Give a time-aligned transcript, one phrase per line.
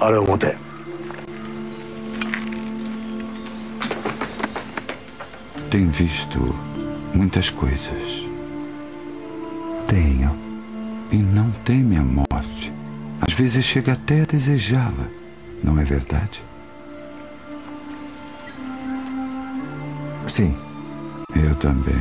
[0.00, 0.56] あれを持て
[5.70, 6.38] Tem visto
[7.12, 8.24] muitas coisas.
[9.86, 10.34] Tenho.
[11.10, 12.72] E não teme a morte.
[13.20, 15.08] Às vezes chega até a desejá-la.
[15.62, 16.42] Não é verdade?
[20.28, 20.56] Sim.
[21.34, 22.00] Eu também.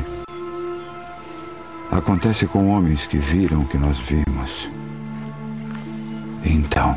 [1.91, 4.69] Acontece com homens que viram o que nós vimos.
[6.43, 6.95] Então,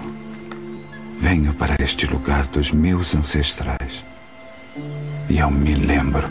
[1.34, 4.06] venho para este lugar dos meus ancestrais.
[5.28, 6.30] E eu me lembro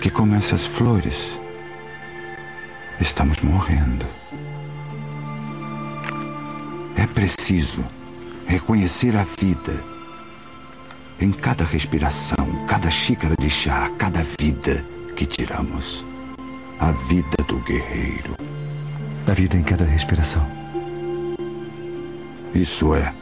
[0.00, 1.38] que, como essas flores,
[2.98, 4.06] estamos morrendo.
[6.96, 7.84] É preciso
[8.46, 9.84] reconhecer a vida
[11.20, 14.82] em cada respiração, cada xícara de chá, cada vida
[15.14, 16.02] que tiramos.
[16.80, 18.36] A vida do guerreiro.
[19.28, 20.46] A vida em cada respiração.
[22.54, 23.21] Isso é.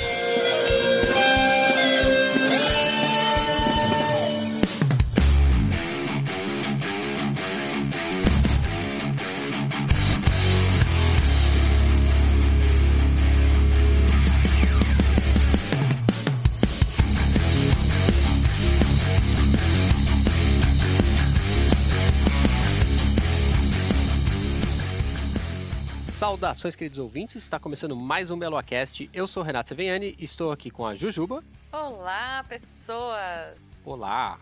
[26.41, 27.43] Saudações, queridos ouvintes.
[27.43, 29.07] Está começando mais um Meloacast.
[29.13, 31.43] Eu sou o Renato Seveniani e estou aqui com a Jujuba.
[31.71, 33.59] Olá, pessoas!
[33.85, 34.39] Olá.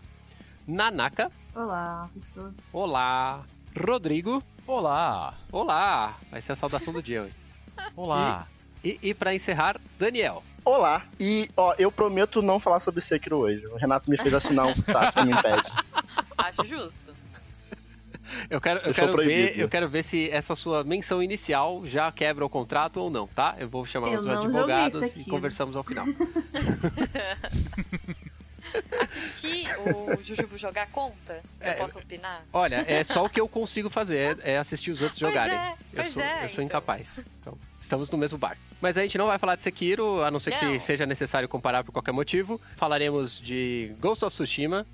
[0.66, 1.30] Nanaka.
[1.54, 2.54] Olá, pessoas.
[2.72, 3.44] Olá.
[3.78, 4.42] Rodrigo.
[4.66, 5.34] Olá!
[5.52, 6.16] Olá.
[6.30, 7.34] Vai ser a saudação do dia hoje.
[7.94, 8.48] Olá!
[8.82, 10.42] E, e para encerrar, Daniel.
[10.64, 13.66] Olá, e ó, eu prometo não falar sobre Sekiro hoje.
[13.66, 15.70] O Renato me fez assinar um tá, você me impede.
[16.38, 17.14] Acho justo.
[18.48, 19.60] Eu quero, eu Eu quero ver, proibido.
[19.60, 23.56] eu quero ver se essa sua menção inicial já quebra o contrato ou não, tá?
[23.58, 26.06] Eu vou chamar Eu os advogados e conversamos ao final.
[29.00, 31.40] Assistir o Jujubo jogar conta?
[31.60, 32.44] Eu É, posso opinar?
[32.52, 35.56] Olha, é só o que eu consigo fazer, é assistir os outros Pois jogarem.
[35.58, 36.64] é, eu pois sou, é, eu sou então.
[36.64, 37.24] incapaz.
[37.40, 38.60] Então, estamos no mesmo barco.
[38.80, 40.78] Mas a gente não vai falar de Sekiro, a não ser que Não.
[40.78, 42.60] seja necessário comparar por qualquer motivo.
[42.76, 44.86] Falaremos de Ghost of Tsushima.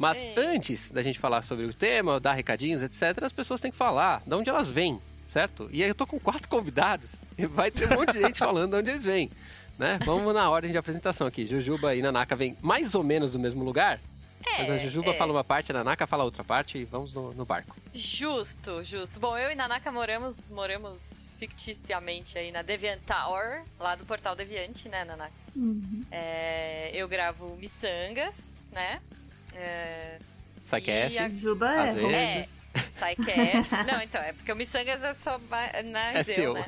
[0.00, 0.32] Mas Ei.
[0.34, 4.22] antes da gente falar sobre o tema, dar recadinhos, etc., as pessoas têm que falar
[4.26, 5.68] de onde elas vêm, certo?
[5.70, 8.70] E aí eu tô com quatro convidados e vai ter um monte de gente falando
[8.70, 9.30] de onde eles vêm.
[9.78, 9.98] Né?
[10.02, 11.44] Vamos na ordem de apresentação aqui.
[11.44, 14.00] Jujuba e Nanaka vêm mais ou menos do mesmo lugar.
[14.42, 15.14] Mas a Jujuba é.
[15.14, 17.76] fala uma parte, a Nanaka fala outra parte e vamos no, no barco.
[17.92, 19.20] Justo, justo.
[19.20, 24.88] Bom, eu e Nanaka moramos, moramos ficticiamente aí na Deviant Tower, lá do portal Deviante,
[24.88, 25.32] né, Nanaka?
[25.54, 26.06] Uhum.
[26.10, 29.00] É, eu gravo miçangas, né?
[29.54, 30.18] É,
[30.64, 32.00] Psycast, a- Juba às é.
[32.00, 32.54] vezes.
[32.90, 33.74] SciCast.
[33.90, 35.40] Não, então, é porque o Miçangas é só
[35.86, 36.54] na É eu, seu.
[36.54, 36.66] né?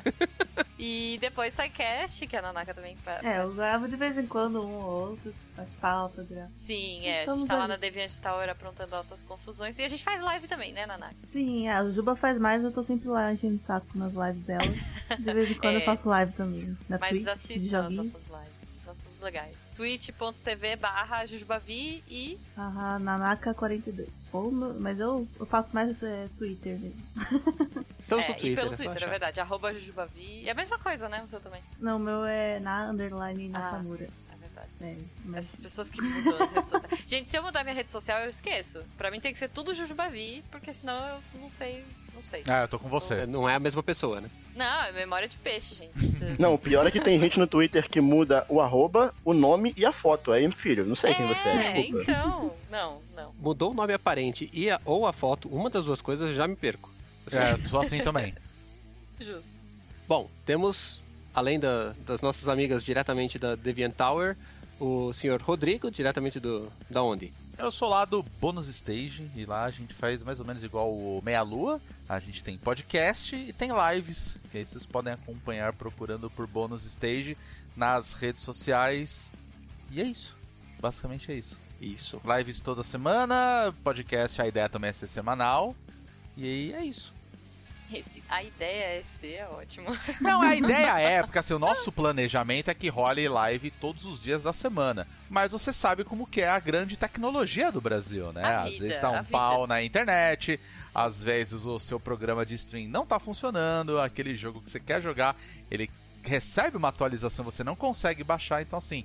[0.77, 3.23] E depois SciCast, que a Nanaka também faz.
[3.23, 6.51] É, eu gravo de vez em quando um ou outro, faz pauta, gravo.
[6.55, 7.23] Sim, é.
[7.23, 7.69] A gente tá lá ali.
[7.69, 9.77] na Deviant Tower aprontando altas confusões.
[9.79, 11.15] E a gente faz live também, né, Nanaka?
[11.31, 15.17] Sim, a Juba faz mais, eu tô sempre lá enchendo o saco nas lives dela.
[15.17, 15.81] De vez em quando É.
[15.81, 16.77] eu faço live também.
[16.89, 18.85] Na Mas Twitch, assistam as nossas lives.
[18.85, 19.55] Nós somos legais.
[19.75, 24.07] twitch.tv barra Jujubavi e Aham, Nanaka42.
[24.31, 26.97] Ou no- mas eu, eu faço mais é, Twitter mesmo.
[27.99, 29.39] Estamos é, no Twitter, e pelo é Twitter, é verdade.
[29.39, 30.43] Arroba Jujubavi.
[30.47, 31.21] É a mesma coisa, né?
[31.23, 31.61] O seu também.
[31.79, 34.07] Não, o meu é na underline Nakamura.
[34.31, 34.69] É verdade.
[34.81, 34.95] É,
[35.25, 37.03] mas Essas pessoas que mudam as redes sociais.
[37.05, 38.83] Gente, se eu mudar minha rede social, eu esqueço.
[38.97, 41.85] Pra mim tem que ser tudo Jujubavi, porque senão eu não sei.
[42.13, 42.43] Não sei.
[42.47, 43.25] Ah, eu tô com você.
[43.25, 44.29] Não é a mesma pessoa, né?
[44.55, 45.93] Não, é memória de peixe, gente.
[45.97, 49.33] Você- Não, o pior é que tem gente no Twitter que muda o arroba, o
[49.33, 50.31] nome e a foto.
[50.31, 52.01] Aí, filho, não sei quem você é, desculpa.
[52.03, 52.53] então.
[52.69, 53.33] Não, não.
[53.39, 56.47] Mudou o nome aparente e a- ou a foto, uma das duas coisas, eu já
[56.47, 56.91] me perco.
[57.31, 58.33] É, sou assim também.
[59.19, 59.49] Justo.
[60.07, 61.01] Bom, temos,
[61.33, 64.35] além da- das nossas amigas diretamente da Deviant Tower,
[64.79, 66.71] o senhor Rodrigo, diretamente do.
[66.89, 67.31] da onde?
[67.57, 70.91] Eu sou lá do Bônus Stage e lá a gente faz mais ou menos igual
[70.91, 71.79] o Meia Lua.
[72.09, 76.83] A gente tem podcast e tem lives, que aí vocês podem acompanhar procurando por Bônus
[76.83, 77.37] Stage
[77.75, 79.31] nas redes sociais.
[79.91, 80.35] E é isso.
[80.81, 81.59] Basicamente é isso.
[81.79, 82.19] Isso.
[82.25, 85.75] Lives toda semana, podcast, a ideia também é ser semanal.
[86.35, 87.13] E aí é isso.
[87.91, 89.87] Esse- a ideia é ser é ótimo.
[90.21, 94.21] Não, a ideia é, porque assim, o nosso planejamento é que role live todos os
[94.21, 95.07] dias da semana.
[95.29, 98.43] Mas você sabe como que é a grande tecnologia do Brasil, né?
[98.43, 99.29] A às vida, vezes tá um vida.
[99.29, 100.59] pau na internet,
[100.93, 105.01] às vezes o seu programa de stream não tá funcionando, aquele jogo que você quer
[105.01, 105.35] jogar,
[105.69, 105.89] ele
[106.23, 109.03] recebe uma atualização, você não consegue baixar, então assim,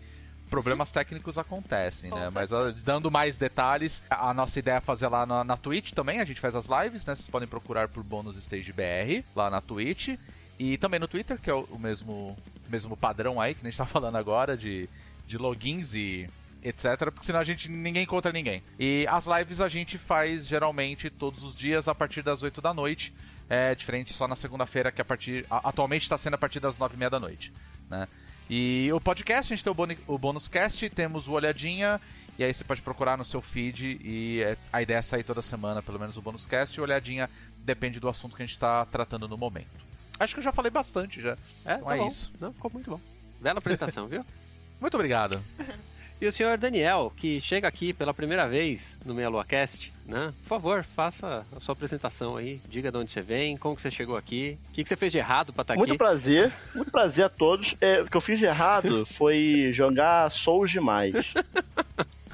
[0.49, 2.29] problemas técnicos acontecem, né?
[2.33, 2.51] Mas
[2.83, 6.25] dando mais detalhes, a a nossa ideia é fazer lá na, na Twitch também, a
[6.25, 7.15] gente faz as lives, né?
[7.15, 10.17] Vocês podem procurar por Bônus Stage BR lá na Twitch.
[10.59, 12.37] E também no Twitter, que é o, o mesmo,
[12.69, 14.89] mesmo padrão aí que a gente tá falando agora, de,
[15.27, 16.29] de logins e
[16.63, 18.63] etc, porque senão a gente ninguém encontra ninguém.
[18.79, 22.75] E as lives a gente faz geralmente todos os dias a partir das 8 da
[22.75, 23.15] noite.
[23.49, 25.47] É diferente só na segunda-feira, que a partir.
[25.51, 27.53] a- atualmente está sendo a partir das 9 e meia da noite.
[27.89, 28.07] Né?
[28.51, 29.73] E o podcast, a gente tem
[30.07, 32.01] o, o bônus cast, temos o Olhadinha,
[32.39, 33.99] e aí você pode procurar no seu feed.
[34.03, 36.85] E é- a ideia é sair toda semana, pelo menos o bônus cast, e o
[36.85, 37.29] Olhadinha
[37.59, 39.87] depende do assunto que a gente está tratando no momento.
[40.19, 41.37] Acho que eu já falei bastante já.
[41.65, 42.07] É, Então tá é bom.
[42.09, 42.33] isso.
[42.41, 43.01] Não, ficou muito bom.
[43.41, 44.25] Bela apresentação, viu?
[44.81, 45.41] Muito obrigado.
[46.21, 50.33] E o senhor Daniel, que chega aqui pela primeira vez no Meia Lua Cast, né?
[50.43, 52.61] Por favor, faça a sua apresentação aí.
[52.69, 55.13] Diga de onde você vem, como que você chegou aqui, o que, que você fez
[55.13, 55.99] de errado pra estar Muito aqui.
[55.99, 57.77] prazer, muito prazer a todos.
[57.81, 61.35] É, o que eu fiz de errado foi jogar Souls demais.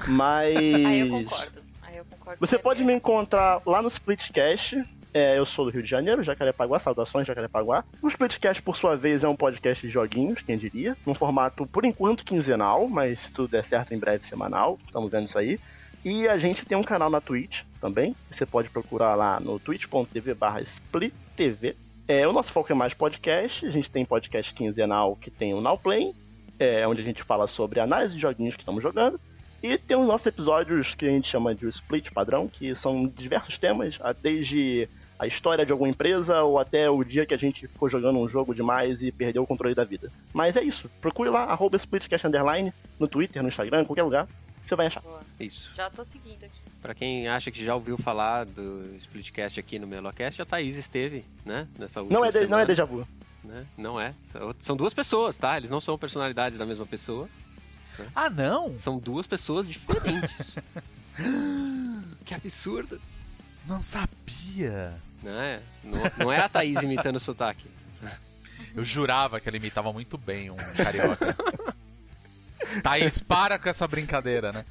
[0.07, 0.55] Mas.
[0.85, 1.61] Aí eu concordo.
[1.83, 2.39] Aí eu concordo.
[2.39, 4.83] Você pode me encontrar lá no Splitcast.
[5.15, 7.85] É, eu sou do Rio de Janeiro, Jacarepaguá, saudações Jacarepaguá.
[8.01, 10.97] O Splitcast, por sua vez, é um podcast de joguinhos, quem diria.
[11.05, 14.77] Num formato, por enquanto, quinzenal, mas se tudo der certo, em breve semanal.
[14.85, 15.57] Estamos vendo isso aí.
[16.03, 18.13] E a gente tem um canal na Twitch também.
[18.29, 21.77] Você pode procurar lá no twitch.tv barra splittv.
[22.09, 23.65] É, o nosso foco é mais podcast.
[23.65, 26.13] A gente tem podcast quinzenal que tem o Now Play,
[26.59, 29.17] é, onde a gente fala sobre análise de joguinhos que estamos jogando.
[29.63, 33.57] E tem os nossos episódios que a gente chama de split padrão, que são diversos
[33.57, 37.87] temas, desde a história de alguma empresa ou até o dia que a gente ficou
[37.89, 40.11] jogando um jogo demais e perdeu o controle da vida.
[40.33, 40.89] Mas é isso.
[41.01, 44.27] Procure lá, arroba splitcast underline, no Twitter, no Instagram, em qualquer lugar.
[44.65, 44.99] Você vai achar.
[45.01, 45.19] Boa.
[45.39, 45.71] Isso.
[45.75, 46.59] Já tô seguindo aqui.
[46.81, 51.23] Pra quem acha que já ouviu falar do Splitcast aqui no Melocast, a Thaís esteve,
[51.45, 51.67] né?
[51.77, 53.07] Nessa última Não é, de, não é déjà vu.
[53.43, 53.65] né?
[53.77, 54.13] Não é.
[54.23, 55.55] São- São duas pessoas, tá?
[55.57, 57.29] Eles não são personalidades da mesma pessoa.
[58.15, 58.73] Ah, não?
[58.73, 60.57] São duas pessoas diferentes.
[62.25, 62.99] que absurdo.
[63.67, 64.95] Não sabia.
[65.25, 67.67] Não é, não, não é a Thaís imitando o sotaque.
[68.75, 71.35] Eu jurava que ela imitava muito bem um carioca.
[72.83, 74.65] Thaís, para com essa brincadeira, né?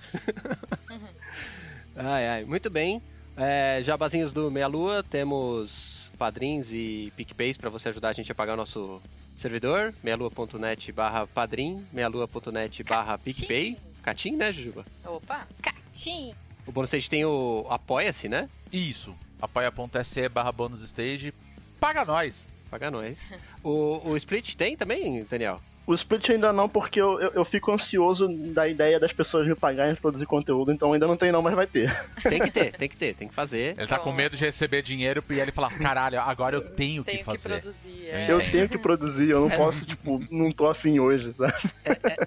[1.96, 3.02] Ai, ai, muito bem.
[3.36, 8.34] É, jabazinhos do Meia Lua, temos padrins e PicPays para você ajudar a gente a
[8.34, 9.02] pagar o nosso
[9.34, 13.76] servidor, meialua.net barra padrim, meialua.net barra PicPay.
[14.02, 14.84] Catim, né, Jujuba?
[15.04, 16.32] Opa, catim.
[16.64, 18.48] O bônus stage tem o Apoia-se, né?
[18.72, 19.16] Isso.
[19.40, 21.32] apoia.se barra bônus stage.
[21.80, 22.48] Paga nós.
[22.70, 23.30] Paga nós.
[23.62, 25.60] O, o Split tem também, Daniel?
[25.86, 29.54] O split ainda não, porque eu, eu, eu fico ansioso da ideia das pessoas me
[29.54, 31.94] pagarem pra produzir conteúdo, então ainda não tem não, mas vai ter.
[32.26, 33.74] Tem que ter, tem que ter, tem que fazer.
[33.76, 37.18] Ele tá com medo de receber dinheiro e ele falar, caralho, agora eu tenho, Tenho
[37.18, 37.60] que que fazer.
[37.60, 38.04] produzir.
[38.06, 38.32] Eu é.
[38.32, 39.56] Eu tenho que produzir, eu não É.
[39.58, 41.52] posso, tipo, não tô afim hoje, sabe?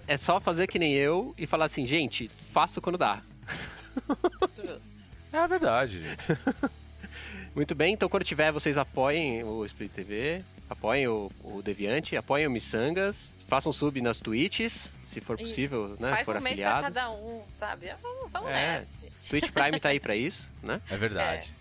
[0.07, 3.21] É só fazer que nem eu e falar assim, gente, faço quando dá.
[4.56, 5.07] Justo.
[5.33, 6.39] É a verdade, gente.
[7.57, 12.45] Muito bem, então quando tiver, vocês apoiem o Split TV, apoiem o, o Deviante, apoiem
[12.45, 15.50] o Missangas, façam sub nas Twitches, se for Isso.
[15.50, 16.12] possível, né?
[16.12, 16.94] Faz for um mês pra afiliado.
[16.94, 17.92] cada um, sabe?
[18.00, 18.54] Vamos, vamos É.
[18.54, 18.88] nessa.
[19.27, 20.80] Twitch Prime tá aí pra isso, né?
[20.88, 21.51] É verdade.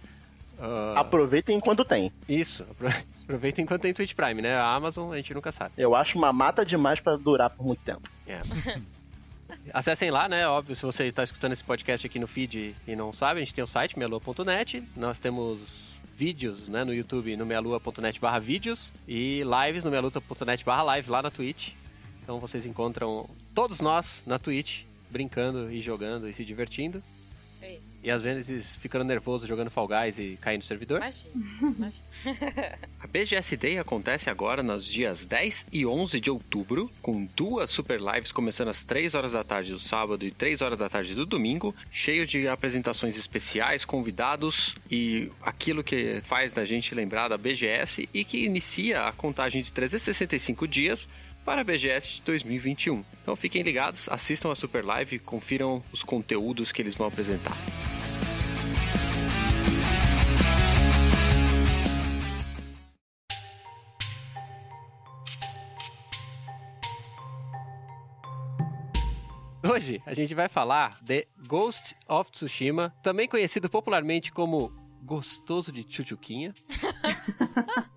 [0.61, 2.13] Ah, Aproveitem enquanto tem.
[2.29, 2.89] isso, apro-
[3.25, 4.55] aproveitem enquanto tem Twitch Prime, né?
[4.55, 5.73] A Amazon a gente nunca sabe.
[5.79, 8.07] Eu acho uma mata demais pra durar por muito tempo.
[8.27, 8.41] É.
[9.73, 10.47] Acessem lá, né?
[10.47, 13.55] Óbvio, se você está escutando esse podcast aqui no feed e não sabe, a gente
[13.55, 14.83] tem o site mealua.net.
[14.97, 15.86] Nós temos
[16.17, 21.23] vídeos né, no YouTube no mealua.net barra vídeos e lives no mealua.net barra lives lá
[21.23, 21.73] na Twitch.
[22.23, 27.03] Então vocês encontram todos nós na Twitch, brincando e jogando e se divertindo.
[28.07, 30.99] E às vezes ficando nervoso jogando Fall Guys e caindo no servidor.
[30.99, 31.29] Imagina,
[31.61, 32.05] imagina.
[33.03, 38.01] A BGS Day acontece agora nos dias 10 e 11 de outubro, com duas super
[38.01, 41.27] lives começando às 3 horas da tarde do sábado e 3 horas da tarde do
[41.27, 48.09] domingo, cheio de apresentações especiais, convidados e aquilo que faz da gente lembrar da BGS
[48.15, 51.09] e que inicia a contagem de 365 dias
[51.47, 53.05] para a BGS de 2021.
[53.23, 57.57] Então fiquem ligados, assistam a super live, confiram os conteúdos que eles vão apresentar.
[69.71, 74.73] Hoje a gente vai falar de Ghost of Tsushima, também conhecido popularmente como
[75.03, 76.53] Gostoso de Chuchuquinha,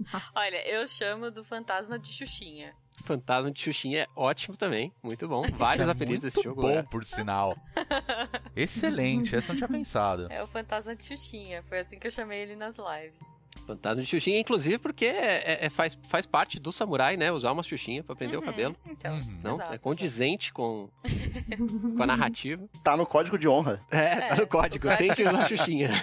[0.36, 2.74] Olha, eu chamo do fantasma de Xuxinha.
[3.10, 5.42] Fantasma de Xuxinha é ótimo também, muito bom.
[5.58, 6.62] Vários é apelidos desse jogo.
[6.62, 6.84] bom, é.
[6.84, 7.58] por sinal.
[8.56, 10.28] Excelente, essa eu não tinha pensado.
[10.30, 11.64] É o fantasma de Xuxinha.
[11.64, 13.18] Foi assim que eu chamei ele nas lives.
[13.66, 17.32] Fantasma de Xuxinha, inclusive porque é, é- faz, faz parte do samurai, né?
[17.32, 18.76] Usar uma Xuxinha pra prender o cabelo.
[18.86, 19.40] Então, Uhum.
[19.44, 20.88] Não, exato, é condizente com,
[21.98, 22.64] com a narrativa.
[22.84, 23.82] Tá no código de honra.
[23.90, 25.48] É, tá É, no código, tem que usar.
[25.48, 25.90] Xuxinha.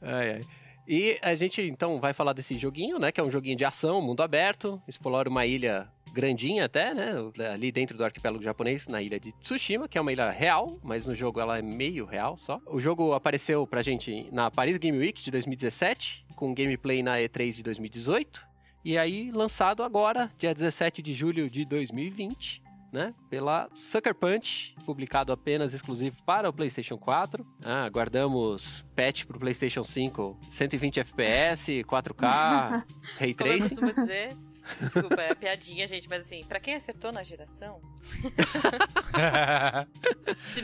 [0.00, 0.40] ai, ai.
[0.86, 3.12] E a gente então vai falar desse joguinho, né?
[3.12, 7.12] Que é um joguinho de ação, mundo aberto, explora uma ilha grandinha até, né?
[7.52, 11.06] Ali dentro do arquipélago japonês, na ilha de Tsushima, que é uma ilha real, mas
[11.06, 12.60] no jogo ela é meio real só.
[12.66, 17.52] O jogo apareceu pra gente na Paris Game Week de 2017, com gameplay na E3
[17.52, 18.52] de 2018.
[18.84, 22.60] E aí, lançado agora, dia 17 de julho de 2020,
[22.92, 23.14] né?
[23.30, 27.44] Pela Sucker Punch, publicado apenas exclusivo para o PlayStation 4.
[27.64, 32.84] Ah, aguardamos patch para o PlayStation 5, 120 FPS, 4K,
[33.18, 33.76] Ray Como eu Tracing.
[33.76, 34.36] costumo dizer,
[34.80, 37.80] desculpa, é piadinha, gente, mas assim, pra quem acertou na geração.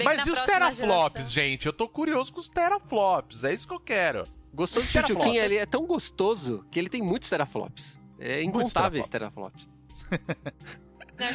[0.04, 1.66] Mas e os teraflops, geração- gente?
[1.66, 3.44] Eu tô curioso com os teraflops.
[3.44, 4.24] É isso que eu quero.
[4.52, 5.16] Gostoso do Teraflops.
[5.22, 7.98] Chuchuquinha, ele é tão gostoso que ele tem muitos teraflops.
[8.18, 9.68] É incontáveis teraflops.
[10.10, 10.18] Não,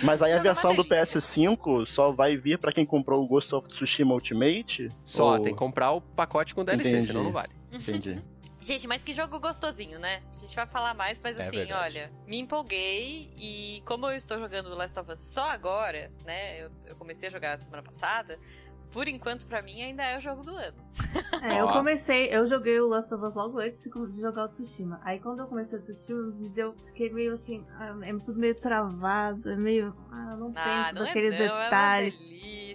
[0.04, 1.20] Mas aí a versão do delícia.
[1.20, 4.90] PS5 só vai vir pra quem comprou o Ghost of Tsushima Ultimate?
[5.04, 7.08] Só, Ou- tem que comprar o pacote com DLC, Entendi.
[7.08, 7.52] senão não vale.
[7.72, 8.22] Entendi.
[8.62, 10.22] Gente, mas que jogo gostosinho, né?
[10.38, 11.98] A gente vai falar mais, mas É assim, verdade.
[11.98, 16.64] olha, me empolguei e como eu estou jogando Last of Us só agora, né?
[16.64, 18.40] Eu, eu comecei a jogar semana passada.
[18.94, 20.78] Por enquanto, pra mim, ainda é o jogo do ano.
[21.42, 25.02] É, eu comecei, eu joguei o Last of Us logo antes de jogar o Tsushima.
[25.04, 28.54] Aí quando eu comecei o Tsushima, me deu, fiquei meio assim, ah, é tudo meio
[28.56, 29.96] travado, é meio.
[30.12, 32.12] Ah, não Ah, penso não é naquele não, é uma detalhe.
[32.12, 32.34] delícia.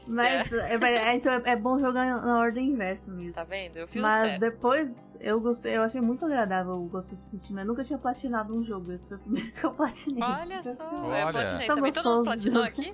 [0.08, 3.34] Mas é, mas é- então é, é bom jogar na ordem inversa mesmo.
[3.34, 3.76] Tá vendo?
[3.76, 4.40] Eu fiz o Mas certo.
[4.40, 7.60] depois eu gostei, eu achei muito agradável o Ghost of Tsushima.
[7.60, 10.22] Eu nunca tinha platinado um jogo, esse foi o primeiro que eu platinei.
[10.22, 11.20] Olha só, Olha.
[11.20, 11.92] eu platinei Tá também.
[11.92, 12.92] Todo mundo platinou aqui?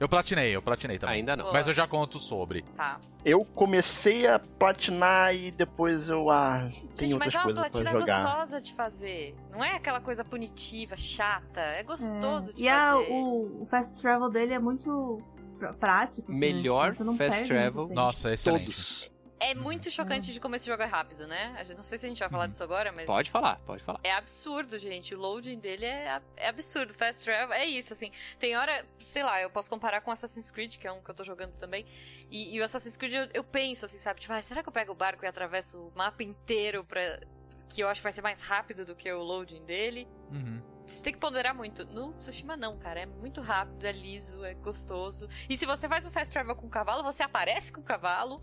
[0.00, 1.16] Eu platinei, eu platinei também.
[1.16, 1.44] Ainda não.
[1.44, 1.52] Boa.
[1.54, 2.64] Mas eu já conto sobre.
[2.74, 2.98] Tá.
[3.24, 6.30] Eu comecei a platinar e depois eu.
[6.30, 8.22] Ah, tem Gente, outras mas é uma coisas platina jogar.
[8.22, 9.34] gostosa de fazer.
[9.50, 11.60] Não é aquela coisa punitiva, chata.
[11.60, 13.10] É gostoso de E a- fazer.
[13.12, 15.22] o, o fast travel dele é muito
[15.58, 16.30] pr- prático.
[16.30, 17.88] assim, Melhor você não fast travel.
[17.88, 18.64] Nossa, excelente.
[18.66, 19.10] Todos.
[19.38, 21.62] É muito chocante de como esse jogo é rápido, né?
[21.76, 23.04] Não sei se a gente vai falar disso agora, mas.
[23.04, 24.00] Pode falar, pode falar.
[24.02, 25.14] É absurdo, gente.
[25.14, 26.94] O loading dele é, é absurdo.
[26.94, 28.10] Fast travel é isso, assim.
[28.38, 31.14] Tem hora, sei lá, eu posso comparar com Assassin's Creed, que é um que eu
[31.14, 31.84] tô jogando também.
[32.30, 34.20] E, e o Assassin's Creed, eu, eu penso, assim, sabe?
[34.20, 37.20] Tipo, ah, será que eu pego o barco e atravesso o mapa inteiro pra.
[37.68, 40.08] Que eu acho que vai ser mais rápido do que o loading dele.
[40.30, 40.75] Uhum.
[40.86, 41.84] Você tem que ponderar muito.
[41.86, 43.00] No Tsushima não, cara.
[43.00, 45.28] É muito rápido, é liso, é gostoso.
[45.48, 48.40] E se você faz um fast travel com o cavalo, você aparece com o cavalo.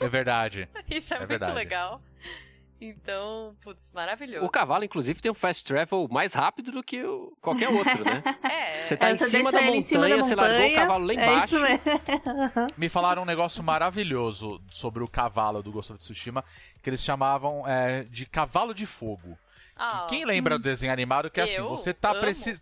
[0.00, 0.68] É verdade.
[0.90, 1.52] Isso é, É muito verdade.
[1.54, 2.02] legal.
[2.80, 4.44] Então, putz, maravilhoso.
[4.44, 7.00] O cavalo, inclusive, tem um fast travel mais rápido do que
[7.40, 8.22] qualquer outro, né?
[8.42, 10.60] É, Você tá É, em você cima ele em cima montanha, da você largou o
[10.62, 11.54] montanha, cavalo lá é embaixo.
[11.54, 11.82] isso mesmo.
[12.76, 16.44] Me falaram um negócio maravilhoso sobre o cavalo do Ghost of Tsushima,
[16.82, 19.38] que eles chamavam é, de cavalo de fogo.
[19.84, 22.14] Ah, Quem lembra do desenho animado que é assim, você tá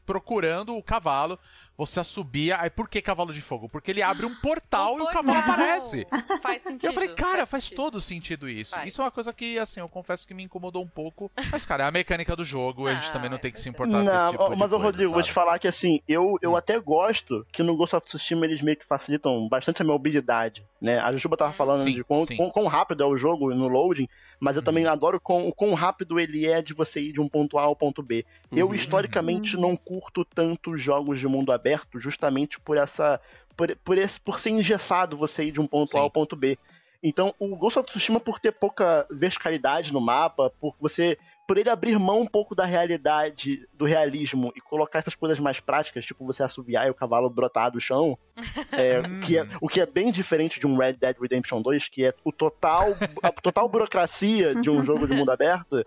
[0.07, 1.39] procurando o cavalo,
[1.87, 3.69] você assobia, aí por que cavalo de fogo?
[3.69, 5.23] Porque ele abre um portal e o portal.
[5.25, 6.07] cavalo aparece.
[6.43, 6.87] Faz sentido.
[6.87, 7.77] Eu falei, cara, faz, sentido.
[7.77, 8.75] todo sentido isso.
[8.75, 8.89] Faz.
[8.89, 11.31] Isso é uma coisa que, assim, eu confesso que me incomodou um pouco.
[11.53, 13.69] Mas, cara, é a mecânica do jogo, a gente Ah, também não tem que se
[13.69, 15.35] importar com esse Não, tipo de mas, ô coisa, Rodrigo, vou te sabe?
[15.35, 16.57] falar que assim, eu, eu Hum.
[16.57, 20.65] até gosto que no Ghost of Tsushima eles meio que facilitam bastante a minha mobilidade,
[20.81, 20.99] né?
[20.99, 24.09] A Jujuba tava falando Sim, de quão, quão, quão rápido é o jogo no loading,
[24.39, 24.65] mas eu Uhum.
[24.65, 27.63] também adoro quão, o quão rápido ele é de você ir de um ponto A
[27.63, 28.25] ao ponto B.
[28.53, 28.75] Eu, Uhum.
[28.75, 33.21] historicamente, não curto tanto jogos de mundo aberto, justamente por essa.
[33.57, 35.99] Por, por, esse, por ser engessado você ir de um ponto Sim.
[35.99, 36.59] A ao ponto B.
[37.03, 41.17] Então, o Ghost of Tsushima, por ter pouca verticalidade no mapa, por você.
[41.49, 45.59] Por ele abrir mão um pouco da realidade, do realismo, e colocar essas coisas mais
[45.59, 48.17] práticas, tipo você assoviar e o cavalo brotar do chão,
[48.73, 49.19] é, Hum.
[49.21, 52.15] que é- o que é bem diferente de um Red Dead Redemption 2, que é
[52.25, 52.87] o total,
[53.23, 55.83] a total burocracia de um jogo de mundo aberto.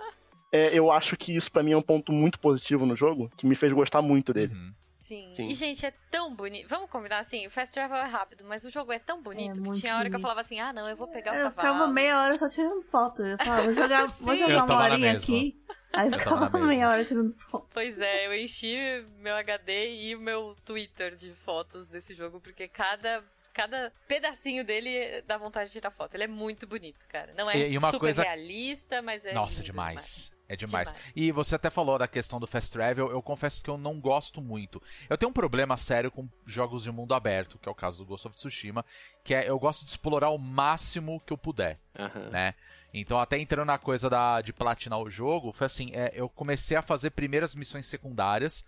[0.52, 3.48] é, eu acho que isso pra mim é um ponto muito positivo no jogo, que
[3.48, 4.54] me fez gostar muito dele.
[4.54, 4.72] Uhum.
[5.03, 5.33] Sim.
[5.36, 5.48] Sim.
[5.48, 6.65] E, gente, é tão bonito.
[6.69, 9.60] Vamos combinar assim: o fast travel é rápido, mas o jogo é tão bonito que
[9.60, 11.67] muito tinha hora que eu falava assim: ah, não, eu vou pegar o Eu cavalo.
[11.74, 13.22] ficava meia hora só tirando foto.
[13.22, 15.62] Eu falava, vou jogar, vou jogar Eu uma horinha aqui.
[15.91, 17.67] Aí eu ficava meia hora tirando foto.
[17.74, 18.77] Pois é, eu enchi
[19.19, 23.22] meu HD e o meu Twitter de fotos desse jogo, porque cada.
[23.55, 26.15] Cada pedacinho dele dá vontade de tirar foto.
[26.15, 27.36] Ele é muito bonito, cara.
[27.38, 29.31] Não é E- e uma super coisa- realista, mas é.
[29.33, 30.33] Nossa, lindo demais.
[30.47, 30.89] É demais.
[30.89, 31.12] Demais.
[31.15, 34.41] E você até falou da questão do fast travel, eu confesso que eu não gosto
[34.41, 34.81] muito.
[35.09, 38.05] Eu tenho um problema sério com jogos de mundo aberto, que é o caso do
[38.05, 38.85] Ghost of Tsushima,
[39.23, 42.29] que é eu gosto de explorar o máximo que eu puder, Aham.
[42.29, 42.53] né?
[42.93, 46.77] Então, até entrando na coisa da, de platinar o jogo, foi assim, é, eu comecei
[46.77, 48.63] a fazer primeiras missões secundárias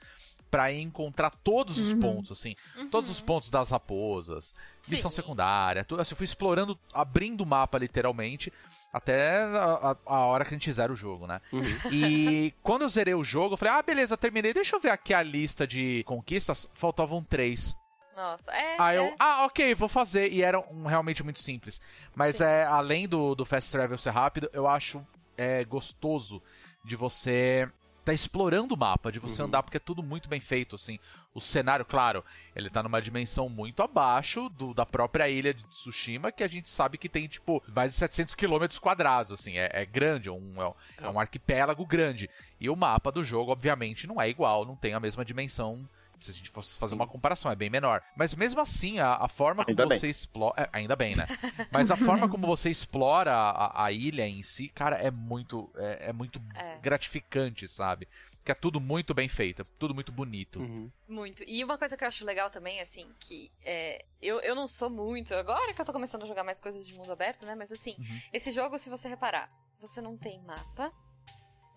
[0.49, 1.99] pra ir encontrar todos os Uhum.
[1.99, 2.55] pontos, assim.
[2.89, 4.53] Todos os pontos das raposas,
[4.87, 5.17] missão Sim.
[5.17, 8.51] secundária, tudo, assim, eu fui explorando, abrindo o mapa literalmente,
[8.95, 11.41] até a, a- a hora que a gente zera o jogo, né?
[11.51, 11.63] Uhum.
[11.91, 15.13] E quando eu zerei o jogo, eu falei, ah, beleza, terminei, deixa eu ver aqui
[15.13, 17.75] a lista de conquistas, faltavam três.
[18.15, 18.77] Nossa, é.
[18.79, 19.15] Aí eu, é.
[19.19, 20.31] ah, ok, vou fazer.
[20.31, 21.81] E era um, realmente muito simples.
[22.15, 22.45] Mas Sim.
[22.45, 25.05] é, além do, do fast travel ser rápido, eu acho
[25.37, 26.41] é, gostoso
[26.85, 27.69] de você
[28.05, 30.97] tá explorando o mapa, de você andar, porque é tudo muito bem feito, assim.
[31.35, 32.23] O cenário, claro,
[32.55, 36.69] ele tá numa dimensão muito abaixo do, da própria ilha de Tsushima, que a gente
[36.69, 39.57] sabe que tem, tipo, mais de 700 quilômetros quadrados, assim.
[39.57, 42.29] É, é grande, é um, é um- é um arquipélago grande.
[42.59, 45.87] E o mapa do jogo, obviamente, não é igual, não tem a mesma dimensão
[46.21, 48.01] se a gente fosse fazer uma comparação, é bem menor.
[48.15, 49.99] Mas mesmo assim, a, a forma como Ainda bem.
[49.99, 50.55] você explora.
[50.63, 51.27] é, ainda bem, né?
[51.69, 56.07] Mas a forma como você explora a, a ilha em si, cara, é muito, é,
[56.09, 56.77] é muito É.
[56.81, 58.07] gratificante, sabe?
[58.45, 60.59] Que é tudo muito bem feito, é tudo muito bonito.
[60.59, 60.89] Uhum.
[61.09, 61.43] Muito.
[61.47, 64.87] E uma coisa que eu acho legal também, assim, que é, eu, eu não sou
[64.89, 65.33] muito.
[65.33, 67.55] Agora que eu tô começando a jogar mais coisas de mundo aberto, né?
[67.55, 68.19] Mas assim, Uhum.
[68.31, 69.49] esse jogo, se você reparar,
[69.81, 70.91] você não tem mapa.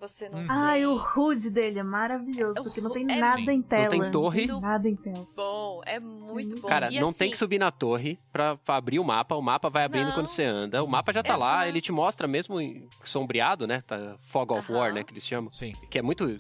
[0.01, 0.47] Você não Uhum.
[0.47, 0.57] tem.
[0.57, 3.51] Ai, o HUD dele é maravilhoso, É, porque não tem é- nada Sim.
[3.51, 3.89] em tela.
[3.89, 4.47] tem torre.
[4.47, 5.27] Não tem nada em tela.
[5.35, 6.69] bom, é muito bom.
[6.69, 9.35] Cara, E, não assim, tem que subir na torre pra, pra abrir o mapa.
[9.35, 10.15] O mapa vai abrindo Não.
[10.15, 10.85] quando você anda.
[10.85, 12.59] O mapa já tá lá, ele te mostra mesmo
[13.03, 13.81] sombreado, né?
[13.81, 15.03] Tá, Fog of War, né?
[15.03, 15.53] Que eles chamam.
[15.53, 15.73] Sim.
[15.91, 16.39] Que é muito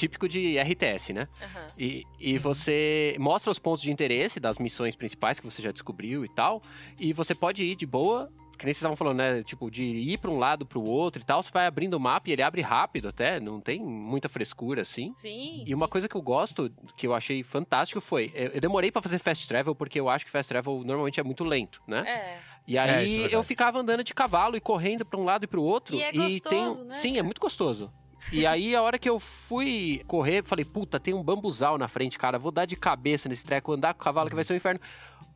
[0.00, 1.28] típico de RTS, né?
[1.42, 1.66] aham.
[1.78, 6.24] E, e você mostra os pontos de interesse das missões principais que você já descobriu
[6.24, 6.62] e tal.
[6.98, 8.30] E você pode ir de boa.
[8.58, 9.42] Que nem vocês estavam falando, né?
[9.42, 11.42] Tipo, de ir pra um lado pro outro e tal.
[11.42, 13.40] Você vai abrindo o mapa e ele abre rápido até.
[13.40, 15.14] Não tem muita frescura assim.
[15.16, 15.64] Sim.
[15.66, 19.00] E uma coisa que eu gosto, que eu achei fantástico foi, eu eu demorei pra
[19.00, 22.04] fazer fast travel porque eu acho que fast travel normalmente é muito lento, né?
[22.06, 22.38] É.
[22.66, 23.34] E É, isso é aí verdade.
[23.34, 26.12] eu ficava andando de cavalo e correndo pra um lado e pro outro E é
[26.12, 27.90] tem, gostoso, né, sim, é muito gostoso.
[28.32, 32.18] E aí a hora que eu fui correr, falei, puta, tem um bambuzal na frente,
[32.18, 34.56] cara, vou dar de cabeça nesse treco, andar com o cavalo que vai ser um
[34.56, 34.80] inferno.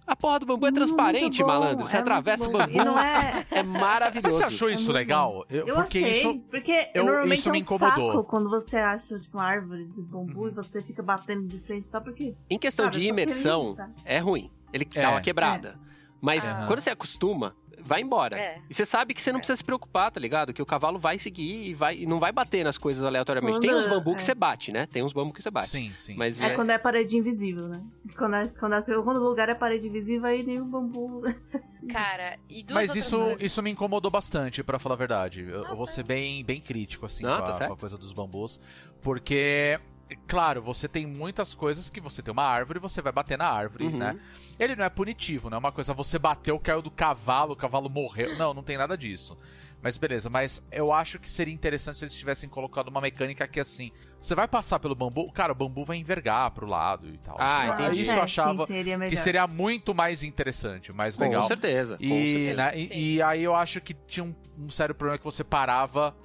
[0.06, 1.86] A porra do bambu é transparente, malandro.
[1.86, 2.76] Você é atravessa o bambu.
[2.76, 3.42] Não é.
[3.50, 4.36] É Mas maravilhoso.
[4.36, 5.46] você achou isso muito legal?
[5.48, 6.38] Eu- Eu porque achei, isso.
[6.50, 8.12] porque eu- normalmente isso é me um incomodou.
[8.12, 10.48] saco quando você acha, tipo, árvores e bambu Uhum.
[10.48, 12.34] e você fica batendo de frente só porque...
[12.50, 13.88] Em questão Cara, de imersão, tá?
[14.04, 14.50] é ruim.
[14.74, 15.00] Ele É.
[15.02, 15.78] dá uma quebrada.
[16.20, 16.66] Mas Ah.
[16.66, 17.54] quando você acostuma,
[17.84, 18.36] vai embora.
[18.38, 18.58] É.
[18.68, 19.40] E você sabe que você não É.
[19.40, 20.52] precisa se preocupar, tá ligado?
[20.52, 23.60] Que o cavalo vai seguir e, vai, e não vai bater nas coisas aleatoriamente.
[23.60, 24.24] Tem uns Quando- bambu que é.
[24.24, 24.86] você bate, né?
[24.86, 25.68] Tem uns bambu que você bate.
[25.70, 26.14] Sim, sim.
[26.16, 27.80] Mas É, é, quando é parede invisível, né?
[28.16, 31.22] Quando, é, quando, é, quando o lugar é parede invisível, aí nem o bambu...
[31.88, 33.42] Cara, e duas Mas isso, coisas.
[33.42, 35.42] isso me incomodou bastante, pra falar a verdade.
[35.42, 35.74] Eu, Nossa.
[35.74, 38.58] vou ser bem, bem crítico, assim, Não, com, tá a, com a coisa dos bambus.
[39.02, 39.78] Porque,
[40.26, 43.48] claro, você tem muitas coisas que você tem uma árvore e você vai bater na
[43.48, 43.98] árvore, Uhum.
[43.98, 44.18] né?
[44.58, 47.88] Ele não é punitivo, não é uma coisa, você bateu, caiu do cavalo, o cavalo
[47.88, 48.36] morreu.
[48.36, 49.36] Não, não tem nada disso.
[49.82, 53.60] Mas beleza, mas eu acho que seria interessante se eles tivessem colocado uma mecânica que
[53.60, 57.36] assim, você vai passar pelo bambu, cara, o bambu vai envergar pro lado e tal.
[57.38, 58.00] Ah, Assim, entendi.
[58.02, 61.46] Isso eu achava Sim, seria que seria muito mais interessante, mais com legal.
[61.46, 61.98] certeza.
[61.98, 62.56] com E, certeza.
[62.56, 66.16] né, e- e aí eu acho que tinha um, um sério problema que você parava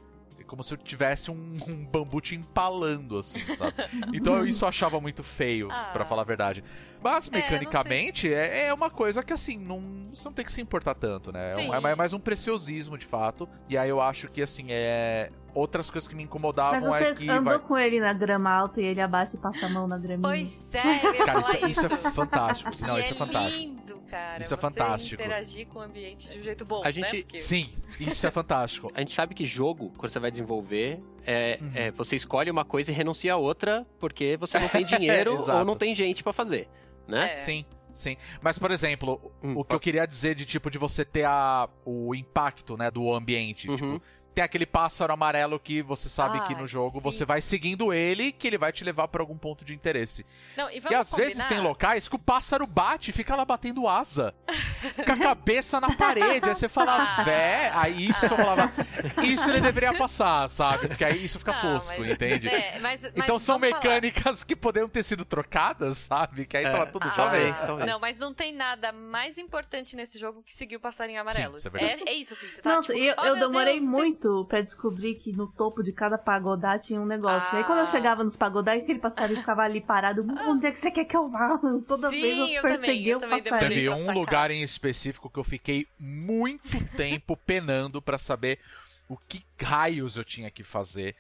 [0.49, 3.73] como se eu tivesse um, um bambu te empalando, assim, sabe?
[4.13, 5.91] Então isso eu achava muito feio, Ah.
[5.93, 6.63] pra falar a verdade.
[7.01, 10.59] Mas É, mecanicamente é, é uma coisa que assim, não, você não tem que se
[10.59, 11.51] importar tanto, né?
[11.51, 11.88] É, um- Sim.
[11.88, 13.47] é mais um preciosismo, de fato.
[13.69, 15.31] E aí eu acho que assim, é.
[15.51, 17.27] Outras coisas que me Mas incomodavam você é que.
[17.27, 19.97] andou vai- com ele na grama alta e ele abaixa e passa a mão na
[19.97, 20.21] graminha.
[20.21, 22.69] Pois é, eu ia Cara, falar isso, isso é fantástico.
[22.81, 23.57] Não, isso é é fantástico.
[23.59, 24.41] lindo, cara.
[24.41, 25.22] Isso é você fantástico.
[25.22, 27.22] interagir com o ambiente de um jeito bom, A gente- né?
[27.24, 27.69] Porque- Sim,
[28.00, 28.91] isso é fantástico.
[28.93, 31.72] A gente sabe que jogo, quando você vai desenvolver, é, Uhum.
[31.76, 35.65] é, você escolhe uma coisa e renuncia a outra porque você não tem dinheiro ou
[35.65, 36.67] não tem gente pra fazer,
[37.08, 37.34] né?
[37.34, 37.38] É.
[37.38, 38.17] Sim, sim.
[38.41, 41.69] Mas, por exemplo, Hum, o que eu queria dizer de tipo de você ter a,
[41.86, 43.69] o impacto, né, do ambiente.
[43.69, 43.76] Uhum.
[43.76, 44.02] Tipo,
[44.33, 47.03] tem aquele pássaro amarelo que você sabe Ah, que no jogo sim.
[47.03, 50.25] você vai seguindo ele, que ele vai te levar pra algum ponto de interesse.
[50.55, 51.47] Não, e, e às vezes combinar?
[51.49, 54.33] tem locais que o pássaro bate e fica lá batendo asa.
[55.05, 56.47] com a cabeça na parede.
[56.49, 57.21] Aí você fala, Ah.
[57.23, 58.71] vé, aí isso eu falava,
[59.23, 60.87] isso ele deveria passar, sabe?
[60.89, 62.47] Porque aí isso fica Ah, tosco, mas- entende?
[62.47, 63.83] É, mas- mas Então são vamos falar.
[63.83, 66.45] mecânicas que poderiam ter sido trocadas, sabe?
[66.45, 66.71] Que aí É.
[66.71, 67.57] tava tudo Ah, talvez.
[67.85, 71.57] Não, mas não tem nada mais importante nesse jogo que seguir o passarinho amarelo.
[71.57, 72.49] isso é é, é isso, assim.
[72.49, 73.89] Você tá, Nossa, tipo, eu, "Oh, eu demorei Deus, tem-
[74.21, 77.47] muito pra descobrir que no topo de cada pagodá tinha um negócio.
[77.55, 77.88] E aí quando eu Ah.
[77.88, 80.25] chegava nos pagodá, aquele passarinho ficava ali parado.
[80.47, 81.58] Onde é que você quer que eu vá?
[81.88, 83.60] Toda Sim, vez eu eu também, persegui eu o passarinho.
[83.60, 86.62] Teve um lugar em específico que eu fiquei muito
[86.97, 88.60] tempo penando pra saber
[89.08, 91.15] o que raios eu tinha que fazer.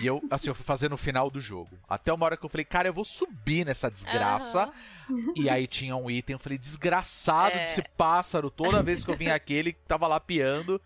[0.00, 1.76] E eu, assim, eu fui fazer no final do jogo.
[1.88, 4.70] Até uma hora que eu falei, cara, eu vou subir nessa desgraça.
[5.34, 7.64] E aí tinha um item, eu falei, desgraçado É.
[7.64, 8.48] desse pássaro.
[8.48, 10.80] Toda vez que eu vinha aqui, ele tava lá piando.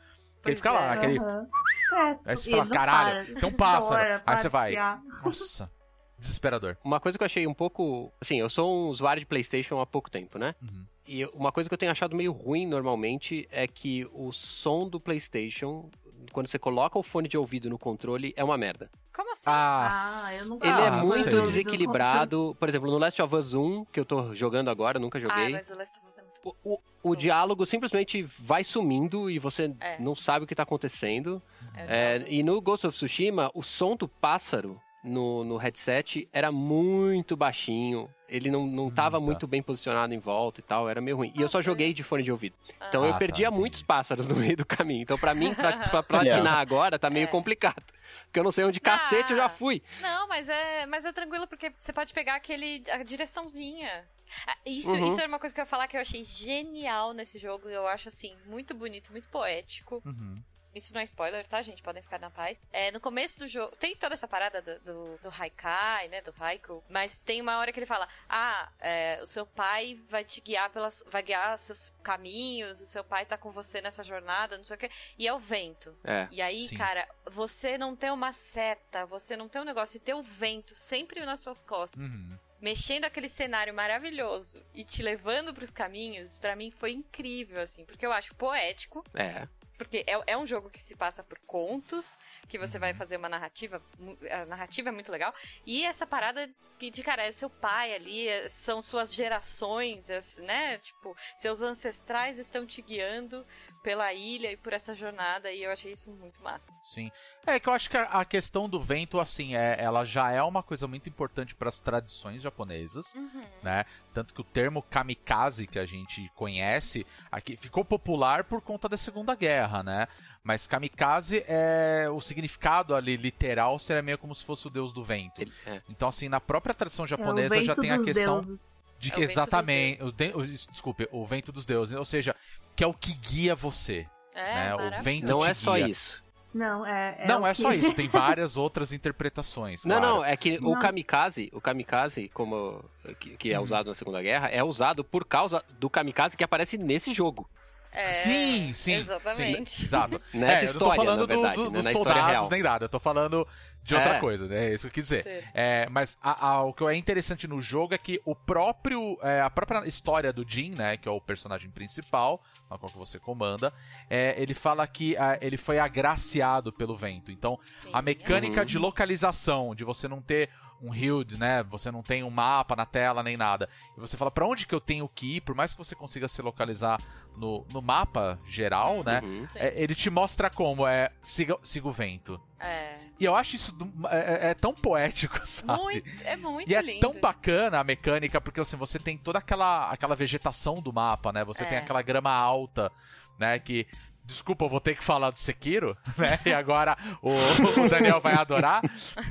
[0.46, 0.88] Que ele fica lá, é.
[0.88, 1.18] naquele.
[1.20, 1.46] Aham.
[1.92, 3.40] É, Aí você fala, caralho, para.
[3.40, 3.88] tem um pássaro.
[4.02, 4.72] Bora, Aí você vai.
[4.72, 5.00] piar.
[5.24, 5.70] Nossa.
[6.18, 6.76] desesperador.
[6.84, 8.12] Uma coisa que eu achei um pouco.
[8.20, 10.54] Assim, eu sou um usuário de PlayStation há pouco tempo, né?
[10.62, 10.84] Uhum.
[11.06, 14.98] E uma coisa que eu tenho achado meio ruim normalmente é que o som do
[14.98, 15.88] PlayStation,
[16.32, 18.90] quando você coloca o fone de ouvido no controle, é uma merda.
[19.14, 19.44] Como assim?
[19.46, 21.40] Ah, Ah, eu nunca Ele é Ah, muito sei.
[21.42, 22.56] desequilibrado.
[22.58, 25.50] Por exemplo, no Last of Us 1, que eu tô jogando agora, nunca Ah, joguei.
[25.52, 26.25] mas o Last of Us é muito
[26.64, 29.96] O, o- diálogo simplesmente vai sumindo e você É.
[29.98, 31.40] não sabe o que tá acontecendo.
[31.76, 36.50] É, É, e no Ghost of Tsushima, o som do pássaro no, no headset era
[36.50, 38.10] muito baixinho.
[38.28, 39.24] Ele não, não tava tá.
[39.24, 41.32] muito bem posicionado em volta e tal, era meio ruim.
[41.36, 42.56] E eu só Nossa, joguei de fone de ouvido.
[42.88, 43.60] Então Ah, eu tá, perdia entendi.
[43.60, 45.02] muitos pássaros no meio do caminho.
[45.02, 46.02] Então pra mim, pra, pra
[46.50, 47.28] platinar agora, tá meio É.
[47.28, 47.84] complicado.
[48.24, 49.80] Porque eu não sei onde cacete eu já fui.
[50.02, 54.04] Não, mas é, mas é tranquilo porque você pode pegar aquele a direçãozinha.
[54.46, 55.08] Ah, Isso, Uhum.
[55.08, 57.68] isso era uma coisa que eu ia falar que eu achei genial nesse jogo.
[57.68, 60.02] Eu acho assim muito bonito, muito poético.
[60.04, 60.42] Uhum.
[60.74, 61.82] Isso não é spoiler, tá, gente?
[61.82, 62.58] Podem ficar na paz.
[62.70, 66.20] É, no começo do jogo, tem toda essa parada do, do, do Haikai, né?
[66.20, 66.84] Do Haiku.
[66.90, 70.68] Mas tem uma hora que ele fala: Ah, é, o seu pai vai te guiar
[70.68, 71.02] pelas.
[71.06, 74.78] Vai guiar seus caminhos, o seu pai tá com você nessa jornada, não sei o
[74.78, 74.90] quê.
[75.18, 75.96] E é o vento.
[76.04, 76.28] É.
[76.30, 76.76] E aí, Sim.
[76.76, 80.74] cara, você não tem uma seta, você não tem um negócio e ter o vento
[80.74, 82.38] sempre nas suas costas, Uhum.
[82.60, 88.04] Mexendo aquele cenário maravilhoso e te levando pros caminhos, pra mim foi incrível, assim, porque
[88.06, 89.46] eu acho poético, É.
[89.78, 93.28] porque é, é um jogo que se passa por contos, que você vai fazer uma
[93.28, 93.82] narrativa,
[94.30, 95.34] a narrativa é muito legal,
[95.66, 100.78] e essa parada que, de cara, é seu pai ali, é- são suas gerações, né,
[100.78, 103.46] tipo, seus ancestrais estão te guiando
[103.86, 106.74] pela ilha e por essa jornada, e eu achei isso muito massa.
[106.82, 107.08] Sim.
[107.46, 110.60] É que eu acho que a, questão do vento, assim, é, ela já é uma
[110.60, 113.14] coisa muito importante para as tradições japonesas,
[113.62, 113.84] né?
[114.12, 118.96] Tanto que o termo kamikaze que a gente conhece aqui ficou popular por conta da
[118.96, 120.08] Segunda Guerra, né?
[120.42, 125.04] Mas kamikaze é o significado ali literal seria meio como se fosse o deus do
[125.04, 125.42] vento.
[125.42, 125.80] Ele- é.
[125.88, 128.58] Então, assim, na própria tradição É o japonesa já vento tem a questão deuses.
[128.98, 131.96] de É que o vento dos exatamente, o de- o- desculpe, o vento dos deuses,
[131.96, 132.34] ou seja,
[132.76, 134.74] que é o que guia você, É, né?
[134.76, 135.88] O vento Não te é só guia.
[135.88, 136.22] isso.
[136.54, 137.16] Não, é.
[137.20, 139.84] é não o é que- só isso, tem várias outras interpretações.
[139.84, 140.16] Não, claro.
[140.16, 140.78] não, é que o Não.
[140.78, 142.84] kamikaze, o kamikaze, como
[143.20, 143.64] que, que é Uhum.
[143.64, 147.48] usado na Segunda Guerra, é usado por causa do kamikaze que aparece nesse jogo.
[147.92, 148.94] É, sim, sim.
[148.96, 149.70] Exatamente.
[149.70, 150.20] sim, exato.
[150.34, 152.48] Nessa é, eu não tô história, falando na do- verdade, do- né, dos história soldados
[152.50, 153.46] nem nada, eu tô falando
[153.82, 154.20] de outra É.
[154.20, 154.66] coisa, né?
[154.66, 155.48] É isso que eu quis dizer.
[155.54, 159.16] É, mas a- a- o que é interessante no jogo é que o próprio.
[159.22, 160.96] é, a própria história do Jin, né?
[160.96, 163.72] Que é o personagem principal, na qual que você comanda,
[164.10, 167.30] é, ele fala que ah, ele foi agraciado pelo vento.
[167.30, 167.90] Então, Sim.
[167.92, 168.66] a mecânica Uhum.
[168.66, 170.50] de localização, de você não ter
[170.82, 171.62] um HUD, né?
[171.64, 173.68] Você não tem um mapa na tela nem nada.
[173.96, 176.28] E você fala pra onde que eu tenho que ir, por mais que você consiga
[176.28, 176.98] se localizar
[177.36, 179.20] no, no mapa geral, né?
[179.22, 179.44] Uhum.
[179.54, 182.40] É, ele te mostra como é siga, siga o vento.
[182.60, 182.96] É.
[183.18, 183.76] E eu acho isso
[184.10, 185.82] é, é- é tão poético, sabe?
[185.82, 187.00] Muito, é muito E é lindo.
[187.00, 191.44] tão bacana a mecânica, porque assim, você tem toda aquela, aquela vegetação do mapa, né?
[191.44, 191.80] Você tem É.
[191.80, 192.90] aquela grama alta,
[193.38, 193.58] né?
[193.58, 193.86] Que.
[194.26, 196.38] Desculpa, eu vou ter que falar do Sekiro, né?
[196.44, 198.82] E agora o, o Daniel vai adorar.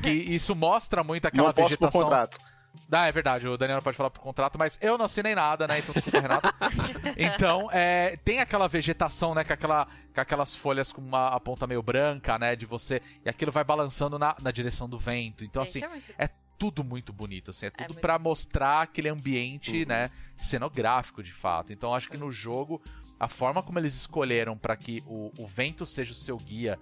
[0.01, 2.01] Que isso mostra muito aquela não posso por vegetação.
[2.01, 2.37] contrato.
[2.91, 5.65] Ah, é verdade, o Daniel não pode falar por contrato, mas eu não assinei nada,
[5.67, 5.79] né?
[5.79, 6.53] Então desculpa, Renato.
[7.17, 9.43] então, é, tem aquela vegetação, né?
[9.43, 12.55] Com, aquela, com aquelas folhas com uma a ponta meio branca, né?
[12.55, 13.01] De você.
[13.25, 15.43] E aquilo vai balançando na, na direção do vento.
[15.43, 17.65] Então, Gente, assim, é muito- é tudo muito bonito, assim.
[17.65, 20.11] É tudo muito pra mostrar aquele ambiente, né?
[20.37, 21.73] Cenográfico, de fato.
[21.73, 22.81] Então, acho que no jogo,
[23.19, 26.77] a forma como eles escolheram pra que o, o vento seja o seu guia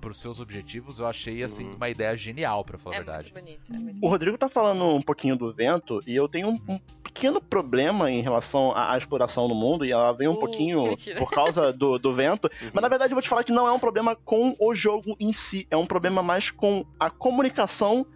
[0.00, 1.74] pros seus objetivos, eu achei, assim, Uhum.
[1.74, 3.32] uma ideia genial, pra falar é a verdade.
[3.32, 3.72] muito bonito.
[3.74, 6.78] É muito O Rodrigo tá falando um pouquinho do vento, e eu tenho um, um
[7.02, 10.82] pequeno problema em relação à, à exploração no mundo, e ela vem um Uh, pouquinho
[10.84, 11.18] mentira.
[11.18, 12.48] por causa do, do vento.
[12.72, 15.16] Mas na verdade eu vou te falar que não é um problema com o jogo
[15.18, 18.06] em si, é um problema mais com a comunicação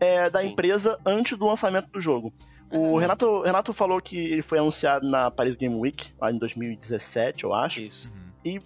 [0.00, 0.48] é, da Sim.
[0.48, 2.32] empresa antes do lançamento do jogo.
[2.70, 2.96] O Uhum.
[2.96, 7.54] Renato, Renato falou que ele foi anunciado na Paris Game Week, lá em 2017, eu
[7.54, 7.80] acho.
[7.80, 8.10] Isso.
[8.44, 8.60] Uhum.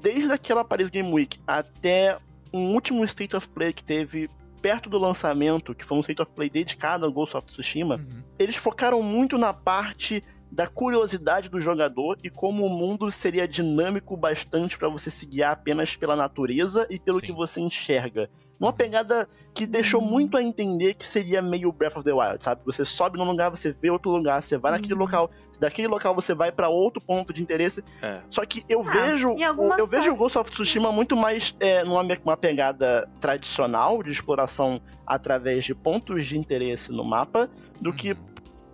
[0.00, 2.16] Desde aquela Paris Game Week até
[2.52, 4.28] um último State of Play que teve
[4.60, 8.22] perto do lançamento, que foi um State of Play dedicado ao Ghost of Tsushima, Uhum.
[8.38, 14.16] eles focaram muito na parte da curiosidade do jogador e como o mundo seria dinâmico
[14.16, 17.26] bastante pra você se guiar apenas pela natureza e pelo Sim.
[17.26, 18.30] que você enxerga.
[18.58, 22.62] Uma pegada que deixou muito a entender que seria meio Breath of the Wild, sabe?
[22.64, 25.00] Você sobe num lugar, você vê outro lugar, você vai naquele Uhum.
[25.00, 27.84] local, daquele local você vai pra outro ponto de interesse.
[28.00, 28.20] É.
[28.30, 29.34] Só que eu Ah, vejo,
[29.78, 30.16] eu vejo o.
[30.16, 36.38] Ghost of Tsushima muito mais é, numa pegada tradicional de exploração através de pontos de
[36.38, 38.18] interesse no mapa do que Uhum.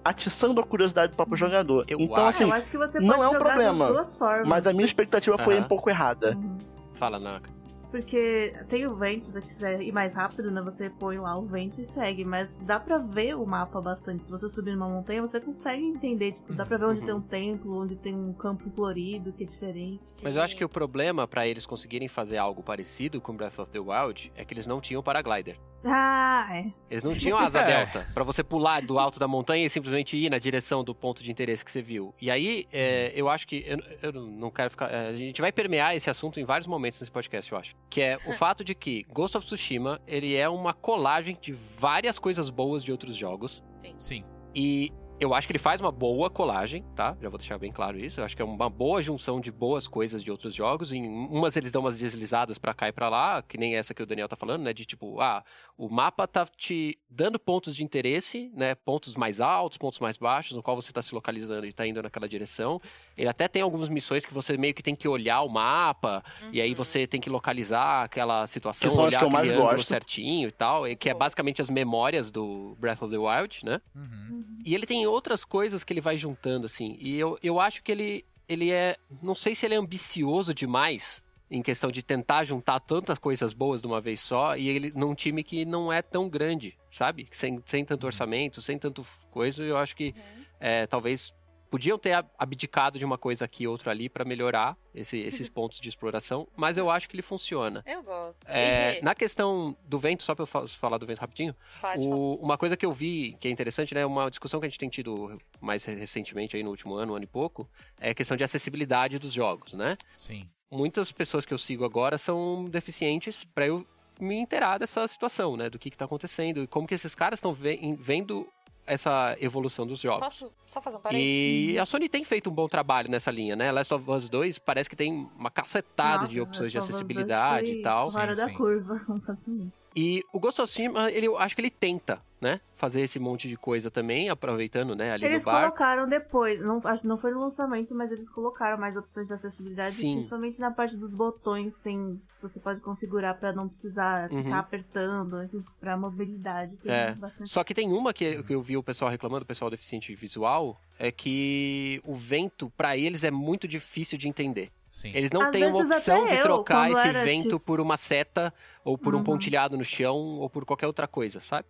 [0.05, 1.85] atiçando a curiosidade do próprio jogador.
[1.89, 4.49] Eu então, acho- assim, eu acho que você não é um problema, das duas formas.
[4.49, 5.65] mas a minha expectativa foi Aham.
[5.65, 6.37] um pouco errada.
[6.37, 6.59] Uhum.
[6.95, 7.51] Fala, Naka.
[7.93, 10.63] Porque tem o vento, se você quiser ir mais rápido, né?
[10.63, 12.25] Você põe lá o vento e segue.
[12.25, 14.25] Mas dá pra ver o mapa bastante.
[14.25, 16.33] Se você subir numa montanha, você consegue entender.
[16.33, 17.07] Tipo, dá pra ver onde Uhum.
[17.07, 20.15] tem um templo, onde tem um campo florido, que é diferente.
[20.23, 23.71] Mas eu acho que o problema pra eles conseguirem fazer algo parecido com Breath of
[23.71, 25.59] the Wild é que eles não tinham paraglider.
[25.85, 26.67] Ah, é.
[26.91, 27.67] Eles não tinham asa É.
[27.85, 31.23] delta pra você pular do alto da montanha e simplesmente ir na direção do ponto
[31.23, 32.15] de interesse que você viu.
[32.21, 33.65] E aí, é, eu acho que.
[33.67, 34.91] Eu, eu não quero ficar.
[34.93, 37.75] é, a gente vai permear esse assunto em vários momentos nesse podcast, eu acho.
[37.91, 42.19] Que é o fato de que Ghost of Tsushima ele é uma colagem de várias
[42.19, 43.63] coisas boas de outros jogos.
[43.99, 44.25] Sim.
[44.55, 47.17] E eu acho que ele faz uma boa colagem, tá?
[47.23, 48.19] Já vou deixar bem claro isso.
[48.21, 50.91] Eu acho que é uma boa junção de boas coisas de outros jogos.
[50.91, 54.03] Em umas eles dão umas deslizadas pra cá e pra lá, que nem essa que
[54.03, 54.73] o Daniel tá falando, né?
[54.73, 55.45] De tipo, ah,
[55.77, 58.75] o mapa tá te dando pontos de interesse, né?
[58.75, 62.03] Pontos mais altos, pontos mais baixos, no qual você tá se localizando e tá indo
[62.03, 62.81] naquela direção.
[63.17, 66.61] Ele até tem algumas missões que você meio que tem que olhar o mapa, e
[66.61, 69.89] aí você tem que localizar aquela situação, Que olhar aquele ângulo gosto.
[69.89, 73.81] certinho e tal, e que é basicamente as memórias do Breath of the Wild, né?
[73.95, 74.59] Uhum.
[74.65, 76.97] E ele tem outras coisas que ele vai juntando, assim.
[77.01, 78.97] E eu, eu acho que ele, ele é.
[79.23, 81.22] Não sei se ele é ambicioso demais
[81.53, 84.57] em questão de tentar juntar tantas coisas boas de uma vez só.
[84.57, 87.29] E ele num time que não é tão grande, sabe?
[87.31, 89.63] Sem, sem tanto orçamento, sem tanto coisa.
[89.63, 90.15] Eu acho que
[90.59, 91.35] é, talvez.
[91.71, 95.81] Podiam ter ab- abdicado de uma coisa aqui, outra ali, pra melhorar esse- esses pontos
[95.81, 97.83] de exploração, mas eu acho que ele funciona.
[97.87, 98.45] Eu gosto.
[98.47, 101.57] É, na questão do vento, só pra eu fa- falar do vento rapidinho,
[102.05, 104.05] o- uma coisa que eu vi que é interessante, né?
[104.05, 107.25] Uma discussão que a gente tem tido mais recentemente aí no último ano, um ano
[107.25, 107.67] e pouco,
[107.99, 109.97] é a questão de acessibilidade dos jogos, né?
[110.15, 110.47] Sim.
[110.73, 113.87] Muitas pessoas que eu sigo agora são deficientes para eu
[114.19, 115.69] me inteirar dessa situação, né?
[115.69, 118.49] Do que, que tá acontecendo e como que esses caras estão vendo
[118.87, 120.27] essa evolução dos jogos.
[120.27, 121.75] Posso só fazer um parênteses?
[121.75, 123.71] E a Sony tem feito um bom trabalho nessa linha, né?
[123.71, 126.95] Last of Us 2 parece que tem uma cacetada de Nossa, opções de Last of
[126.95, 128.11] Us acessibilidade e tal.
[128.11, 128.55] Fora Sim, da sim.
[128.55, 129.82] curva, completamente.
[129.95, 132.61] E o Ghost of Tsushima, ele, eu acho que ele tenta, né?
[132.77, 135.61] Fazer esse monte de coisa também, aproveitando, né, ali Eles no bar.
[135.63, 139.35] colocaram depois, não, acho que não foi no lançamento, mas eles colocaram mais opções de
[139.35, 140.15] acessibilidade, Sim.
[140.15, 144.43] principalmente na parte dos botões, tem você pode configurar pra não precisar Uhum.
[144.43, 146.77] ficar apertando, assim, pra mobilidade.
[146.79, 149.47] Tem É, bastante Só que tem uma que, que eu vi o pessoal reclamando, o
[149.47, 154.71] pessoal deficiente visual, é que o vento, pra eles, é muito difícil de entender.
[154.93, 155.11] Sim.
[155.15, 157.97] Eles não Às têm uma opção de eu, trocar esse era, vento tipo- por uma
[157.97, 158.53] seta,
[158.85, 159.25] ou por um Uhum.
[159.25, 161.67] pontilhado no chão, ou por qualquer outra coisa, sabe?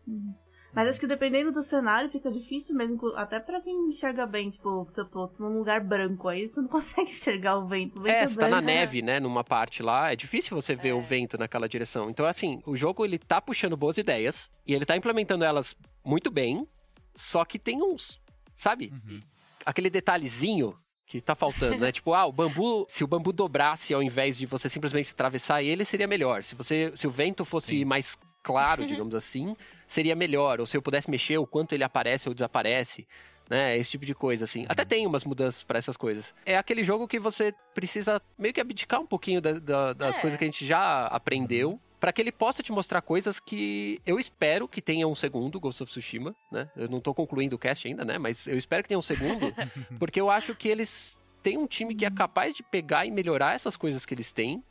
[0.74, 4.88] Mas acho que dependendo do cenário fica difícil mesmo, até pra quem enxerga bem, tipo,
[4.92, 6.66] tipo, num lugar branco aí, você não
[7.06, 8.00] consegue enxergar o vento.
[8.00, 10.74] O vento É, você tá na branco, neve, né, numa parte lá, é difícil você
[10.74, 12.10] ver o vento naquela direção.
[12.10, 16.28] Então, assim, o jogo ele tá puxando boas ideias, e ele tá implementando elas muito
[16.28, 16.66] bem,
[17.14, 18.20] só que tem uns,
[18.56, 18.90] sabe?
[18.92, 19.20] Uhum.
[19.64, 20.74] Aquele detalhezinho
[21.12, 21.90] que tá faltando, né?
[21.92, 25.84] tipo, ah, o bambu, se o bambu dobrasse ao invés de você simplesmente atravessar ele,
[25.84, 26.42] seria melhor.
[26.42, 27.84] Se você, se o vento fosse Sim.
[27.84, 29.54] mais claro, digamos assim,
[29.86, 30.58] seria melhor.
[30.60, 33.06] Ou se eu pudesse mexer o quanto ele aparece ou desaparece,
[33.50, 33.76] né?
[33.76, 34.64] Esse tipo de coisa, assim.
[34.68, 36.32] Até tem umas mudanças pra essas coisas.
[36.46, 40.20] É aquele jogo que você precisa meio que abdicar um pouquinho da- da- das É.
[40.20, 41.78] coisas que a gente já aprendeu.
[42.02, 45.84] Pra que ele possa te mostrar coisas que eu espero que tenha um segundo Ghost
[45.84, 46.68] of Tsushima, né?
[46.74, 48.18] Eu não tô concluindo o cast ainda, né?
[48.18, 49.54] Mas eu espero que tenha um segundo,
[50.00, 53.54] porque eu acho que eles têm um time que é capaz de pegar e melhorar
[53.54, 54.64] essas coisas que eles têm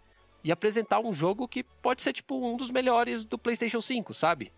[0.44, 4.52] e apresentar um jogo que pode ser, tipo, um dos melhores do PlayStation 5, sabe?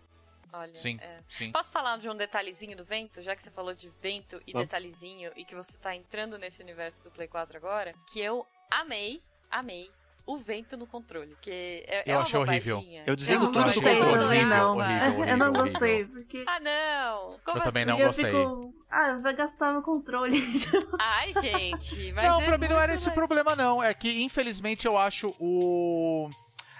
[0.52, 1.20] Olha, Sim, é.
[1.28, 1.52] sim.
[1.52, 4.66] Posso falar de um detalhezinho do vento, já que você falou de vento e Vamos.
[4.66, 9.22] detalhezinho e que você tá entrando nesse universo do Play 4 agora, que eu amei,
[9.48, 9.92] amei
[10.26, 12.82] o vento no controle, que é, é Eu uma achei horrível.
[13.06, 14.18] Eu desligo Eu tudo do gostei controle.
[14.20, 14.76] também, Horrível, não.
[14.78, 16.14] horrível, eu não horrível, gostei, horrível.
[16.22, 16.44] porque...
[16.48, 17.38] Ah, não!
[17.44, 17.92] Como Eu também assim?
[17.92, 18.24] não eu gostei.
[18.26, 18.74] Fico...
[18.90, 20.42] Ah, vai gastar meu controle.
[20.98, 23.82] Ai, gente, mas não, é pra mim não era esse mais- problema, não.
[23.82, 26.28] É que, infelizmente, eu acho o.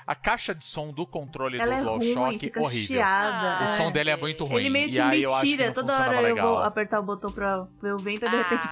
[0.07, 2.96] A caixa de som do controle Ela é do DualShock fica horrível.
[2.98, 3.64] chiada.
[3.64, 3.90] O som é.
[3.90, 4.61] dele é muito ruim.
[4.61, 6.48] Ele meio que e aí me eu acho que toda hora eu legal.
[6.57, 8.68] vou apertar o botão pra ver o vento e de Ah, repente...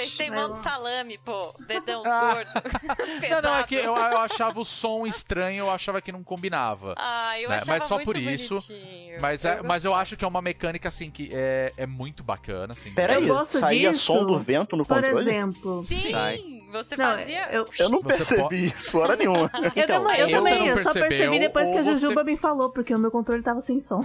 [0.00, 1.54] Vocês têm mão de salame, pô.
[1.66, 2.34] Dedão Ah.
[2.34, 2.50] gordo.
[3.30, 6.94] Não, não, é que eu, eu achava o som estranho, eu achava que não combinava.
[6.96, 7.56] Ah, eu né?
[7.56, 8.54] achava Mas só muito por isso.
[8.54, 9.18] bonitinho.
[9.20, 12.72] Mas, é, mas eu acho que é uma mecânica, assim, que é, é muito bacana,
[12.72, 12.92] assim.
[12.92, 14.04] Pera Eu aí, gosto saía disso.
[14.04, 15.28] som do vento no Por controle?
[15.30, 15.84] exemplo...
[15.84, 16.55] Sim, Sai.
[16.84, 17.48] Você Não, fazia...
[17.52, 19.50] eu, Eu não Você percebi isso, hora nenhuma.
[19.54, 21.94] Então, eu, também, eu, eu- também, não eu só percebi depois que a ou você-
[21.94, 24.00] Jujuba me falou, porque o meu controle tava sem som.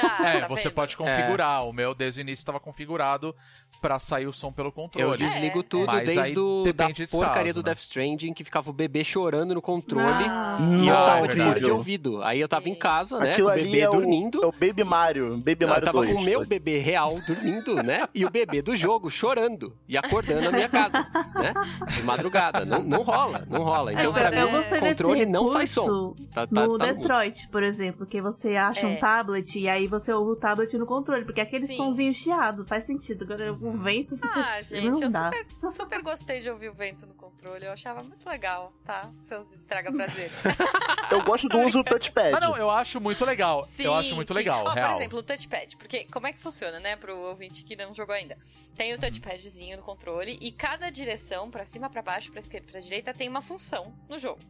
[0.00, 0.72] Ah, É, tá você vendo?
[0.74, 1.64] pode configurar.
[1.66, 3.34] O meu, desde o início, estava configurado
[3.80, 5.18] pra sair o som pelo Eu controle.
[5.18, 7.72] desligo É, tudo Mas desde o, da porcaria caso, do né?
[7.74, 10.24] Death Stranding, que ficava o bebê chorando no controle.
[10.26, 10.58] Ah.
[10.60, 12.22] E eu tava de é fone de ouvido.
[12.22, 13.32] Aí eu tava em casa, né?
[13.32, 14.42] Aquilo Com o ali bebê é o, dormindo.
[14.42, 15.36] é o Baby Mario.
[15.38, 16.12] Baby Não, eu Mario tava 2.
[16.12, 18.08] com o meu bebê real dormindo, né?
[18.14, 21.00] E o bebê do jogo chorando e acordando na minha casa,
[21.34, 21.52] né?
[22.16, 22.64] madrugada.
[22.64, 23.92] não, não rola, não rola.
[23.92, 26.14] Então, mas pra mim, eu o controle não sai som.
[26.32, 28.86] Tá, tá, no tá Detroit, por exemplo, que você acha É.
[28.86, 31.76] um tablet e aí você ouve o tablet no controle, porque aquele Sim.
[31.76, 33.24] sonzinho chiado faz sentido.
[33.24, 34.28] Agora o vento fica.
[34.40, 35.30] Ah, gente, não eu dá.
[35.32, 37.64] super, super gostei de ouvir o vento no controle.
[37.64, 39.02] Eu achava muito legal, tá?
[39.22, 40.30] Seus estraga prazer.
[41.10, 42.34] Eu gosto do uso do touchpad.
[42.34, 43.66] Ah, não, eu acho muito legal.
[43.78, 44.92] eu acho muito legal, Ó, real.
[44.92, 45.76] Por exemplo, o touchpad.
[45.76, 46.96] Porque como é que funciona, né?
[46.96, 48.36] Pro ouvinte que não jogou ainda.
[48.74, 52.80] Tem o touchpadzinho no controle e cada direção, pra cima, pra baixo, pra esquerda, pra
[52.80, 54.40] direita, tem uma função no jogo,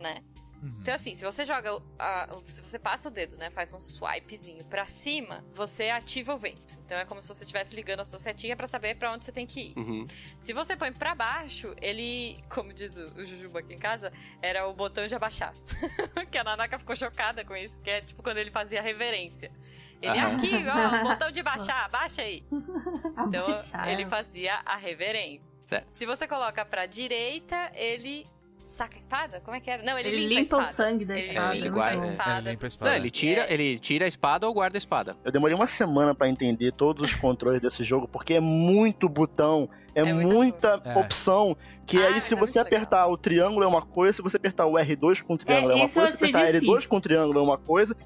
[0.00, 0.22] né?
[0.62, 0.78] Uhum.
[0.80, 1.70] Então, assim, se você joga.
[1.98, 3.50] a- se você passa o dedo, né?
[3.50, 6.78] Faz um swipezinho pra cima, você ativa o vento.
[6.86, 9.32] Então é como se você estivesse ligando a sua setinha pra saber pra onde você
[9.32, 9.74] tem que ir.
[9.78, 10.06] Uhum.
[10.38, 14.66] Se você põe pra baixo, ele, como diz o, o Jujuba aqui em casa, era
[14.66, 15.52] o botão de abaixar.
[16.32, 19.52] que a Nanaka ficou chocada com isso, que é tipo quando ele fazia reverência.
[20.00, 20.36] Ele, Aham.
[20.36, 22.42] aqui, ó, o botão de baixar, abaixa aí.
[23.28, 23.88] Então, Abaixar.
[23.88, 25.53] ele fazia a reverência.
[25.66, 25.86] Certo.
[25.92, 28.26] Se você coloca pra direita, ele
[28.58, 29.40] saca a espada?
[29.44, 29.82] Como é que era?
[29.82, 30.76] Não, ele, Ele limpa, limpa a o espada.
[30.90, 31.92] sangue da ele espada, limpa guarda.
[31.92, 32.50] a É, ele espada.
[32.50, 32.90] limpa a do espada.
[32.90, 33.52] Não, ele tira, É.
[33.54, 35.16] ele tira a espada ou guarda a espada.
[35.24, 39.68] Eu demorei uma semana pra entender todos os controles desse jogo, porque é muito botão,
[39.94, 40.80] é, É muita.
[40.84, 40.98] É.
[40.98, 41.56] opção.
[41.86, 42.66] Que Ah, aí, se é você muito legal.
[42.66, 45.76] apertar o triângulo é uma coisa, se você apertar o R2 com o triângulo é,
[45.76, 46.88] uma coisa, se achei apertar L2 difícil.
[46.88, 47.96] com o triângulo é uma coisa,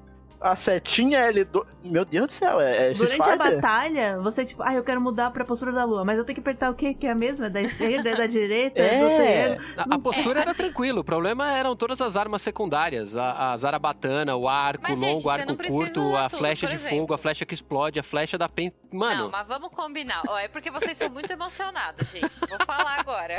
[0.41, 1.65] a setinha L2.
[1.83, 5.31] Meu Deus do céu, é, é Durante a batalha, você, tipo, ah, eu quero mudar
[5.31, 6.93] pra postura da lua, mas eu tenho que apertar o quê?
[6.93, 7.45] Que é a mesma?
[7.47, 9.55] É Da esquerda, é da direita, é do É.
[9.55, 9.67] triângulo.
[9.77, 13.15] A, a postura era tranquilo, o problema eram todas as armas secundárias.
[13.15, 16.39] A, a zarabatana, o arco Mas, longo, o você arco não precisa curto, a tudo,
[16.39, 16.97] flecha de exemplo.
[16.99, 18.71] fogo, a flecha que explode, a flecha da pen...
[18.91, 20.21] Mano, Não, mas vamos combinar.
[20.27, 22.39] Ó, é porque vocês são muito emocionados, gente.
[22.49, 23.35] Vou falar agora.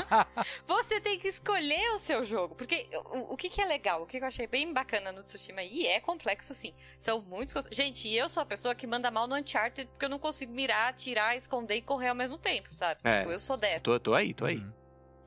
[0.66, 2.54] Você tem que escolher o seu jogo.
[2.54, 5.62] Porque o, o que, que é legal, o que eu achei bem bacana no Tsushima,
[5.62, 6.74] e é complexo sim.
[6.98, 7.54] São muitos.
[7.70, 10.52] Gente, e eu sou a pessoa que manda mal no Uncharted porque eu não consigo
[10.52, 12.98] mirar, atirar, esconder e correr ao mesmo tempo, sabe?
[13.04, 13.20] É.
[13.20, 13.80] Tipo, eu sou dessa.
[13.80, 14.56] tô, tô aí, tô aí.
[14.56, 14.72] Uhum.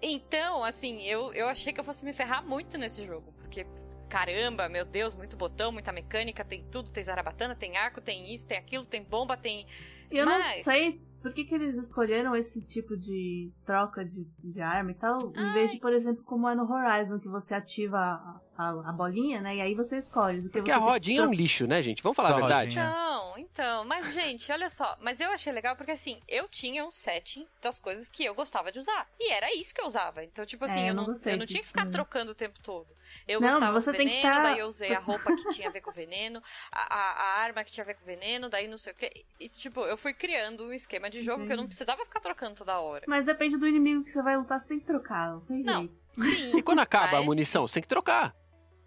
[0.02, 3.32] Então, assim, eu, eu achei que eu fosse me ferrar muito nesse jogo.
[3.40, 3.66] Porque,
[4.10, 8.48] caramba, meu Deus, muito botão, muita mecânica, tem tudo, tem zarabatana, tem arco, tem isso,
[8.48, 9.66] tem aquilo, tem bomba, tem.
[10.12, 14.62] Eu Mas- não sei por que, que eles escolheram esse tipo de troca de, de
[14.62, 17.98] arma e tal, em vez de, por exemplo, como é no Horizon, que você ativa
[17.98, 19.56] a, a, a bolinha, né?
[19.58, 20.42] E aí você escolhe.
[20.42, 22.02] Do que Porque você a tem rodinha é um lixo, né, gente?
[22.02, 22.66] Vamos falar a Da verdade?
[22.70, 22.84] rodinha.
[22.88, 26.92] Então, então, mas gente, olha só, mas eu achei legal porque assim, eu tinha um
[26.92, 29.08] setting das coisas que eu gostava de usar.
[29.20, 30.24] E era isso que eu usava.
[30.24, 31.94] Então, tipo assim, É, eu eu não não, gostei eu não tinha que ficar também.
[31.94, 32.88] trocando o tempo todo.
[33.28, 35.50] Eu Não, gostava você do tem que veneno, tá- daí eu usei a roupa que
[35.50, 36.42] tinha a ver com veneno,
[36.72, 39.26] a, a, a arma que tinha a ver com veneno, daí não sei o que.
[39.40, 42.56] E tipo, eu fui criando um esquema de jogo que eu não precisava ficar trocando
[42.56, 43.06] toda hora.
[43.08, 45.80] Mas depende do inimigo que você vai lutar, você tem que trocar, não tem Não.
[45.82, 45.96] jeito.
[46.20, 46.58] Sim.
[46.58, 48.36] E quando acaba a mas- munição, você tem que trocar.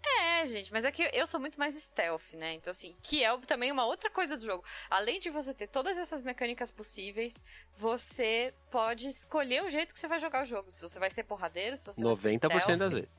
[0.03, 2.53] É, gente, mas é que eu sou muito mais stealth, né?
[2.53, 4.63] Então, assim, que é também uma outra coisa do jogo.
[4.89, 7.43] Além de você ter todas essas mecânicas possíveis,
[7.77, 10.71] você pode escolher o jeito que você vai jogar o jogo.
[10.71, 13.09] Se você vai ser porradeiro, se você vai ser 90% das stealth, vezes.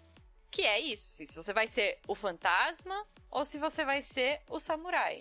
[0.52, 2.94] Que é isso, assim, se você vai ser o fantasma
[3.30, 5.16] ou se você vai ser o samurai.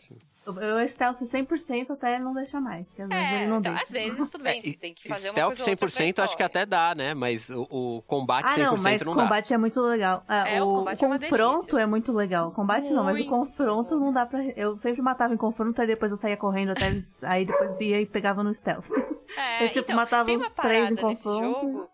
[0.45, 3.71] Eu, eu stealth 100% até não deixar mais, que às vezes É, ele não então,
[3.71, 3.83] deixa.
[3.85, 6.19] às vezes tudo bem, É, você tem que fazer uma Stealth coisa outra pra 100%
[6.23, 7.13] acho que até dá, né?
[7.13, 9.23] Mas o, o combate Ah, 100% não, mas não o dá.
[9.23, 10.23] combate é muito legal.
[10.27, 12.49] É, É, o o, combate é uma confronto é muito legal.
[12.49, 14.05] O combate não, mas o Muito confronto bom.
[14.05, 14.43] não dá pra.
[14.57, 17.17] Eu sempre matava em confronto, aí depois eu saía correndo até eles.
[17.23, 18.89] Aí depois via e pegava no stealth.
[19.37, 21.45] É, Eu, tipo, então, matava os uma três em confronto.
[21.45, 21.89] jogo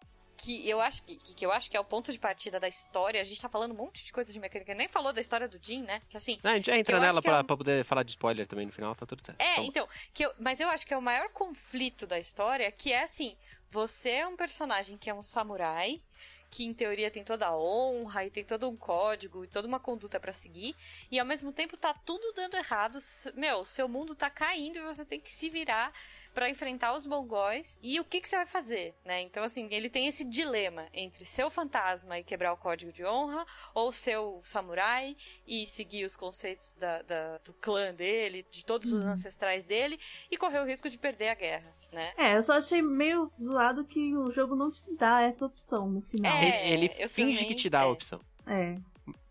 [0.48, 3.20] que eu acho que, que eu acho que é o ponto de partida da história.
[3.20, 5.60] A gente tá falando um monte de coisa de mecânica, nem falou da história do
[5.62, 6.02] Jin, né?
[6.10, 8.04] Que assim, Ah, a gente já entra nela que pra, é um- pra poder falar
[8.04, 9.42] de spoiler também no final, tá tudo certo.
[9.42, 9.68] É, Vamos.
[9.70, 13.04] então, que eu- mas eu acho que é o maior conflito da história, que é
[13.04, 13.36] assim,
[13.70, 16.02] você é um personagem que é um samurai,
[16.50, 19.82] que em teoria tem toda a honra e tem todo um código e toda uma
[19.82, 20.74] conduta pra seguir,
[21.12, 23.00] e ao mesmo tempo tá tudo dando errado,
[23.36, 25.92] meu, seu mundo tá caindo e você tem que se virar
[26.38, 27.80] pra enfrentar os mongóis.
[27.82, 29.22] E o que que você vai fazer, né?
[29.24, 33.04] Então assim, ele tem esse dilema entre ser o fantasma e quebrar o código de
[33.04, 38.64] honra ou ser o samurai e seguir os conceitos da- da- do clã dele, de
[38.64, 42.14] todos os ancestrais dele e correr o risco de perder a guerra, né?
[42.16, 46.02] É, eu só achei meio zoado que o jogo não te dá essa opção no
[46.04, 46.38] final.
[46.38, 47.88] É, Ele, ele finge também- que te dá a é.
[47.88, 48.22] opção.
[48.46, 48.76] É.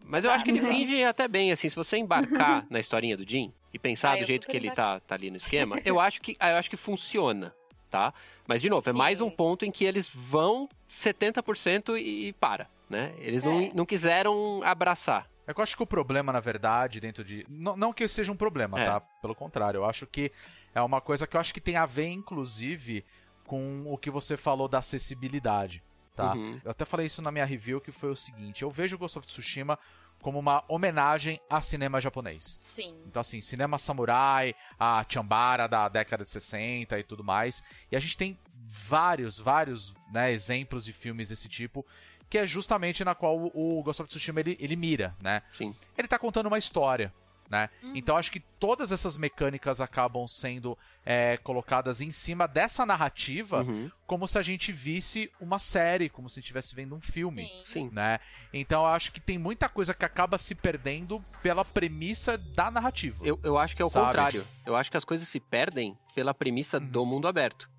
[0.08, 3.16] Mas eu Ah, acho que ele finge até bem, assim, se você embarcar na historinha
[3.16, 5.98] do Jim e pensar Ah, do jeito que ele tá, tá ali no esquema, eu
[6.00, 7.54] acho que eu acho que funciona,
[7.90, 8.14] tá?
[8.46, 9.36] Mas, de novo, é mais um Sim.
[9.36, 13.14] ponto em que eles vão 70% e, e para, né?
[13.18, 13.70] Eles não, É.
[13.74, 15.28] não quiseram abraçar.
[15.46, 17.44] É que eu acho que o problema, na verdade, dentro de.
[17.48, 18.84] Não, não que seja um problema, É.
[18.84, 19.00] tá?
[19.00, 20.32] Pelo contrário, eu acho que
[20.74, 23.04] é uma coisa que eu acho que tem a ver, inclusive,
[23.44, 25.82] com o que você falou da acessibilidade,
[26.16, 26.34] tá?
[26.34, 26.60] Uhum.
[26.64, 29.26] Eu até falei isso na minha review, que foi o seguinte: eu vejo Ghost of
[29.26, 29.78] Tsushima
[30.20, 32.56] como uma homenagem a cinema japonês.
[32.58, 32.96] Sim.
[33.06, 37.62] Então, assim, cinema samurai, a Chambara da década de 60 e tudo mais.
[37.92, 41.86] E a gente tem vários, vários né, exemplos de filmes desse tipo,
[42.28, 45.42] que é justamente na qual o Ghost of Tsushima ele, ele mira, né?
[45.50, 45.76] Sim.
[45.96, 47.12] Ele tá contando uma história,
[47.50, 47.68] né?
[47.94, 53.88] Então acho que todas essas mecânicas acabam sendo é, colocadas em cima dessa narrativa, Uhum.
[54.06, 57.48] como se a gente visse uma série, como se estivesse vendo um filme.
[57.64, 57.88] Sim.
[57.92, 58.18] Né?
[58.52, 63.24] Então eu acho que tem muita coisa que acaba se perdendo pela premissa da narrativa.
[63.24, 64.06] Eu, eu acho que é o Sabe?
[64.06, 64.44] contrário.
[64.66, 67.70] Eu acho que as coisas se perdem pela premissa do mundo aberto.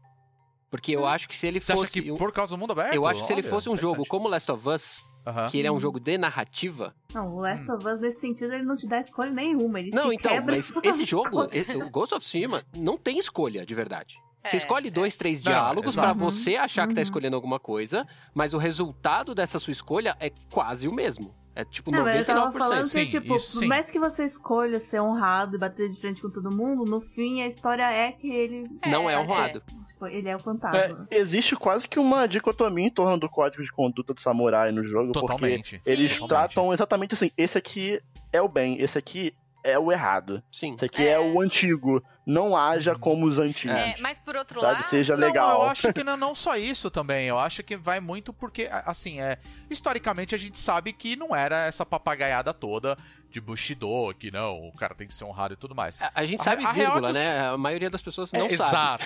[0.70, 1.66] Porque eu acho que se ele Uhum.
[1.66, 2.02] Você acha fosse.
[2.02, 2.94] que um- por causa do mundo aberto?
[2.94, 5.50] Eu acho que se ele Olha, fosse um jogo como Last of Us, Aham.
[5.50, 6.96] que ele é um jogo de narrativa.
[7.14, 9.80] Não, o Last of Us, nesse sentido, ele não te dá escolha nenhuma.
[9.80, 13.20] Ele Não, te então, quebra mas esse jogo, esse- o Ghost of Tsushima, não tem
[13.20, 14.16] escolha de verdade.
[14.46, 17.04] Você É, escolhe dois, três diálogos pra você achar que tá Uhum.
[17.04, 21.36] escolhendo alguma coisa, mas o resultado dessa sua escolha é quase o mesmo.
[21.60, 22.58] É tipo Não, mas eu tava 99%.
[22.60, 23.66] falando Sim, que, tipo, isso por sim.
[23.68, 27.42] mais que você escolha ser honrado e bater de frente com todo mundo, no fim
[27.42, 29.64] a história é que ele, Não é honrado.
[29.88, 31.08] tipo, ele é o É, fantasma.
[31.10, 35.12] existe quase que uma dicotomia em torno do código de conduta do samurai no jogo,
[35.14, 35.78] Totalmente.
[35.80, 36.28] porque eles Sim.
[36.28, 38.00] tratam exatamente assim: esse aqui
[38.32, 39.34] é o bem, esse aqui
[39.70, 40.74] é o errado, Sim.
[40.76, 41.20] esse aqui é, É.
[41.20, 42.04] o antigo.
[42.26, 43.78] Não haja como os antigos.
[43.78, 44.74] É, mas por outro Sabe?
[44.74, 44.84] lado.
[44.84, 45.62] Seja Não, legal.
[45.62, 47.28] eu acho que não, não só isso também.
[47.28, 49.38] Eu acho que vai muito porque, assim, é.
[49.70, 52.98] Historicamente a gente sabe que não era essa papagaiada toda
[53.32, 56.02] de Bushido, que não, o cara tem que ser honrado e tudo mais.
[56.02, 57.48] A, a gente A- sabe a vírgula, é os- né?
[57.50, 59.04] A maioria das pessoas não É, sabe.
[59.04, 59.06] Exato,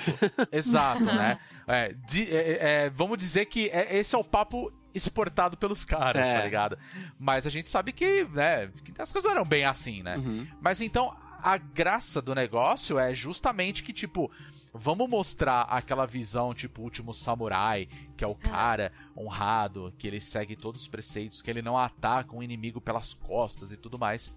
[0.52, 1.38] exato, né?
[1.68, 6.28] É, de- é, é, vamos dizer que é- esse é o papo exportado pelos caras,
[6.28, 6.38] É.
[6.40, 6.78] tá ligado?
[7.20, 10.18] Mas a gente sabe que, né, que as coisas não eram bem assim, né?
[10.18, 10.48] Uhum.
[10.62, 14.32] Mas então, a graça do negócio é justamente que, tipo,
[14.74, 20.56] vamos mostrar aquela visão, tipo, último samurai, que é o cara honrado, que ele segue
[20.56, 24.34] todos os preceitos, que ele não ataca um inimigo pelas costas e tudo mais.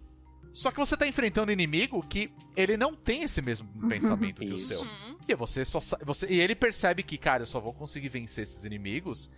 [0.53, 4.53] Só que você tá enfrentando um inimigo que ele não tem esse mesmo pensamento que
[4.53, 4.83] o seu.
[4.83, 5.17] Uhum.
[5.27, 8.65] E você só você E ele percebe que, cara, eu só vou conseguir vencer esses
[8.65, 9.29] inimigos.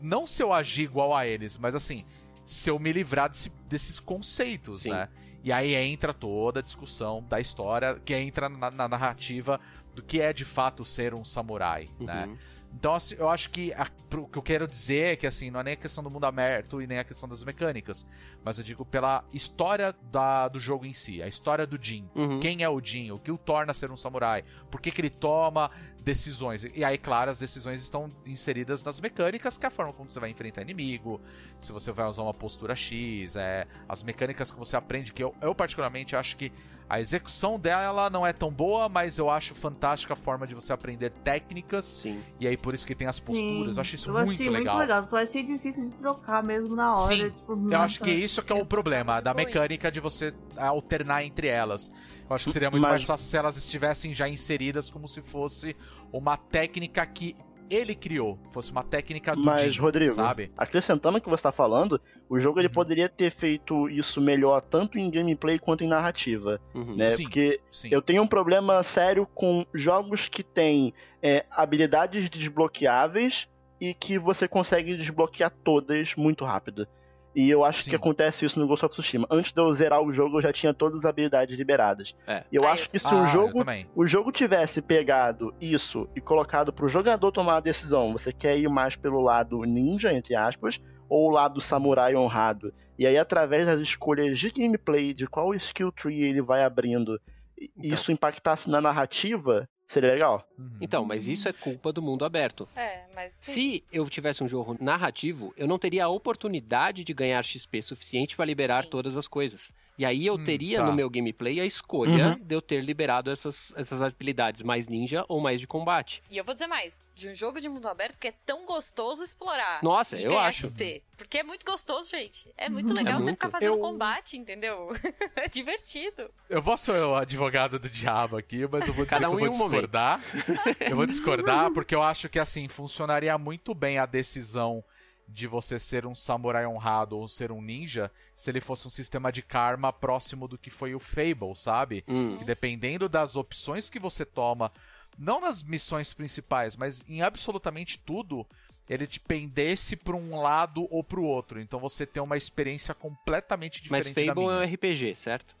[0.00, 2.04] Não se eu agir igual a eles, mas assim,
[2.46, 4.90] se eu me livrar desse- desses conceitos, Sim.
[4.90, 5.08] né?
[5.44, 9.60] E aí entra toda a discussão da história, que entra na, na narrativa
[9.94, 12.28] do que é de fato ser um samurai, né?
[12.74, 15.60] Então, assim, eu acho que a- o que eu quero dizer é que, assim, não
[15.60, 18.06] é nem a questão do mundo aberto e nem a questão das mecânicas,
[18.42, 22.08] mas eu digo pela história da, do jogo em si, a história do Jin.
[22.14, 22.40] Uhum.
[22.40, 23.10] Quem é o Jin?
[23.12, 24.42] O que o torna ser um samurai?
[24.70, 25.70] Por que, que ele toma
[26.02, 26.64] decisões?
[26.74, 30.18] E aí, claro, as decisões estão inseridas nas mecânicas, que é a forma como você
[30.18, 31.20] vai enfrentar inimigo,
[31.60, 35.34] se você vai usar uma postura X, é, as mecânicas que você aprende, que eu,
[35.40, 36.50] eu particularmente acho que
[36.92, 40.74] a execução dela não é tão boa, mas eu acho fantástica a forma de você
[40.74, 42.20] aprender técnicas Sim.
[42.38, 43.64] e aí por isso que tem as posturas.
[43.74, 44.76] Sim, Eu acho isso eu muito achei legal.
[44.76, 45.04] muito legal.
[45.06, 47.00] Só achei difícil de trocar mesmo na hora.
[47.16, 51.24] Sim, tipo, Eu acho que isso que é o problema da mecânica de você alternar
[51.24, 51.90] entre elas.
[52.28, 55.22] Eu acho que seria muito Mas- mais fácil se elas estivessem já inseridas como se
[55.22, 55.74] fosse
[56.12, 57.34] uma técnica que
[57.74, 60.50] ele criou, fosse uma técnica do Mas, Jin, Rodrigo, sabe?
[60.56, 62.74] acrescentando o que você tá falando, o jogo ele Uhum.
[62.74, 66.96] poderia ter feito isso melhor tanto em gameplay quanto em narrativa, Uhum.
[66.96, 67.08] né?
[67.10, 67.22] Sim.
[67.24, 67.88] Porque Sim.
[67.90, 70.92] eu tenho um problema sério com jogos que têm
[71.22, 73.48] é, habilidades desbloqueáveis
[73.80, 76.86] e que você consegue desbloquear todas muito rápido.
[77.34, 77.90] E eu acho Sim.
[77.90, 79.26] que acontece isso no Ghost of Tsushima.
[79.30, 82.14] Antes de eu zerar o jogo, eu já tinha todas as habilidades liberadas.
[82.26, 82.44] É.
[82.52, 83.64] E eu Ah, acho que se Ah, o jogo
[83.96, 88.68] o jogo tivesse pegado isso e colocado pro jogador tomar a decisão, você quer ir
[88.68, 90.78] mais pelo lado ninja, entre aspas,
[91.08, 92.72] ou o lado samurai honrado.
[92.98, 97.18] E aí, através das escolhas de gameplay, de qual skill tree ele vai abrindo,
[97.58, 97.94] e Então.
[97.94, 100.46] isso impactasse na narrativa, seria legal.
[100.58, 100.78] Uhum.
[100.80, 102.68] Então, mas isso é culpa do mundo aberto.
[102.74, 103.36] É, mas.
[103.38, 103.52] sim.
[103.52, 108.34] Se eu tivesse um jogo narrativo, eu não teria a oportunidade de ganhar XP suficiente
[108.36, 108.90] para liberar Sim.
[108.90, 109.70] todas as coisas.
[109.98, 110.86] E aí eu Hum, teria tá.
[110.86, 112.44] no meu gameplay a escolha Uhum.
[112.44, 116.22] de eu ter liberado essas, essas habilidades mais ninja ou mais de combate.
[116.30, 119.22] E eu vou dizer mais, de um jogo de mundo aberto que é tão gostoso
[119.22, 119.82] explorar.
[119.82, 120.66] Nossa, e eu acho.
[120.68, 121.02] XP.
[121.16, 122.52] Porque é muito gostoso, gente.
[122.56, 122.94] É muito Uhum.
[122.96, 123.36] legal É você muito.
[123.36, 124.88] ficar fazendo Eu- combate, entendeu?
[125.36, 126.30] é divertido.
[126.48, 129.38] Eu vou ser o advogado do diabo aqui, mas eu vou dizer Cada que um
[129.38, 130.20] eu em vou um discordar.
[130.90, 134.82] eu vou discordar porque eu acho que assim funcionaria muito bem a decisão
[135.28, 139.30] de você ser um samurai honrado ou ser um ninja se ele fosse um sistema
[139.32, 142.04] de karma próximo do que foi o Fable, sabe?
[142.08, 142.38] Hum.
[142.40, 144.70] E dependendo das opções que você toma,
[145.18, 148.46] não nas missões principais, mas em absolutamente tudo,
[148.88, 151.60] ele te pendesse para um lado ou para o outro.
[151.60, 154.64] Então você tem uma experiência completamente Mas diferente da Fable minha.
[154.64, 155.56] é um RPG, certo?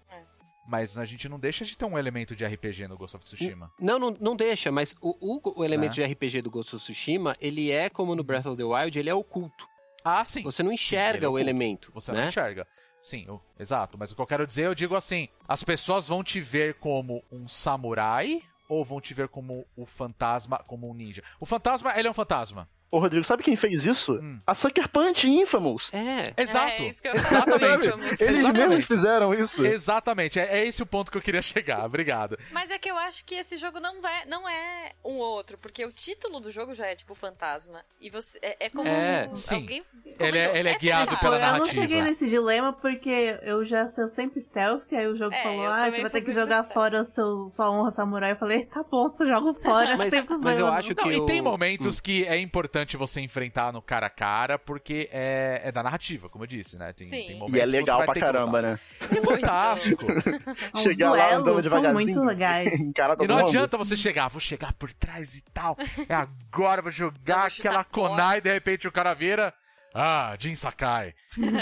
[0.66, 3.70] Mas a gente não deixa de ter um elemento de RPG no Ghost of Tsushima.
[3.80, 6.06] Não, não, não deixa, mas o, o, o elemento É.
[6.06, 9.10] de RPG do Ghost of Tsushima, ele é como no Breath of the Wild, ele
[9.10, 9.66] é oculto.
[10.04, 10.42] Ah, sim.
[10.42, 12.22] Você não enxerga ele é o elemento, Você né?
[12.22, 12.66] não enxerga.
[13.00, 13.98] Sim, o- exato.
[13.98, 17.24] Mas o que eu quero dizer, eu digo assim: as pessoas vão te ver como
[17.32, 18.40] um samurai
[18.72, 21.22] ou vão te ver como o fantasma, como um ninja?
[21.38, 22.66] O fantasma, ele é um fantasma.
[22.92, 24.12] Ô, Rodrigo, sabe quem fez isso?
[24.16, 24.38] Hum.
[24.46, 25.90] A Sucker Punch Infamous.
[25.94, 26.40] É.
[26.42, 26.82] Exato.
[26.82, 27.40] É, isso que eu ia falar.
[27.48, 27.86] Exatamente.
[27.88, 28.52] Eles Exatamente.
[28.68, 29.64] mesmos fizeram isso.
[29.64, 30.38] Exatamente.
[30.38, 31.82] É, é esse o ponto que eu queria chegar.
[31.86, 32.38] Obrigado.
[32.50, 35.82] Mas é que eu acho que esse jogo não, vai, não é um outro, porque
[35.86, 37.82] o título do jogo já é tipo fantasma.
[37.98, 38.38] E você.
[38.42, 39.54] É, é como É, sim.
[39.54, 39.82] alguém.
[40.20, 41.80] Ele é- ele é guiado pela eu não narrativa.
[41.80, 45.66] cheguei nesse dilema porque eu já sou sempre stealth, e aí o jogo É, falou,
[45.66, 46.72] ah, você vai ter que jogar stealth.
[46.74, 48.32] fora o seu, sua honra samurai.
[48.32, 49.96] Eu falei, tá bom, eu jogo fora.
[49.96, 50.12] Mas-
[50.42, 53.80] mas eu acho que Não, e eu- tem momentos que é importante você enfrentar no
[53.82, 56.92] cara a cara, porque é, é da narrativa, como eu disse, né?
[56.92, 57.26] Tem, Sim.
[57.26, 58.78] tem E momentos é que você legal vai pra caramba, né?
[59.00, 60.04] É fantástico.
[60.82, 61.94] Chegar lá andando são devagarzinho.
[61.94, 62.72] muito legais.
[63.22, 63.48] E não mundo.
[63.48, 65.76] adianta você chegar, vou chegar por trás e tal.
[66.08, 67.84] É agora, vou Eu jogar vou aquela.
[67.84, 69.52] Konai e de repente o cara vira.
[69.94, 71.14] Ah, Jin Sakai.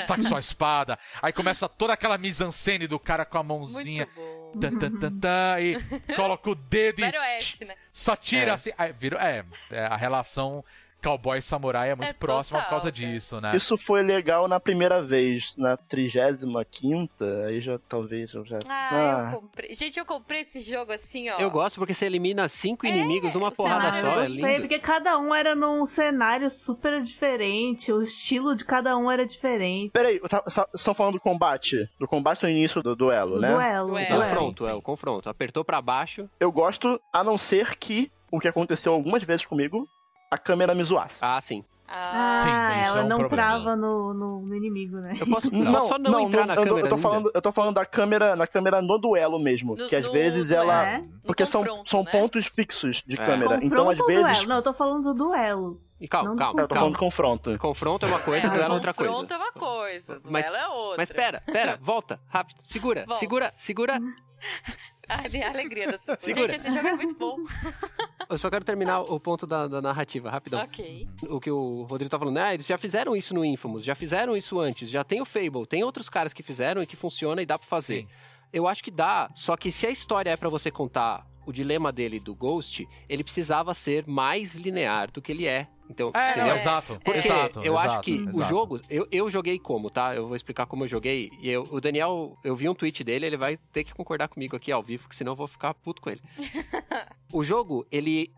[0.02, 0.96] Saque sua espada.
[1.20, 4.06] Aí começa toda aquela mise-en-scène do cara com a mãozinha.
[4.16, 4.20] Muito
[4.54, 4.58] bom.
[4.60, 5.76] Tan, tan, tan, tan, e
[6.14, 7.74] coloca o dedo e Oeste, né?
[7.92, 8.54] só tira É.
[8.54, 8.70] assim.
[8.78, 10.64] Aí, vira, é, é, a relação
[11.02, 13.12] cowboy samurai é muito É próxima por total, causa cara.
[13.12, 13.56] disso, né?
[13.56, 18.58] Isso foi legal na primeira vez, na 35 aí já talvez eu já.
[18.68, 19.74] Ah, eu comprei.
[19.74, 21.38] Gente, eu comprei esse jogo assim, ó.
[21.38, 24.06] Eu gosto porque você elimina cinco É, inimigos numa porrada cenário só.
[24.06, 24.60] eu É gostei, lindo.
[24.60, 29.90] porque cada um era num cenário super diferente, o estilo de cada um era diferente.
[29.92, 31.88] Peraí, tá- tá- vocês estão falando do combate?
[31.98, 33.52] Do combate no início do duelo, O né?
[33.52, 33.60] duelo.
[33.60, 33.90] Duelo.
[33.90, 34.06] o O É.
[34.06, 35.28] confronto, Sim, é o confronto.
[35.28, 36.28] Apertou pra baixo.
[36.38, 39.88] Eu gosto, a não ser que o que aconteceu algumas vezes comigo,
[40.30, 41.18] a câmera me zoasse.
[41.20, 41.64] Ah, sim.
[41.92, 43.28] Ah, Sim, Ah, isso ela é um não problema.
[43.48, 45.16] trava no, no, no inimigo, né?
[45.20, 47.08] Eu posso, eu posso só não, entrar na eu, tô- câmera eu tô ainda?
[47.08, 50.12] falando, eu tô falando da câmera, na câmera no duelo mesmo, No- que às no
[50.12, 51.04] vezes ela, É?
[51.26, 52.12] Porque são, são né?
[52.12, 53.24] pontos fixos de É.
[53.24, 54.48] câmera, então às Confronto ou vezes duelo?
[54.48, 55.80] Não, eu tô falando do duelo.
[56.00, 57.58] E calma, Não calma, eu tô falando confronto.
[57.58, 59.10] Confronto é uma coisa, é, duelo é outra coisa.
[59.12, 60.96] confronto é uma coisa, Mas- duelo é outra.
[60.96, 62.60] Mas pera, pera, volta, rápido.
[62.62, 63.14] Segura, Volta.
[63.18, 63.98] segura, segura.
[65.10, 66.20] A alegria das pessoas.
[66.20, 66.48] Segura.
[66.48, 67.36] Gente, esse jogo é muito bom.
[68.28, 70.60] Eu só quero terminar o ponto da, da narrativa, rapidão.
[70.60, 71.08] ok.
[71.28, 74.36] O que o Rodrigo tá falando, ah, eles já fizeram isso no Infamous, já fizeram
[74.36, 77.46] isso antes, já tem o Fable, tem outros caras que fizeram e que funciona e
[77.46, 78.02] dá pra fazer.
[78.02, 78.08] Sim.
[78.52, 81.90] Eu acho que dá, só que se a história é pra você contar o dilema
[81.92, 85.66] dele do Ghost, ele precisava ser mais linear do que ele é.
[85.90, 87.00] Então, É, não, exato.
[87.04, 88.48] Porque exato, eu acho exato, que o exato.
[88.48, 90.14] jogo, eu, eu joguei como, tá?
[90.14, 91.30] Eu vou explicar como eu joguei.
[91.40, 94.54] E eu- o Daniel, eu vi um tweet dele, ele vai ter que concordar comigo
[94.54, 96.20] aqui ao vivo, que senão eu vou ficar puto com ele.
[97.32, 98.30] o jogo, ele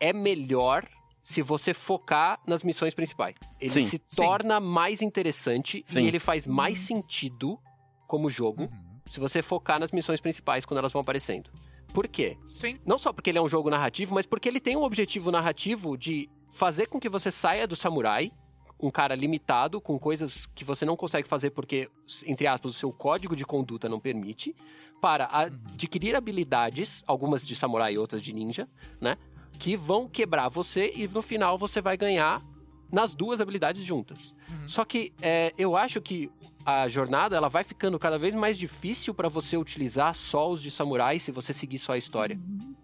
[0.00, 0.86] é melhor
[1.22, 3.34] se você focar nas missões principais.
[3.60, 3.80] Ele Sim.
[3.80, 4.22] se Sim.
[4.22, 6.00] torna mais interessante Sim.
[6.00, 7.58] e ele faz mais sentido
[8.06, 9.00] como jogo Uhum.
[9.06, 11.50] se você focar nas missões principais quando elas vão aparecendo.
[11.92, 12.36] Por quê?
[12.52, 12.78] Sim.
[12.84, 15.96] Não só porque ele é um jogo narrativo, mas porque ele tem um objetivo narrativo
[15.96, 18.32] de fazer com que você saia do samurai,
[18.80, 21.90] um cara limitado, com coisas que você não consegue fazer porque,
[22.26, 24.54] entre aspas, o seu código de conduta não permite,
[25.00, 28.68] para adquirir habilidades, algumas de samurai e outras de ninja,
[29.00, 29.16] né?
[29.58, 32.42] Que vão quebrar você e no final você vai ganhar
[32.90, 34.34] nas duas habilidades juntas.
[34.50, 34.68] Uhum.
[34.68, 36.30] Só que é, eu acho que
[36.64, 40.70] a jornada ela vai ficando cada vez mais difícil para você utilizar só os de
[40.70, 42.36] samurai se você seguir só a história.
[42.36, 42.74] Uhum.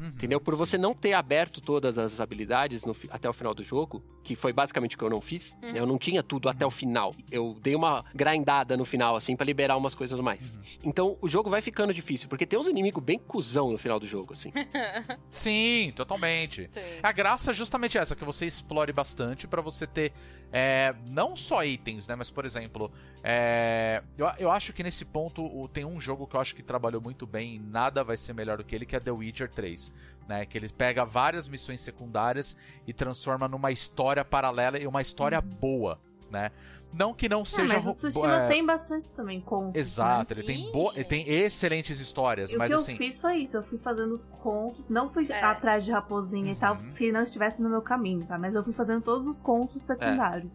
[0.00, 0.40] Entendeu?
[0.40, 4.34] Por você não ter aberto todas as habilidades no até o final do jogo, que
[4.34, 5.72] foi basicamente o que eu não fiz, Uhum.
[5.72, 5.80] né?
[5.80, 7.14] eu não tinha tudo até o final.
[7.30, 10.50] Eu dei uma grindada no final, assim, pra liberar umas coisas mais.
[10.50, 10.60] Uhum.
[10.84, 14.06] Então o jogo vai ficando difícil, porque tem uns inimigos bem cuzão no final do
[14.06, 14.52] jogo, assim.
[15.30, 16.68] Sim, totalmente.
[16.68, 16.82] Tem.
[17.02, 20.12] A graça é justamente essa, que você explore bastante pra você ter
[20.56, 22.14] é, não só itens, né?
[22.14, 22.92] Mas, por exemplo,
[23.24, 27.02] é, eu, eu acho que nesse ponto tem um jogo que eu acho que trabalhou
[27.02, 29.92] muito bem e nada vai ser melhor do que ele, que é The Witcher 3.
[30.28, 35.38] Né, que ele pega várias missões secundárias e transforma numa história paralela e uma história
[35.38, 36.00] boa,
[36.30, 36.50] né?
[36.96, 39.74] Não que não Ah, seja mas o Tsushima é, tem bastante também contos.
[39.74, 40.92] Exato, ele Sim, tem, bo...
[40.94, 42.92] ele tem excelentes histórias, E o mas que assim.
[42.92, 45.42] eu fiz foi isso, eu fui fazendo os contos, não fui É.
[45.42, 46.90] atrás de raposinha e tal, Uhum.
[46.90, 48.38] se não estivesse no meu caminho, tá?
[48.38, 50.50] Mas eu fui fazendo todos os contos secundários.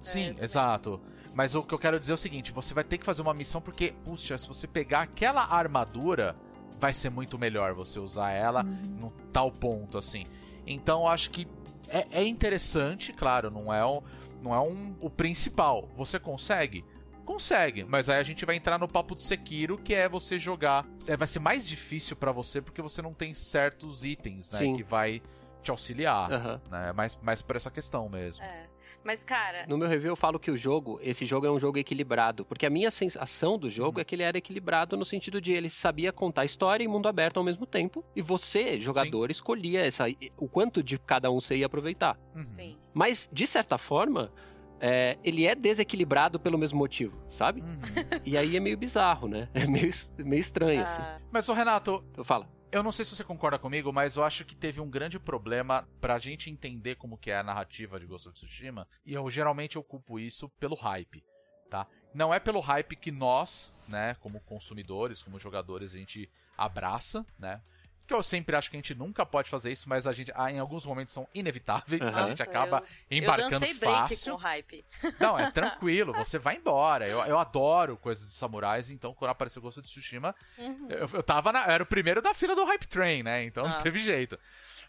[0.00, 1.00] Sim, É, exato.
[1.34, 3.34] Mas o que eu quero dizer é o seguinte: você vai ter que fazer uma
[3.34, 6.36] missão porque, puxa, se você pegar aquela armadura,
[6.78, 10.24] vai ser muito melhor você usar ela num tal ponto assim.
[10.66, 11.48] Então eu acho que
[11.88, 14.02] é, é interessante, claro, não é, o,
[14.44, 15.88] não é um, o principal.
[15.96, 16.84] Você consegue?
[17.24, 20.86] Consegue, mas aí a gente vai entrar no papo de Sekiro, que é você jogar.
[21.06, 24.58] é, vai ser mais difícil pra você porque você não tem certos itens, né?
[24.58, 24.76] Sim.
[24.76, 25.22] Que vai
[25.62, 26.30] te auxiliar.
[26.30, 26.60] Aham.
[26.70, 26.92] Né?
[26.92, 28.44] Mais, mais por essa questão mesmo.
[28.44, 28.66] É.
[29.04, 31.78] Mas, cara, No meu review eu falo que o jogo, esse jogo é um jogo
[31.78, 35.52] equilibrado, porque a minha sensação do jogo é que ele era equilibrado no sentido de
[35.52, 40.06] ele sabia contar história e mundo aberto ao mesmo tempo, e você, jogador, escolhia essa,
[40.38, 42.18] o quanto de cada um você ia aproveitar.
[42.34, 42.46] Uhum.
[42.56, 42.78] sim.
[42.94, 44.32] Mas, de certa forma,
[44.80, 47.60] é, ele é desequilibrado pelo mesmo motivo, sabe?
[47.60, 48.20] Uhum.
[48.24, 49.48] E aí é meio bizarro, né?
[49.54, 51.00] É meio, meio estranho, assim.
[51.02, 52.46] Ah, Mas, ô Renato, Eu falo.
[52.74, 55.88] Eu não sei se você concorda comigo, mas eu acho que teve um grande problema
[56.00, 59.76] pra gente entender como que é a narrativa de Ghost of Tsushima, e eu geralmente
[59.76, 61.24] eu culpo isso pelo hype,
[61.70, 61.86] tá?
[62.12, 67.62] Não é pelo hype que nós, né, como consumidores, como jogadores, a gente abraça, né?
[68.06, 70.52] Que eu sempre acho que a gente nunca pode fazer isso, mas a gente, ah,
[70.52, 72.16] em alguns momentos são inevitáveis, Uhum.
[72.18, 74.36] a gente acaba eu, embarcando eu fácil.
[74.36, 74.84] hype.
[75.18, 77.08] Não, é tranquilo, você vai embora.
[77.08, 80.86] Eu, eu adoro coisas de samurais, então quando apareceu Ghost of Tsushima, Uhum.
[80.90, 83.42] eu, eu tava na, eu era o primeiro da fila do Hype Train, né?
[83.44, 83.80] Então não Ah.
[83.82, 84.38] teve jeito.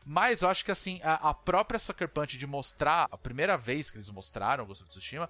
[0.06, 3.90] Mas eu acho que assim, a, a própria Sucker Punch de mostrar, a primeira vez
[3.90, 5.30] que eles mostraram Ghost of Tsushima,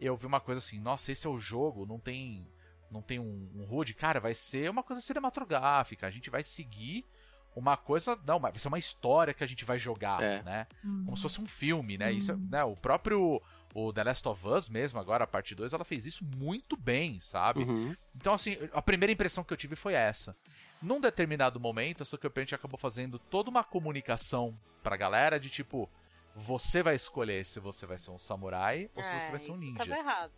[0.00, 2.46] eu vi uma coisa assim, nossa, esse é o jogo, não tem
[2.90, 7.04] não tem um, um HUD, cara, vai ser uma coisa cinematográfica, a gente vai seguir
[7.54, 10.42] uma coisa, não, mas vai ser uma história que a gente vai jogar, É.
[10.42, 10.66] né?
[10.84, 11.04] Uhum.
[11.04, 12.10] Como se fosse um filme, né?
[12.12, 12.64] Isso, é- né?
[12.64, 13.40] O próprio
[13.76, 17.18] o The Last of Us mesmo, agora a parte 2, ela fez isso muito bem,
[17.18, 17.64] sabe?
[17.64, 17.94] Uhum.
[18.14, 20.36] Então, assim, a primeira impressão que eu tive foi essa.
[20.80, 25.90] Num determinado momento, a Sucker Punch acabou fazendo toda uma comunicação pra galera de tipo,
[26.36, 29.50] você vai escolher se você vai ser um samurai ou se É, você vai ser
[29.50, 29.78] um ninja.
[29.78, 30.32] Tava errado.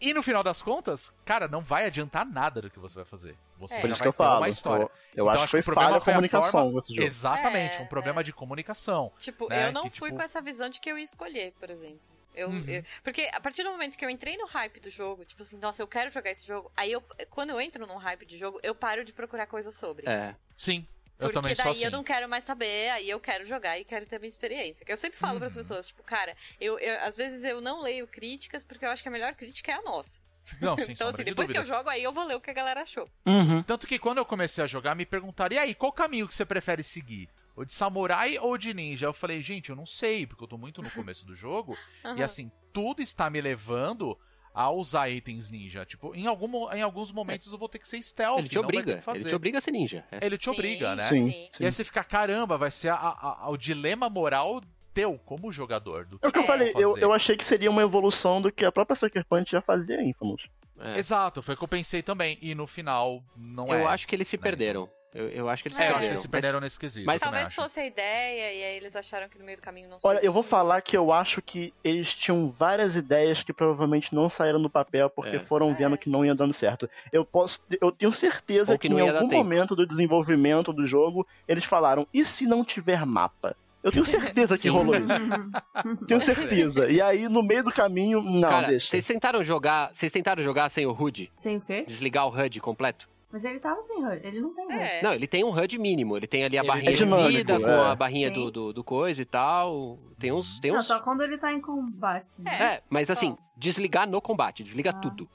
[0.00, 3.34] E no final das contas, cara, não vai adiantar nada do que você vai fazer.
[3.58, 3.80] Você É.
[3.80, 4.40] Por já isso vai que eu falo.
[4.40, 4.82] uma história.
[4.84, 4.90] Eu,
[5.24, 6.82] eu Então, acho que foi o problema falha a comunicação forma-.
[7.04, 8.24] Exatamente, É, um problema é.
[8.24, 9.10] de comunicação.
[9.18, 11.52] Tipo, Né, eu não que, fui tipo- com essa visão de que eu ia escolher,
[11.58, 12.00] por exemplo.
[12.34, 12.64] Eu, Uhum.
[12.68, 15.56] eu- porque a partir do momento que eu entrei no hype do jogo, tipo assim,
[15.56, 18.60] nossa, eu quero jogar esse jogo, aí eu, quando eu entro num hype de jogo,
[18.62, 20.06] eu paro de procurar coisas sobre.
[20.06, 20.34] É.
[20.54, 20.86] Sim,
[21.18, 21.84] eu Porque também daí sou assim.
[21.84, 24.84] eu não quero mais saber, aí eu quero jogar e quero ter a minha experiência.
[24.84, 25.38] Que Eu sempre falo Uhum.
[25.40, 29.02] pras pessoas, tipo, cara, eu, eu- às vezes eu não leio críticas porque eu acho
[29.02, 30.20] que a melhor crítica é a nossa.
[30.60, 32.50] Não, sem então, assim, de depois que eu jogo, aí eu vou ler o que
[32.50, 33.10] a galera achou.
[33.26, 33.62] Uhum.
[33.62, 36.44] Tanto que quando eu comecei a jogar, me perguntaram, e aí, qual caminho que você
[36.44, 37.28] prefere seguir?
[37.56, 39.06] O de samurai ou de ninja?
[39.06, 41.76] Eu falei, gente, eu não sei, porque eu tô muito no começo do jogo.
[42.04, 42.24] E Aham.
[42.24, 44.16] assim, tudo está me levando
[44.58, 45.84] a usar itens ninja.
[45.84, 48.38] Tipo, em, algum, em alguns momentos eu vou ter que ser stealth.
[48.38, 48.96] Ele te não vai ter obriga.
[48.98, 49.20] que fazer.
[49.20, 50.04] Ele te obriga a ser ninja.
[50.10, 50.24] É.
[50.24, 51.02] Ele te Sim, obriga, né?
[51.02, 51.30] Sim.
[51.30, 51.48] sim.
[51.60, 54.62] E aí você fica, caramba, vai ser a- a- a- o dilema moral
[54.94, 56.06] teu como jogador.
[56.06, 58.64] Do É o que eu falei, eu, eu achei que seria uma evolução do que
[58.64, 60.48] a própria Sucker Punch já fazia em Infamous.
[60.80, 60.98] É.
[60.98, 62.38] Exato, foi o que eu pensei também.
[62.40, 63.82] E no final, não é.
[63.82, 64.42] Eu acho que eles se né?
[64.42, 64.88] perderam.
[65.16, 65.98] Eu, eu acho que eles se É, eu perderam.
[65.98, 67.06] acho que eles se perderam Mas- nesse quesito.
[67.06, 67.54] mas eu Talvez acho.
[67.54, 70.32] fosse a ideia, e aí eles acharam que no meio do caminho não Olha, eu
[70.32, 74.68] vou falar que eu acho que eles tinham várias ideias que provavelmente não saíram do
[74.68, 75.40] papel porque É.
[75.40, 75.98] foram vendo É.
[75.98, 76.88] que não ia dando certo.
[77.12, 79.42] Eu posso, eu tenho certeza Ou que, que em algum tempo.
[79.42, 83.56] momento do desenvolvimento do jogo eles falaram: e se não tiver mapa?
[83.82, 85.06] Eu tenho certeza que rolou isso.
[86.08, 86.88] Tenho certeza.
[86.90, 88.88] E aí no meio do caminho, não, Cara, deixa.
[88.90, 89.90] vocês tentaram jogar.
[89.94, 91.30] Vocês tentaram jogar sem o HUD?
[91.40, 91.84] Sem o quê?
[91.86, 93.08] Desligar o HUD completo?
[93.32, 94.74] Mas ele tava sem HUD, ele não tem HUD.
[94.74, 95.02] É.
[95.02, 96.16] Não, ele tem um HUD mínimo.
[96.16, 97.04] Ele tem ali a Ele- barrinha É de
[97.36, 97.90] vida com é.
[97.90, 99.98] a barrinha do, do, do coisa e tal.
[100.18, 100.60] Tem uns.
[100.60, 100.86] Tem Não, uns...
[100.86, 102.30] só quando ele tá em combate.
[102.40, 102.56] né?
[102.58, 102.64] É.
[102.76, 103.12] É, mas só.
[103.14, 104.94] assim, desligar no combate, desliga Ah.
[105.00, 105.28] tudo.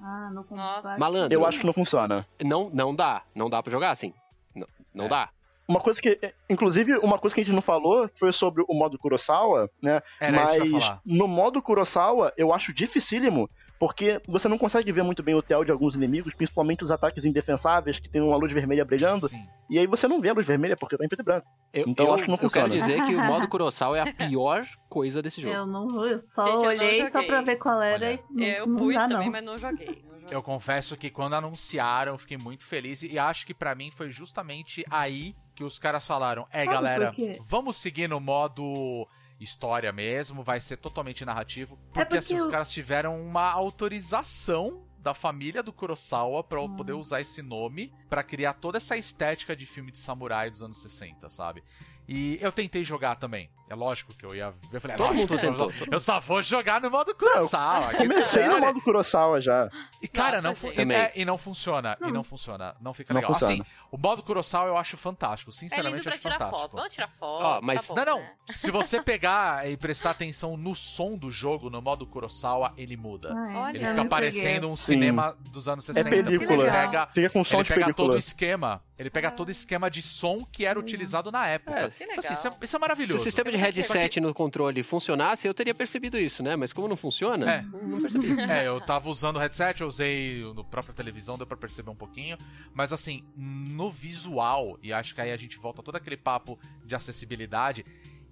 [0.00, 0.48] Ah, no Nossa.
[0.48, 0.98] combate.
[0.98, 1.32] Malandro.
[1.38, 2.26] Eu acho que não funciona.
[2.42, 3.22] Não, não dá.
[3.34, 4.12] Não dá pra jogar assim.
[4.54, 5.08] Não, não É.
[5.08, 5.28] dá.
[5.66, 6.18] Uma coisa que,
[6.50, 10.02] inclusive, uma coisa que a gente não falou foi sobre o modo Kurosawa, né?
[10.20, 11.00] Era isso que eu ia Mas falar.
[11.06, 13.48] no modo Kurosawa eu acho dificílimo,
[13.78, 17.24] porque você não consegue ver muito bem o tel de alguns inimigos, principalmente os ataques
[17.24, 19.46] indefensáveis que tem uma luz vermelha brilhando, Sim.
[19.68, 21.46] e aí você não vê a luz vermelha porque tá em preto e branco.
[21.72, 22.86] Eu, Então, eu, acho que não eu quero funciona.
[22.86, 25.54] dizer que o modo Kurosawa é a pior coisa desse jogo.
[25.54, 28.34] Eu não eu só Gente, eu não olhei só pra ver qual era Olha, e
[28.34, 29.32] não, Eu não pus dá, também, não.
[29.32, 29.86] mas não joguei.
[29.86, 30.24] não joguei.
[30.30, 34.08] Eu confesso que quando anunciaram, eu fiquei muito feliz e acho que pra mim foi
[34.08, 39.06] justamente aí que os caras falaram: "É, Sabe galera, vamos seguir no modo
[39.40, 41.76] história mesmo, vai ser totalmente narrativo".
[41.86, 46.76] Porque, É porque assim os caras tiveram uma autorização da família do Kurosawa pra Hum.
[46.76, 50.80] poder usar esse nome pra criar toda essa estética de filme de samurai dos anos
[50.80, 51.62] 60, sabe?
[52.08, 53.50] E eu tentei jogar também.
[53.68, 54.52] É lógico que eu ia.
[54.70, 55.72] Eu falei, é Todo mundo eu- tentou.
[55.90, 57.88] Eu só vou jogar no modo Kurosawa.
[57.92, 59.70] que Comecei se no modo Kurosawa já.
[60.02, 60.78] E, cara, não gente.
[60.80, 61.96] e, é, e não funciona.
[62.02, 62.76] E não funciona.
[62.80, 63.32] Não fica Não legal.
[63.32, 63.54] funciona.
[63.54, 65.50] Assim, o modo Kurosawa eu acho fantástico.
[65.50, 66.60] É lindo Sinceramente, eu pra acho tirar fantástico.
[66.62, 66.76] foto.
[66.76, 67.42] Vamos tirar foto.
[67.44, 68.22] Ó, mas- tá bom, Não, não.
[68.22, 68.30] né?
[68.48, 73.32] Se você pegar e prestar atenção no som do jogo, no modo Kurosawa, ele muda.
[73.34, 73.56] Ah, é?
[73.56, 74.92] Olha, Ele Eu fica não parecendo um Sim.
[74.92, 76.08] cinema dos anos 60.
[76.10, 76.62] porque película.
[76.64, 78.18] Ele pega, Fica com som ele de pega todo o película.
[78.18, 78.82] esquema.
[78.96, 81.76] Ele pega todo o esquema de som que era utilizado na época.
[81.80, 83.24] É, Então, assim, isso, é, isso é maravilhoso.
[83.24, 86.56] sistema de headset no controle funcionasse, eu teria percebido isso, né?
[86.56, 87.62] Mas como não funciona, É.
[87.82, 88.40] não percebi.
[88.40, 91.94] É, eu tava usando o headset, eu usei no própria televisão, deu pra perceber um
[91.96, 92.36] pouquinho.
[92.72, 96.58] Mas assim, no visual, e acho que aí a gente volta a todo aquele papo
[96.84, 97.84] de acessibilidade.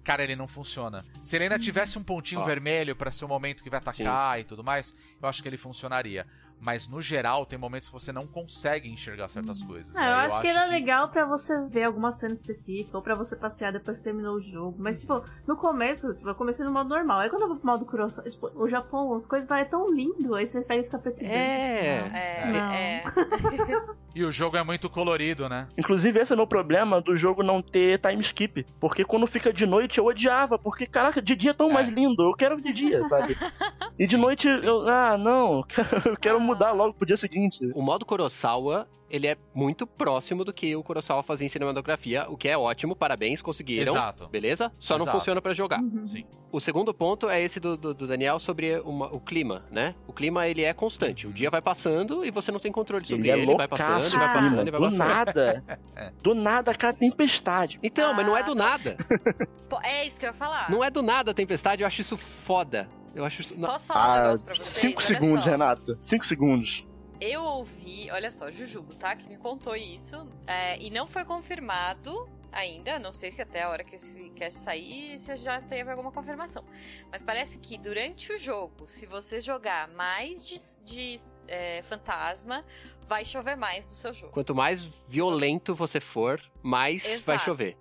[0.03, 1.05] Cara, ele não funciona.
[1.21, 2.43] Se ele ainda tivesse um pontinho Ó.
[2.43, 5.55] vermelho pra ser o momento que vai atacar e tudo mais, eu acho que ele
[5.55, 6.27] funcionaria.
[6.63, 9.95] Mas no geral, tem momentos que você não consegue enxergar certas coisas.
[9.95, 13.15] Ah, Aí eu acho que era legal pra você ver alguma cena específica, ou pra
[13.15, 14.75] você passear depois que terminou o jogo.
[14.79, 17.19] Mas, tipo, no começo, tipo, eu comecei no modo normal.
[17.19, 19.93] Aí quando eu vou pro modo Kurosawa, tipo, o Japão, as coisas lá é tão
[19.93, 21.37] lindo, aí você pega e fica preto e branco.
[21.37, 22.51] É.
[22.51, 22.71] Não.
[22.71, 23.03] É,
[23.91, 24.03] é.
[24.15, 25.67] E o jogo é muito colorido, né?
[25.77, 28.65] Inclusive, esse é o meu problema do jogo não ter time skip.
[28.79, 30.57] Porque quando fica de noite eu odiava.
[30.57, 31.73] Porque, caraca, de dia é tão É.
[31.73, 32.23] mais lindo.
[32.23, 33.35] Eu quero de dia, sabe?
[33.99, 34.87] E de noite eu.
[34.89, 35.63] Ah, não.
[36.05, 37.71] Eu quero mudar logo pro dia seguinte.
[37.73, 42.35] O modo Kurosawa, ele é muito próximo do que o Kurosawa fazia em cinematografia, o
[42.35, 43.93] que é ótimo, parabéns, conseguiram.
[43.93, 44.27] Exato.
[44.27, 44.71] Beleza?
[44.79, 45.19] Só não Exato.
[45.19, 45.79] funciona pra jogar.
[45.79, 46.07] Uhum.
[46.07, 46.25] Sim.
[46.51, 49.93] O segundo ponto é esse do, do- do Daniel sobre uma- o clima, né?
[50.07, 51.27] O clima, ele é constante.
[51.27, 53.51] O dia vai passando e você não tem controle sobre Ele ele.
[53.51, 55.07] é vai passando, vai passando, e vai Do passando.
[55.07, 55.63] nada.
[56.23, 57.79] Do nada, cara, tempestade.
[57.83, 58.63] Então, mas não é Ah, do tá.
[58.65, 58.97] nada.
[59.83, 60.69] É isso que eu ia falar.
[60.69, 62.87] Não é do nada a tempestade, eu acho isso foda.
[63.15, 63.55] Eu acho isso...
[63.57, 64.67] não- Posso falar um Ah, negócio pra vocês?
[64.69, 65.49] cinco Olha segundos, só.
[65.51, 65.97] Renata.
[66.01, 66.85] Cinco segundos.
[67.25, 69.15] Eu ouvi, olha só, Jujubo, tá?
[69.15, 70.27] Que me contou isso.
[70.45, 72.99] é, e não foi confirmado ainda.
[72.99, 76.65] Não sei se até a hora que esse cast sair se já teve alguma confirmação.
[77.09, 81.15] Mas parece que durante o jogo, se você jogar mais de, de,
[81.47, 82.65] é, fantasma,
[83.07, 84.33] vai chover mais no seu jogo.
[84.33, 87.45] Quanto mais violento você for, mais vai Exato.
[87.45, 87.77] chover.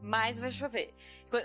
[0.00, 0.94] Mais vai chover.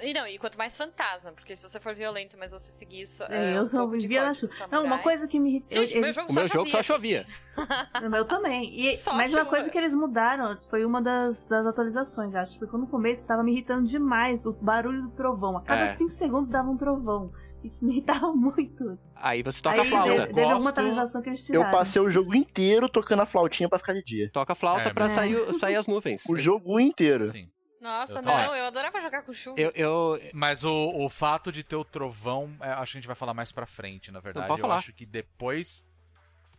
[0.04, 3.24] E não, e quanto mais fantasma, porque se você for violento, mas você seguir isso.
[3.24, 4.54] É, eu um só vivia na chuva.
[4.72, 5.86] Não, uma coisa que me irritou.
[5.86, 7.26] Gente, meu jogo O meu jogo só chovia.
[8.04, 8.74] O meu também.
[8.74, 9.50] E, Só mas uma chuva.
[9.50, 12.58] coisa que eles mudaram foi uma das, das atualizações, acho.
[12.58, 15.58] Porque no começo tava me irritando demais o barulho do trovão.
[15.58, 15.96] A cada É.
[15.98, 17.34] 5 segundos dava um trovão.
[17.62, 18.98] Isso me irritava muito.
[19.14, 20.10] Aí você toca Aí a flauta.
[20.10, 21.72] teve, teve alguma Gosto- atualização que eles Eu tiraram.
[21.72, 24.30] passei o jogo inteiro tocando a flautinha pra ficar de dia.
[24.32, 26.24] Toca a flauta É, pra mas- sair, sair as nuvens.
[26.30, 27.28] O jogo inteiro.
[27.28, 27.50] Sim.
[27.80, 29.60] Nossa, Eu não, eu adorava jogar com chuva.
[29.60, 33.08] Eu, eu, Mas o, o fato de ter o trovão, é, acho que a gente
[33.08, 34.48] vai falar mais pra frente, na verdade.
[34.48, 34.76] pode Eu falar.
[34.76, 35.86] acho que depois.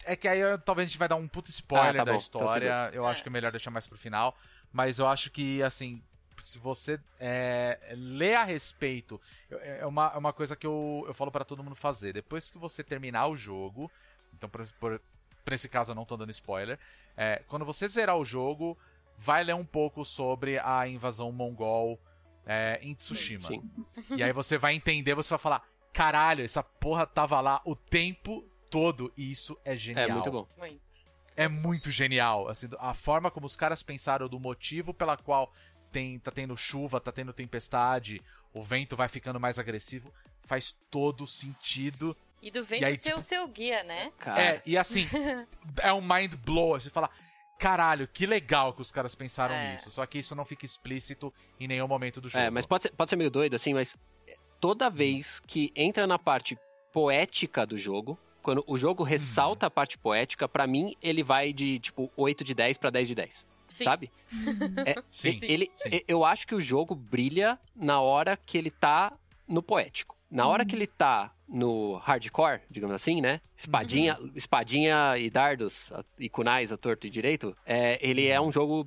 [0.07, 2.13] É que aí eu- talvez a gente vai dar um puto spoiler Ah, tá da
[2.13, 2.91] bom, história.
[2.95, 3.11] eu É.
[3.11, 4.35] acho que é melhor deixar mais pro final.
[4.73, 6.03] Mas eu acho que, assim,
[6.39, 9.21] se você é, lê a respeito.
[9.51, 12.15] eu- É uma, é uma coisa que eu, eu falo pra todo mundo fazer.
[12.15, 13.91] Depois que você terminar o jogo.
[14.33, 15.01] Então, por, por,
[15.45, 16.79] pra esse caso eu não tô dando spoiler.
[17.17, 18.79] é, quando você zerar o jogo,
[19.21, 22.01] vai ler um pouco sobre a invasão mongol
[22.47, 23.41] é, em Tsushima.
[23.41, 23.63] sim.
[24.17, 25.63] E aí você vai entender, você vai falar:
[25.93, 30.09] caralho, essa porra tava lá o tempo todo e isso é genial.
[30.09, 30.49] É muito bom.
[31.37, 32.49] É muito genial.
[32.49, 35.53] Assim, a forma como os caras pensaram do motivo pela qual
[35.93, 38.23] tem, tá tendo chuva, tá tendo tempestade,
[38.55, 40.13] o vento vai ficando mais agressivo,
[40.47, 42.17] faz todo sentido.
[42.43, 44.13] E do vento E aí, ser tipo- o seu guia, né?
[44.19, 45.07] Cara, É, e assim,
[45.83, 46.81] é um mind blow.
[46.81, 47.11] Você fala,
[47.61, 49.73] caralho, que legal que os caras pensaram É.
[49.73, 49.91] nisso.
[49.91, 52.43] Só que isso não fica explícito em nenhum momento do jogo.
[52.43, 53.97] É, mas pode ser, pode ser meio doido, assim, mas
[54.59, 56.59] toda vez que entra na parte
[56.93, 61.79] poética do jogo, quando o jogo ressalta a parte poética, pra mim ele vai de,
[61.79, 63.47] tipo, 8 de 10 pra 10 de 10.
[63.69, 63.85] Sim.
[63.85, 64.11] Sabe?
[64.87, 65.91] É, Sim, ele, sim.
[65.93, 69.13] e- Eu acho que o jogo brilha na hora que ele tá
[69.47, 70.17] no poético.
[70.31, 73.41] Na hora que ele tá no hardcore, digamos assim, né?
[73.57, 78.87] Espadinha, espadinha e dardos e kunais a torto e direito, é, ele é um jogo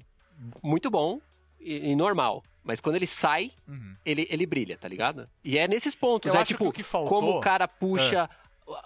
[0.64, 1.20] muito bom
[1.60, 2.44] e, e normal.
[2.64, 3.96] Mas quando ele sai, Uhum.
[4.06, 5.30] ele, ele brilha, tá ligado?
[5.44, 7.10] E é nesses pontos, Eu é tipo, que faltou...
[7.10, 8.30] como o cara puxa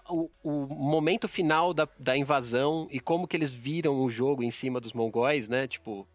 [0.10, 4.50] o, o momento final da, da invasão e como que eles viram o jogo em
[4.50, 5.68] cima dos mongóis, né?
[5.68, 6.08] Tipo,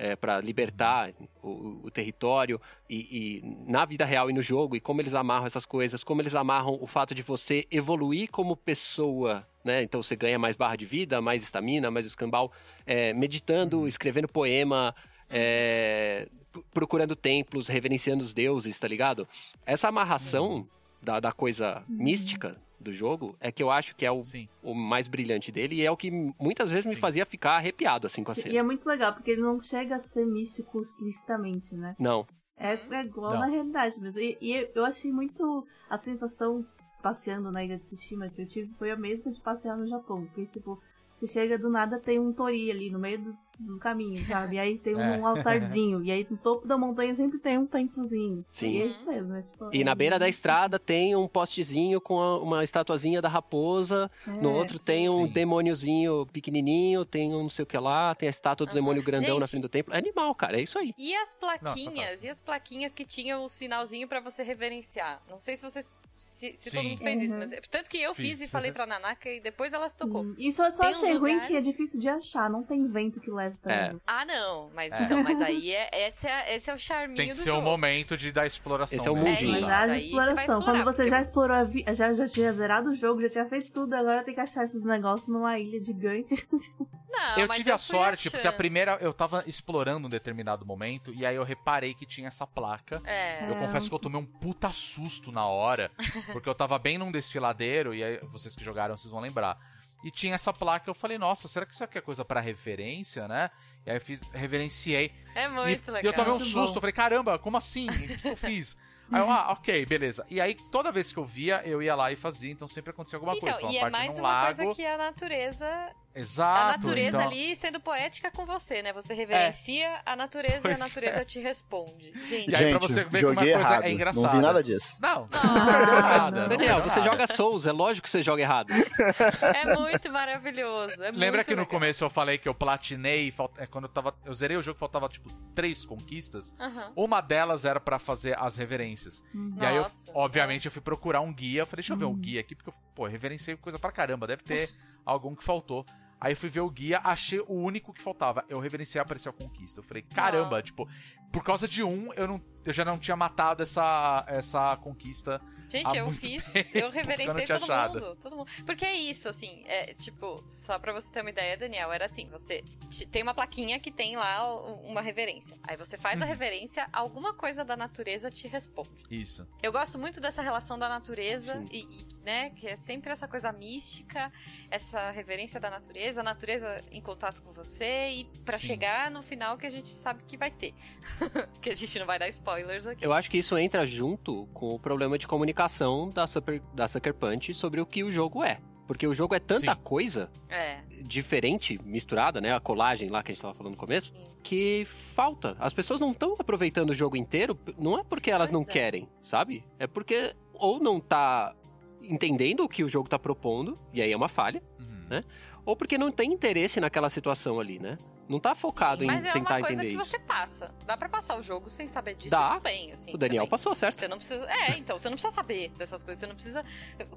[0.00, 2.96] é, para libertar o, o território e,
[3.42, 6.34] e na vida real e no jogo e como eles amarram essas coisas, como eles
[6.34, 9.82] amarram o fato de você evoluir como pessoa, né?
[9.82, 12.50] Então você ganha mais barra de vida, mais estamina, mais escambau,
[12.86, 14.94] é, meditando, escrevendo poema,
[15.28, 16.26] é,
[16.72, 19.28] procurando templos, reverenciando os deuses, tá ligado?
[19.66, 20.66] Essa amarração
[21.02, 24.48] da, da coisa mística do jogo é que eu acho que é o, Sim.
[24.62, 26.10] o mais brilhante dele e é o que
[26.40, 27.00] muitas vezes me Sim.
[27.00, 28.58] fazia ficar arrepiado assim com a E cena.
[28.58, 31.94] é muito legal, porque ele não chega a ser místico explicitamente, né?
[31.98, 32.26] Não,
[32.56, 33.40] É, é igual Não.
[33.40, 34.20] na realidade mesmo.
[34.20, 35.66] E, e eu achei muito.
[35.88, 36.64] A sensação
[37.02, 40.26] passeando na ilha de Tsushima que eu tive foi a mesma de passear no Japão.
[40.26, 40.78] Porque, tipo,
[41.16, 44.56] você chega do nada, tem um tori ali no meio do, do caminho, sabe?
[44.56, 45.20] E aí tem um, É.
[45.20, 46.02] altarzinho.
[46.02, 48.44] e aí no topo da montanha sempre tem um templozinho.
[48.50, 48.70] Sim.
[48.70, 49.44] E é isso mesmo, né?
[49.50, 54.10] Tipo, E na beira da estrada tem um postezinho com a- uma estatuazinha da raposa.
[54.26, 54.84] No É, outro sim.
[54.84, 55.32] tem um Sim.
[55.32, 58.74] demôniozinho pequenininho, tem um não sei o que lá, tem a estátua do Aham.
[58.76, 59.50] demônio grandão na Gente.
[59.50, 59.94] frente do templo.
[59.94, 60.94] É animal, cara, é isso aí.
[60.96, 61.84] E as plaquinhas?
[61.90, 62.26] fantástico.
[62.26, 65.20] e as plaquinhas que tinham o sinalzinho pra você reverenciar?
[65.28, 67.34] Não sei se vocês se, se todo mundo fez isso.
[67.34, 67.40] Uhum.
[67.48, 68.48] Mas, tanto que eu fiz, Fiz.
[68.48, 70.22] e falei pra Nanaka e depois ela se tocou.
[70.22, 73.18] Hum, Isso eu só Tem achei ruim que é difícil de achar, não tem vento
[73.20, 73.94] que leve pra É.
[74.06, 74.70] Ah, não.
[74.74, 75.02] Mas É.
[75.02, 77.54] então, mas aí é, esse, é, esse é o charminho Tem que do ser o
[77.56, 77.66] jogo.
[77.66, 78.98] momento de dar exploração.
[78.98, 79.56] Esse é o mundinho.
[79.56, 80.58] É isso, aí você exploração.
[80.58, 81.84] explorar, Quando você porque já explorou a vi...
[81.94, 84.82] já, já tinha zerado o jogo, já tinha feito tudo, agora tem que achar esses
[84.84, 86.34] negócios numa ilha gigante.
[87.10, 88.56] Não, eu tive a fui sorte, porque a achando.
[88.58, 93.00] primeira eu tava explorando um determinado momento, e aí eu reparei que tinha essa placa.
[93.04, 93.48] É.
[93.48, 95.90] Eu É, confesso que eu tomei um puta susto na hora,
[96.32, 99.58] porque eu tava bem num desfiladeiro, e aí vocês que jogaram, vocês vão lembrar.
[100.02, 103.28] E tinha essa placa, eu falei, nossa, será que isso aqui é coisa pra referência,
[103.28, 103.50] né?
[103.84, 105.12] E aí eu fiz, reverenciei.
[105.34, 106.12] É E, muito e legal.
[106.12, 107.88] eu tomei um susto, eu falei, caramba, como assim?
[107.88, 108.76] O que que eu fiz?
[109.12, 110.24] Aí eu, ah, ok, beleza.
[110.30, 113.16] E aí, toda vez que eu via, eu ia lá e fazia, então sempre acontecia
[113.16, 113.58] alguma Então, coisa.
[113.58, 114.56] Então, e é mais uma lago.
[114.56, 115.90] coisa que a natureza.
[116.14, 116.60] Exato.
[116.60, 117.20] a natureza então...
[117.20, 118.92] ali sendo poética com você, né?
[118.92, 122.12] Você reverencia a natureza e Pois a natureza te responde.
[122.26, 123.84] Gente, E aí, pra Gente, você ver como a joguei coisa errado.
[123.84, 124.26] é engraçada.
[124.26, 124.96] Não vi nada disso.
[125.00, 128.72] Não, Nossa, não Daniel, você joga Souls, é lógico que você joga errado.
[128.72, 131.02] é muito maravilhoso.
[131.02, 131.66] É Lembra muito que no legal.
[131.70, 134.14] começo eu falei que eu platinei, falt- é, quando eu tava.
[134.24, 136.54] Eu zerei o jogo faltava, tipo, três conquistas.
[136.58, 136.92] Aham.
[136.96, 139.22] Uma delas era pra fazer as reverências.
[139.60, 141.62] E aí, eu, obviamente, eu fui procurar um guia.
[141.62, 143.92] Eu falei, deixa eu ver o guia aqui, porque eu, pô, eu reverenciei coisa pra
[143.92, 144.70] caramba, deve ter
[145.04, 145.84] algum que faltou.
[146.20, 148.44] Aí eu fui ver o guia, achei o único que faltava.
[148.48, 149.80] Eu reverenciei apareceu a conquista.
[149.80, 150.86] Eu falei, caramba, tipo,
[151.32, 155.40] por causa de um, eu, não, eu já não tinha matado essa, essa conquista.
[155.68, 157.92] Gente, eu fiz, tempo eu eu reverenciei tinha todo achado.
[158.00, 158.50] mundo, todo mundo.
[158.66, 162.26] Porque é isso, assim, é tipo, só pra você ter uma ideia, Daniel, era assim,
[162.28, 164.52] você te- tem uma plaquinha que tem lá
[164.82, 165.56] uma reverência.
[165.62, 166.28] Aí você faz a Uhum.
[166.32, 168.90] reverência, alguma coisa da natureza te responde.
[169.08, 169.46] Isso.
[169.62, 173.52] Eu gosto muito dessa relação da natureza e, e, né, que é sempre essa coisa
[173.52, 174.32] mística,
[174.72, 178.66] essa reverência da natureza, a natureza em contato com você e pra Sim.
[178.66, 180.74] chegar no final que a gente sabe que vai ter.
[181.60, 183.04] que a gente não vai dar spoilers aqui.
[183.04, 187.14] Eu acho que isso entra junto com o problema de comunicação da, Super, da Sucker
[187.14, 188.58] Punch sobre o que o jogo é.
[188.86, 189.80] Porque o jogo é tanta Sim.
[189.84, 190.80] coisa É.
[191.02, 192.52] diferente, misturada, né?
[192.52, 194.12] A colagem lá que a gente tava falando no começo,
[194.42, 195.56] que falta.
[195.60, 198.72] As pessoas não estão aproveitando o jogo inteiro, não é porque elas Pois não é.
[198.72, 199.64] querem, sabe?
[199.78, 201.54] É porque ou não tá
[202.02, 205.06] entendendo o que o jogo tá propondo, e aí é uma falha, Uhum.
[205.08, 205.24] Né?
[205.64, 207.96] Ou porque não tem interesse naquela situação ali, né?
[208.28, 210.10] Não tá focado Mas em é tentar uma coisa entender que isso.
[210.12, 210.72] você passa.
[210.86, 212.48] Dá pra passar o jogo sem saber disso, Dá.
[212.50, 213.12] tudo bem, assim.
[213.12, 213.50] O Daniel também.
[213.50, 213.98] passou, certo?
[213.98, 214.44] Você não precisa.
[214.48, 216.20] É, então, você não precisa saber dessas coisas.
[216.20, 216.64] Você não precisa.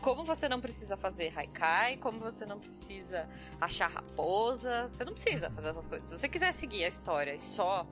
[0.02, 3.30] Como você não precisa fazer haikai, como você não precisa
[3.62, 6.08] achar raposa, você não precisa fazer essas coisas.
[6.10, 7.86] Se você quiser seguir a história e só,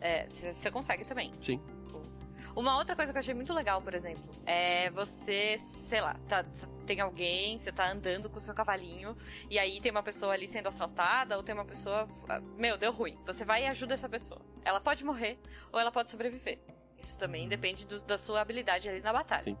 [0.00, 1.32] é, você você consegue também.
[1.40, 1.60] Sim.
[2.54, 6.44] Uma outra coisa que eu achei muito legal, por exemplo, é você, sei lá, tá-
[6.86, 9.16] tem alguém, você tá andando com o seu cavalinho,
[9.50, 12.08] e aí tem uma pessoa ali sendo assaltada, ou tem uma pessoa.
[12.56, 13.18] Meu, deu ruim.
[13.26, 14.40] Você vai e ajuda essa pessoa.
[14.64, 15.38] Ela pode morrer,
[15.72, 16.58] ou ela pode sobreviver.
[16.98, 19.44] Isso também depende do- da sua habilidade ali na batalha.
[19.44, 19.58] Sim.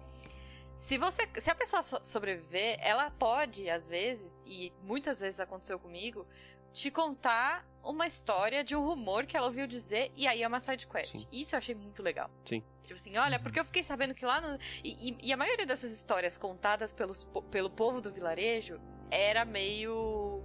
[0.78, 5.78] Se você, se a pessoa so- sobreviver, ela pode, às vezes, e muitas vezes aconteceu
[5.78, 6.26] comigo,
[6.72, 10.60] te contar uma história de um rumor que ela ouviu dizer e aí é uma
[10.60, 11.12] side quest.
[11.12, 11.26] Sim.
[11.32, 12.30] Isso eu achei muito legal.
[12.44, 12.62] Sim.
[12.82, 14.58] Tipo assim, olha, porque eu fiquei sabendo que lá no.
[14.84, 18.80] E, e- e a maioria dessas histórias contadas pelos, pelo povo do vilarejo
[19.10, 20.42] era meio.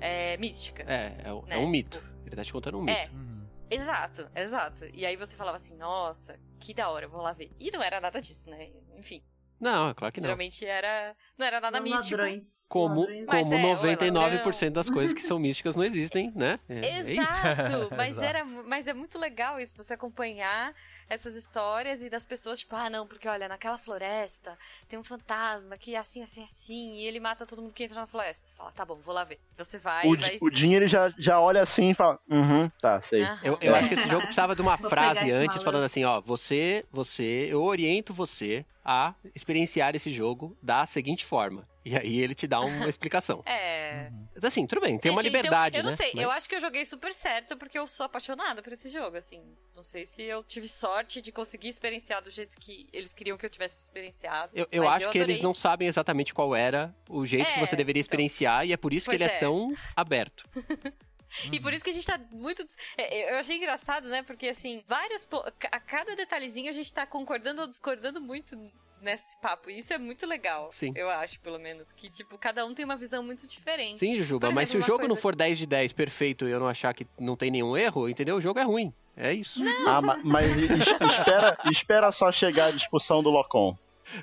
[0.00, 0.84] é, mística.
[0.86, 2.04] É, é, um- Né, é um tipo- mito.
[2.26, 3.02] Ele tá te contando um É.
[3.02, 3.16] mito.
[3.16, 3.46] Uhum.
[3.70, 4.84] Exato, exato.
[4.94, 7.50] E aí você falava assim, nossa, que da hora, eu vou lá ver.
[7.58, 8.70] E não era nada disso, né?
[8.96, 9.22] Enfim,
[9.60, 10.26] Não, é claro que não.
[10.26, 11.16] geralmente era.
[11.36, 12.20] Não era nada São místico.
[12.20, 12.66] ladrões.
[12.68, 13.26] Como, ladrões.
[13.26, 16.60] Como é, ou é 99% das coisas que são místicas não existem, né?
[16.68, 17.22] É, é isso.
[17.22, 18.26] Exato, mas, Exato.
[18.26, 20.74] era, mas é muito legal isso, você acompanhar
[21.08, 25.76] essas histórias e das pessoas, tipo, ah, não, porque olha, naquela floresta tem um fantasma
[25.78, 28.46] que é assim, assim, assim, e ele mata todo mundo que entra na floresta.
[28.46, 29.38] Você fala, tá bom, vou lá ver.
[29.56, 30.38] Você vai, O, vai.
[30.40, 33.22] O Dinho, ele já, já olha assim e fala, uhum, tá, sei.
[33.42, 33.78] Eu, eu É.
[33.78, 37.48] acho que esse jogo precisava de uma Vou frase antes falando assim, ó, você, você,
[37.50, 41.68] eu oriento você a experienciar esse jogo da seguinte forma.
[41.88, 43.42] E aí ele te dá uma explicação.
[43.46, 44.10] É.
[44.36, 45.96] Então, assim, tudo bem, tem uma Gente, então, liberdade, eu não né?
[45.96, 48.88] sei, eu Mas- acho que eu joguei super certo porque eu sou apaixonada por esse
[48.88, 49.42] jogo, assim.
[49.74, 53.46] Não sei se eu tive sorte de conseguir experienciar do jeito que eles queriam que
[53.46, 54.52] eu tivesse experienciado.
[54.54, 57.74] Eu, eu acho que eles não sabem exatamente qual era o jeito que É, você
[57.76, 58.06] deveria então.
[58.06, 59.38] experienciar e é por isso que Pois ele é, é.
[59.40, 60.44] tão aberto.
[61.52, 62.64] E por isso que a gente tá muito.
[62.96, 64.22] é, Eu achei engraçado, né?
[64.22, 65.28] Porque, assim, vários.
[65.70, 68.56] A cada detalhezinho a gente tá concordando ou discordando muito
[69.02, 69.70] nesse papo.
[69.70, 70.68] E isso é muito legal.
[70.72, 70.92] Sim.
[70.96, 71.92] Eu acho, pelo menos.
[71.92, 73.98] Que, tipo, cada um tem uma visão muito diferente.
[73.98, 76.46] Sim, Jujuba, Por mas se o exemplo, jogo não coisa- for 10 de 10 perfeito
[76.48, 78.36] e eu não achar que não tem nenhum erro, entendeu?
[78.36, 78.92] O jogo é ruim.
[79.16, 79.60] É isso.
[79.86, 83.76] Ah, ma- mas es- espera, espera só chegar a discussão do Locom.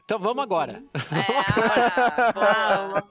[0.04, 0.82] Então vamos agora.
[0.94, 0.96] É,
[2.36, 3.04] ah,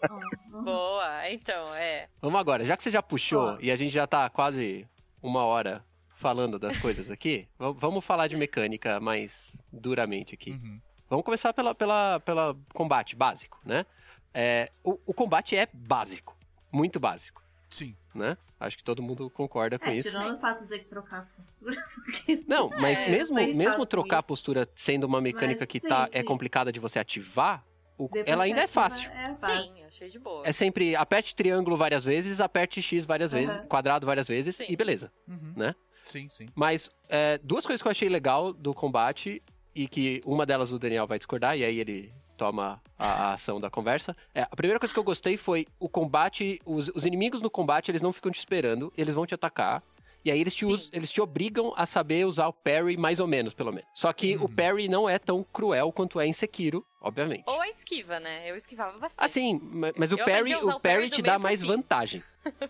[0.50, 0.62] boa.
[0.62, 1.30] Boa.
[1.30, 2.08] Então, é.
[2.20, 2.64] Vamos agora.
[2.64, 3.58] Já que você já puxou Ó.
[3.60, 4.86] e a gente já tá quase
[5.22, 5.84] uma hora
[6.16, 10.52] falando das coisas aqui, va- vamos falar de mecânica mais duramente aqui.
[10.52, 10.80] Uhum.
[11.14, 13.86] Vamos começar pela, pela, pela combate básico, né?
[14.32, 16.36] É, o, o combate é básico,
[16.72, 17.94] muito básico, Sim.
[18.14, 18.36] né?
[18.58, 20.08] Acho que todo mundo concorda com É, isso.
[20.10, 21.76] tirando o fato de ter que trocar as posturas.
[22.04, 25.80] porque- Não, mas É, mesmo, mesmo com trocar a postura sendo uma mecânica Mas que
[25.80, 26.24] sim, tá, é sim.
[26.24, 27.64] complicada de você ativar,
[27.98, 29.10] o- ela ainda é fácil.
[29.12, 29.62] É fácil.
[29.74, 30.42] Sim, achei de boa.
[30.46, 33.38] É sempre aperte triângulo várias vezes, aperte X várias Uhum.
[33.46, 34.66] vezes, quadrado várias vezes Sim.
[34.68, 35.12] e beleza.
[35.28, 35.52] Uhum.
[35.56, 35.74] Né?
[36.04, 36.46] Sim, sim.
[36.54, 39.42] Mas é, duas coisas que eu achei legal do combate
[39.74, 43.60] e que uma delas o Daniel vai discordar e aí ele toma a, a ação
[43.60, 44.16] da conversa.
[44.34, 47.90] É, a primeira coisa que eu gostei foi o combate, os, os inimigos no combate
[47.90, 49.82] eles não ficam te esperando, eles vão te atacar.
[50.24, 53.26] E aí eles te, us- eles te obrigam a saber usar o parry mais ou
[53.26, 53.86] menos, pelo menos.
[53.94, 54.54] Só que o Uhum.
[54.54, 57.44] parry não é tão cruel quanto é em Sekiro, obviamente.
[57.46, 58.50] Ou a esquiva, né?
[58.50, 59.22] Eu esquivava bastante.
[59.24, 61.60] Assim, ma- mas o Eu aprendi parry, o o parry parry do te dá mais
[61.60, 61.66] fim.
[61.66, 62.22] vantagem.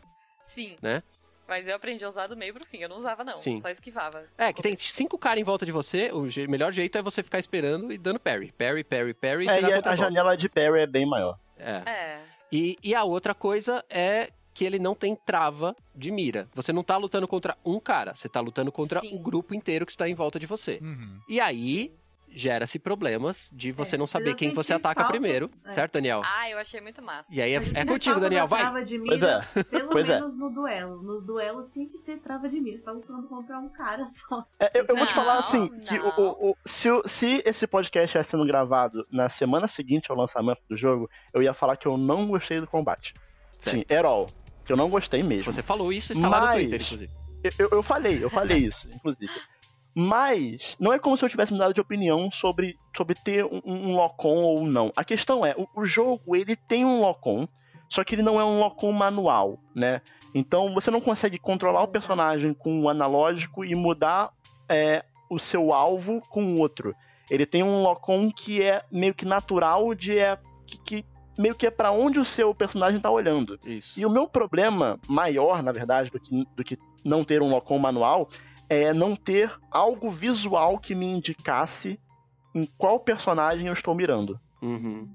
[0.45, 0.77] Sim.
[0.83, 1.03] Né?
[1.47, 2.79] Mas eu aprendi a usar do meio pro fim.
[2.79, 3.37] Eu não usava, não.
[3.37, 3.57] Sim.
[3.57, 4.25] Só esquivava.
[4.39, 7.23] É, que tem cinco caras em volta de você, o je- melhor jeito é você
[7.23, 8.53] ficar esperando e dando parry.
[8.53, 11.39] Parry, parry, parry, e É, e a, a janela de parry é bem maior.
[11.59, 11.83] É.
[11.87, 12.21] É.
[12.51, 16.49] E, e a outra coisa é que ele não tem trava de mira.
[16.55, 19.15] Você não tá lutando contra um cara, você tá lutando contra Sim.
[19.15, 20.79] o grupo inteiro que está em volta de você.
[20.81, 21.19] Uhum.
[21.29, 21.93] E aí
[22.35, 25.71] gera-se problemas de você É, não mas saber quem você ataca falta- primeiro, é.
[25.71, 26.23] certo, Daniel?
[26.25, 27.33] Ah, eu achei muito massa.
[27.35, 28.61] E aí é, Mas é contigo, Daniel, da vai.
[28.61, 29.65] Trava de mira, Pois é.
[29.65, 30.15] Pelo Pois é.
[30.17, 31.03] menos no duelo.
[31.03, 32.77] No duelo tinha que ter trava de mira.
[32.79, 34.45] Você tá lutando contra um cara só.
[34.59, 36.19] É, eu, eu vou te Não, falar assim, que o, não.
[36.19, 40.77] o- o- se, se esse podcast estivesse sendo gravado na semana seguinte ao lançamento do
[40.77, 43.15] jogo, eu ia falar que eu não gostei do combate.
[43.61, 44.27] Sim, at all.
[44.65, 45.53] Que eu não gostei mesmo.
[45.53, 47.13] Você falou isso, está lá no Mas- Twitter, inclusive.
[47.45, 49.31] Eu, eu- eu falei, eu falei isso, inclusive.
[49.95, 53.95] Mas não é como se eu tivesse mudado de opinião sobre, sobre ter um, um
[53.95, 54.93] lock-on ou não.
[54.97, 57.47] A questão é, o, o jogo ele tem um lock-on,
[57.89, 60.01] só que ele não é um lock-on manual, né?
[60.35, 64.33] Então você não consegue controlar o personagem com o analógico e mudar
[64.69, 66.95] é, o seu alvo com o outro.
[67.31, 71.05] Ele tem um lock-on que é meio que natural de é que, que
[71.39, 73.59] meio que é pra onde o seu personagem tá olhando.
[73.65, 73.99] Isso.
[73.99, 77.79] E o meu problema maior, na verdade, do que, do que não ter um lock-on
[77.79, 78.29] manual
[78.69, 81.99] é não ter algo visual que me indicasse
[82.55, 85.09] em qual personagem eu estou mirando, Uhum.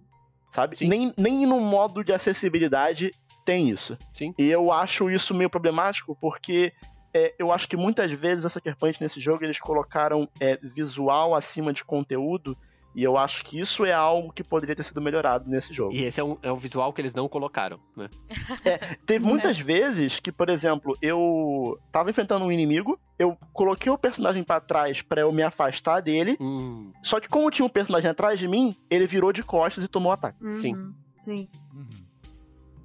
[0.51, 0.77] sabe?
[0.77, 0.87] Sim.
[0.87, 3.11] Nem, nem no modo de acessibilidade
[3.45, 3.97] tem isso.
[4.13, 4.33] Sim.
[4.37, 6.71] E eu acho isso meio problemático porque
[7.13, 11.33] é, eu acho que muitas vezes a Sucker Punch nesse jogo eles colocaram é, visual
[11.33, 12.55] acima de conteúdo
[12.99, 15.93] e eu acho que isso é algo que poderia ter sido melhorado nesse jogo.
[15.93, 18.09] E esse é um, é um visual que eles não colocaram, né?
[19.05, 24.43] Teve muitas vezes que, por exemplo, eu tava enfrentando um inimigo, eu coloquei o personagem
[24.43, 28.37] pra trás pra eu me afastar dele, Hum, só que como tinha um personagem atrás
[28.37, 30.37] de mim, ele virou de costas e tomou ataque.
[30.51, 30.73] Sim.
[30.73, 30.93] Uhum,
[31.23, 31.47] Sim.
[31.73, 32.08] Uhum.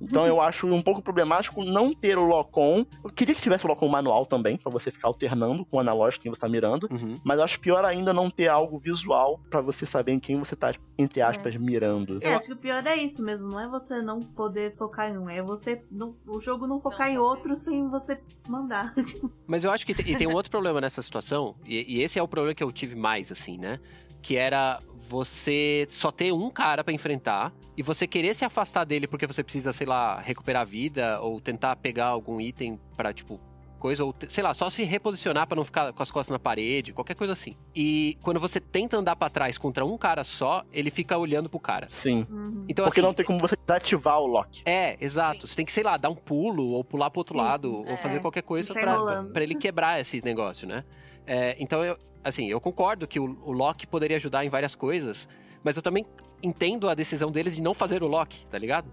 [0.05, 2.85] Então eu acho um pouco problemático não ter o lock-on.
[3.03, 6.23] Eu queria que tivesse o lock-on manual também, pra você ficar alternando com o analógico
[6.23, 6.89] que você tá mirando.
[6.91, 7.15] uhum.
[7.25, 10.55] Mas eu acho pior ainda não ter algo visual pra você saber em quem você
[10.55, 12.19] tá, entre aspas, mirando.
[12.23, 15.19] É, acho que o pior é isso mesmo, não é você não poder focar em
[15.19, 17.19] um, é você não- o jogo não focar em saber.
[17.19, 18.95] outro sem você mandar.
[19.47, 22.19] Mas eu acho que tem, e tem um outro problema nessa situação, e, e esse
[22.19, 23.79] é o problema que eu tive mais, assim, né?
[24.25, 29.07] Que era você só ter um cara pra enfrentar e você querer se afastar dele
[29.07, 33.39] porque você precisa, sei lá, recuperar a vida ou tentar pegar algum item pra, tipo,
[33.79, 36.95] coisa, ou sei lá, só se reposicionar pra não ficar com as costas na parede,
[36.95, 37.53] qualquer coisa assim.
[37.77, 41.61] E quando você tenta andar pra trás contra um cara só, ele fica olhando pro
[41.61, 41.87] cara.
[41.91, 42.27] Sim.
[42.31, 42.65] Uhum.
[42.67, 44.63] Então, Porque assim, não tem como você desativar o lock.
[44.65, 45.43] é, exato.
[45.43, 45.47] Sim.
[45.49, 47.87] Você tem que, sei lá, dar um pulo ou pular pro outro Sim, lado ou
[47.89, 47.97] é.
[47.99, 50.83] fazer qualquer coisa pra ele quebrar esse negócio, né?
[51.27, 55.29] É, então, eu, assim, eu concordo que o, o Loki poderia ajudar em várias coisas,
[55.63, 56.05] mas eu também
[56.43, 58.91] entendo a decisão deles de não fazer o Loki, tá ligado?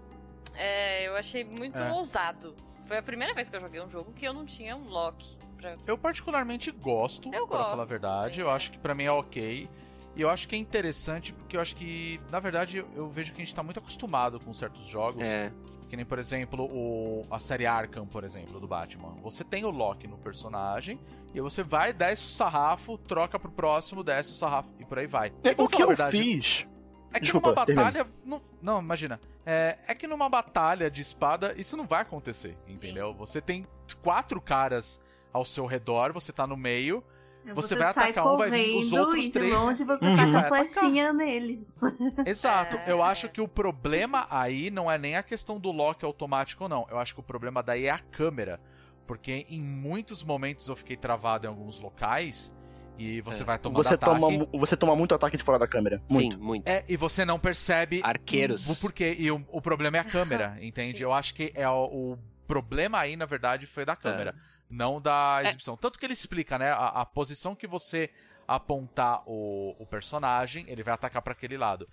[0.54, 1.92] É, eu achei muito É.
[1.92, 2.54] ousado.
[2.86, 5.36] Foi a primeira vez que eu joguei um jogo que eu não tinha um lock.
[5.56, 5.76] Pra...
[5.86, 8.30] Eu particularmente gosto, Eu pra gosto falar a verdade.
[8.36, 9.68] também, Eu acho que pra mim é ok.
[10.14, 13.32] E eu acho que é interessante porque eu acho que, na verdade, eu, eu vejo
[13.32, 15.22] que a gente tá muito acostumado com certos jogos.
[15.24, 15.50] É,
[15.92, 19.14] Que nem, por exemplo, o, a série Arkham, por exemplo, do Batman.
[19.22, 20.98] Você tem o lock no personagem,
[21.34, 24.98] e aí você vai, desce o sarrafo, troca pro próximo, desce o sarrafo, e por
[24.98, 25.34] aí vai.
[25.44, 26.66] É, E o que eu verdade, fiz.
[27.12, 28.06] É que Desculpa, numa batalha.
[28.24, 29.20] Não, não, imagina.
[29.44, 33.12] É, é que numa batalha de espada, isso não vai acontecer, entendeu?
[33.12, 33.66] Você tem
[34.02, 34.98] quatro caras
[35.30, 37.04] ao seu redor, você tá no meio.
[37.54, 39.52] Você vai sai atacar um, vai vir os outros e de três.
[39.52, 40.16] longe você Uhum.
[40.16, 40.66] taca Vai a atacar.
[40.68, 41.60] flechinha neles.
[42.26, 42.76] Exato.
[42.76, 42.90] É.
[42.92, 46.86] Eu acho que o problema aí não é nem a questão do lock automático, não.
[46.90, 48.60] Eu acho que o problema daí é a câmera.
[49.06, 52.52] Porque em muitos momentos eu fiquei travado em alguns locais.
[52.98, 53.46] E você É.
[53.46, 54.20] vai tomando Você ataque.
[54.20, 56.00] toma, você toma muito ataque de fora da câmera.
[56.08, 56.36] Muito.
[56.36, 56.68] sim, muito.
[56.68, 58.68] É, e você não percebe Arqueiros.
[58.68, 59.16] o porquê.
[59.18, 60.98] E o, o problema é a câmera, entende?
[60.98, 61.04] Sim.
[61.04, 64.34] Eu acho que é o, o problema aí, na verdade, foi da câmera.
[64.72, 65.48] Não da É.
[65.48, 65.76] exibição.
[65.76, 66.70] Tanto que ele explica, né?
[66.72, 68.10] A, a posição que você
[68.48, 71.88] apontar o, o personagem, ele vai atacar pra aquele lado.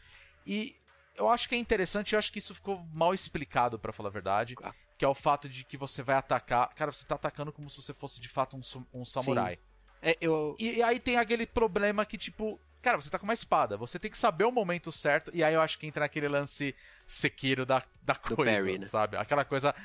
[0.45, 0.75] E
[1.15, 4.11] eu acho que é interessante, eu acho que isso ficou mal explicado, pra falar a
[4.13, 4.55] verdade.
[4.63, 4.73] Ah.
[4.97, 6.69] Que é o fato de que você vai atacar.
[6.75, 8.61] Cara, você tá atacando como se você fosse de fato um,
[9.01, 9.59] um samurai.
[10.01, 13.33] É, eu, E, e aí tem aquele problema que, tipo, cara, você tá com uma
[13.33, 16.27] espada, você tem que saber o momento certo, e aí eu acho que entra naquele
[16.29, 16.73] lance
[17.05, 18.85] sequeiro da, da coisa, parry, né?
[18.85, 19.17] sabe?
[19.17, 19.75] Aquela coisa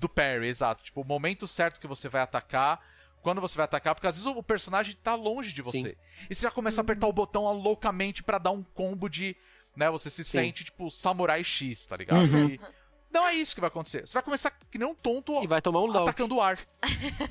[0.00, 0.82] do parry, exato.
[0.82, 2.80] Tipo, o momento certo que você vai atacar,
[3.22, 5.96] quando você vai atacar, porque às vezes o personagem tá longe de você.
[6.28, 9.36] E você já começa a apertar o botão loucamente pra dar um combo de.
[9.76, 10.38] Né, você se Sim.
[10.38, 12.22] sente, tipo, samurai X, tá ligado?
[12.22, 12.48] Uhum.
[12.48, 12.60] E
[13.10, 14.06] não é isso que vai acontecer.
[14.06, 16.58] Você vai começar que nem um tonto e vai tomar um atacando o ar.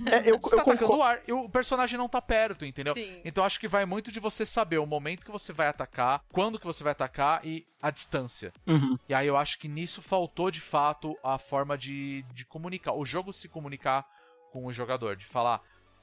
[0.05, 2.93] É, eu, Você tá eu atacando o ar e o personagem não tá perto, entendeu?
[2.93, 3.21] Sim.
[3.23, 6.59] Então acho que vai muito de você saber o momento que você vai atacar, quando
[6.59, 8.51] que você vai atacar e a distância.
[8.67, 8.97] Uhum.
[9.07, 13.05] E aí eu acho que nisso faltou de fato a forma de, de comunicar, o
[13.05, 14.05] jogo se comunicar
[14.51, 15.61] com o jogador, de falar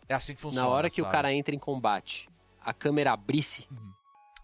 [0.09, 0.67] é assim que funciona.
[0.67, 1.17] Na hora que o sabe?
[1.17, 2.29] cara entra em combate,
[2.61, 3.93] a câmera abrisse, Sim,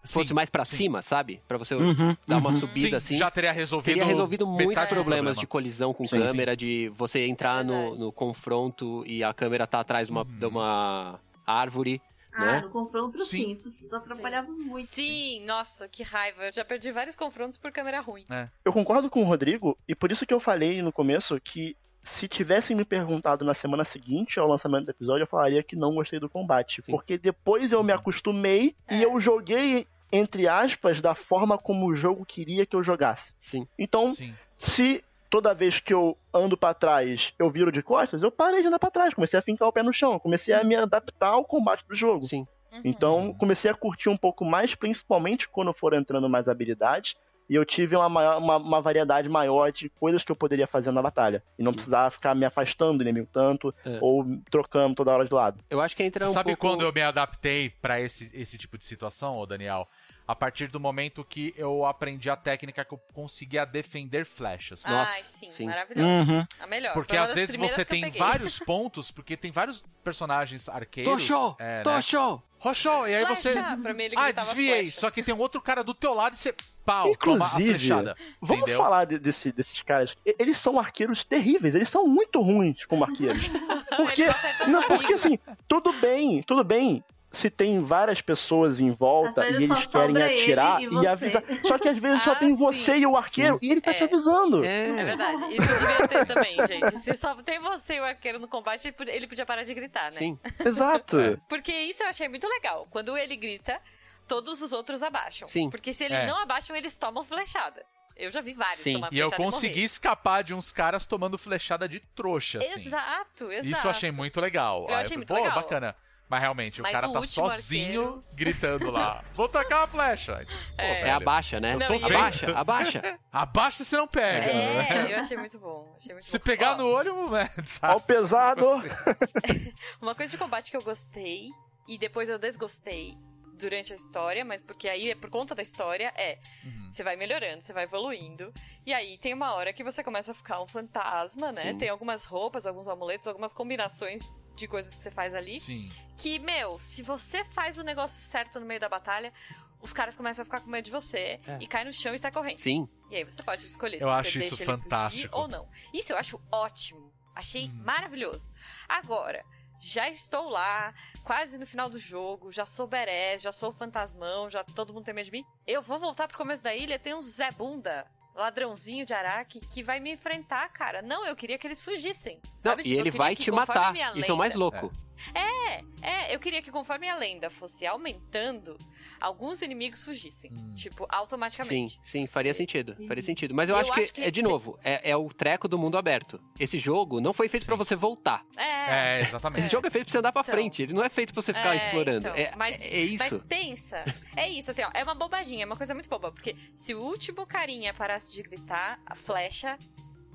[0.05, 0.75] fosse mais pra sim.
[0.77, 1.41] cima, sabe?
[1.47, 2.55] Pra você Uhum, dar uma uhum.
[2.57, 3.15] subida Sim, assim.
[3.15, 5.47] já teria resolvido Teria resolvido muitos problemas de problema.
[5.47, 10.07] colisão com Sim, câmera, de você entrar no, no confronto e a câmera tá atrás
[10.07, 10.37] de uma, Uhum.
[10.39, 12.01] de uma árvore.
[12.35, 12.61] Ah, né?
[12.61, 13.53] no confronto Sim.
[13.55, 14.87] sim, isso atrapalhava muito.
[14.87, 16.45] Sim, nossa, que raiva.
[16.45, 18.23] Eu já perdi vários confrontos por câmera ruim.
[18.65, 22.27] Eu concordo com o Rodrigo, e por isso que eu falei no começo que se
[22.27, 26.19] tivessem me perguntado na semana seguinte ao lançamento do episódio, eu falaria que não gostei
[26.19, 26.81] do combate.
[26.83, 26.91] Sim.
[26.91, 28.97] Porque depois eu me acostumei É.
[28.97, 33.33] e eu joguei, entre aspas, da forma como o jogo queria que eu jogasse.
[33.41, 33.67] Sim.
[33.77, 34.33] Então, Sim.
[34.57, 38.67] se toda vez que eu ando pra trás eu viro de costas, eu parei de
[38.67, 41.43] andar pra trás, comecei a fincar o pé no chão, comecei a me adaptar ao
[41.43, 42.25] combate do jogo.
[42.27, 42.45] Sim.
[42.71, 42.81] Uhum.
[42.85, 47.15] Então, comecei a curtir um pouco mais, principalmente quando foram entrando mais habilidades.
[47.49, 50.91] E eu tive uma, maior- uma, uma variedade maior de coisas que eu poderia fazer
[50.91, 51.43] na batalha.
[51.59, 53.99] E não precisava ficar me afastando do inimigo tanto, É.
[54.01, 55.59] ou trocando toda hora de lado.
[55.69, 56.61] Eu acho que entra Você um sabe pouco...
[56.69, 59.87] quando eu me adaptei pra esse, esse tipo de situação, ô Daniel?
[60.25, 64.85] A partir do momento que eu aprendi a técnica que eu conseguia defender flechas.
[64.85, 65.65] Nossa, Ai, sim, sim.
[65.65, 66.47] maravilhoso.
[66.59, 66.93] A melhor.
[66.93, 68.19] Porque às vezes você tem peguei.
[68.19, 71.11] vários pontos, porque tem vários personagens arqueiros.
[71.27, 71.55] Tosho!
[71.59, 71.83] É, né?
[71.83, 72.41] Tosho!
[72.57, 73.05] Rochou!
[73.09, 73.51] E aí você.
[73.51, 74.83] Flecha, pra mim ele Ah, desviei.
[74.83, 74.99] flecha.
[75.01, 76.55] Só que tem um outro cara do teu lado e você.
[76.85, 78.15] Pau, Inclusive, flechada.
[78.41, 78.77] Vamos entendeu?
[78.77, 80.15] falar de- desse- desses caras.
[80.25, 83.41] Eles são arqueiros terríveis, eles são muito ruins como arqueiros.
[83.97, 84.25] Porque.
[84.67, 87.03] Não, porque assim, tudo bem, tudo bem.
[87.33, 90.87] Se tem várias pessoas em volta e eles só querem sobra ele atirar e e,
[90.87, 91.07] você.
[91.07, 91.43] avisar.
[91.65, 92.99] Só que às vezes só Ah, tem você sim.
[92.99, 94.05] e o arqueiro e ele tá te É.
[94.05, 94.63] avisando.
[94.63, 95.03] É É.
[95.03, 95.43] verdade.
[95.55, 96.99] Isso devia ter também, gente.
[96.99, 100.11] Se só tem você e o arqueiro no combate, ele podia- parar de gritar, né?
[100.11, 100.39] Sim.
[100.63, 101.17] Exato.
[101.49, 102.87] Porque isso eu achei muito legal.
[102.91, 103.81] Quando ele grita,
[104.27, 105.47] todos os outros abaixam.
[105.47, 105.69] Sim.
[105.71, 106.25] Porque se eles É.
[106.27, 107.83] não abaixam, eles tomam flechada.
[108.15, 108.93] Eu já vi vários Sim.
[108.93, 109.85] tomar E eu consegui morrer.
[109.85, 112.85] escapar de uns caras tomando flechada de trouxa, assim.
[112.87, 113.67] Exato, exato.
[113.67, 114.83] Isso eu achei muito legal.
[114.83, 115.55] Eu Aí achei falei, muito Pô, legal.
[115.55, 115.95] bacana.
[116.29, 119.23] Mas realmente, o Mas cara o tá sozinho arqueiro- gritando lá.
[119.33, 120.37] Vou tacar uma flecha.
[120.45, 121.01] Tipo, Pô, É.
[121.01, 121.75] É abaixa, né?
[121.75, 123.19] Não, e- abaixa, abaixa.
[123.31, 124.47] Abaixa se não pega.
[124.51, 124.87] né?
[125.09, 125.93] É, eu achei muito bom.
[125.95, 126.43] Achei muito Se bom.
[126.43, 127.93] pegar Ó, no olho, né, sabe?
[127.93, 128.65] Ao pesado.
[130.01, 131.49] Uma coisa de combate que eu gostei
[131.87, 133.15] e depois eu desgostei
[133.55, 136.89] durante a história, mas porque aí é por conta da história, é Uhum.
[136.91, 138.51] você vai melhorando, você vai evoluindo,
[138.85, 141.61] e aí tem uma hora que você começa a ficar um fantasma, né?
[141.71, 141.77] Sim.
[141.77, 144.21] Tem algumas roupas, alguns amuletos, algumas combinações
[144.55, 145.89] de coisas que você faz ali, Sim.
[146.17, 149.33] que, meu, se você faz o negócio certo no meio da batalha,
[149.81, 151.57] os caras começam a ficar com medo de você É.
[151.59, 152.57] e cai no chão e sai correndo.
[152.57, 152.87] Sim.
[153.09, 155.37] E aí você pode escolher se Eu você deixa isso ele fugir fantástico.
[155.37, 155.67] ou não.
[155.93, 157.11] Isso eu acho ótimo.
[157.35, 157.73] Achei Uhum.
[157.83, 158.51] maravilhoso.
[158.87, 159.43] Agora,
[159.81, 160.93] já estou lá,
[161.23, 165.13] quase no final do jogo, já sou berés, já sou fantasmão, já todo mundo tem
[165.13, 165.45] medo de mim.
[165.67, 169.83] Eu vou voltar pro começo da ilha, tem um Zé Bunda, ladrãozinho de Araque, que
[169.83, 171.01] vai me enfrentar, cara.
[171.01, 172.39] Não, eu queria que eles fugissem.
[172.43, 172.81] Não, Sabe?
[172.81, 173.89] e Tipo, eu ele vai te matar.
[173.89, 174.91] a minha Isso é o mais lenda- louco.
[175.33, 178.77] É, é, eu queria que conforme a lenda fosse aumentando,
[179.25, 180.51] alguns inimigos fugissem.
[180.53, 180.73] Hum.
[180.75, 181.99] Tipo, Sim, automaticamente.
[182.03, 182.95] sim, faria sentido.
[183.07, 183.53] Faria sentido.
[183.55, 185.67] Mas eu, Eu acho, que, acho que é de cê- novo, é, é o treco
[185.67, 186.39] do mundo aberto.
[186.59, 187.67] Esse jogo não foi feito Sim.
[187.67, 188.43] pra você voltar.
[188.57, 189.17] É.
[189.17, 189.63] É, exatamente.
[189.63, 190.53] Esse jogo é feito pra você andar pra Então.
[190.53, 190.81] frente.
[190.83, 192.27] Ele não é feito pra você ficar É, explorando.
[192.27, 193.35] então, é, mas- é isso.
[193.35, 194.03] Mas pensa,
[194.35, 197.01] é isso, assim, ó, é uma bobaginha, é uma coisa muito boba, porque se o
[197.01, 199.77] último carinha parasse de gritar, a flecha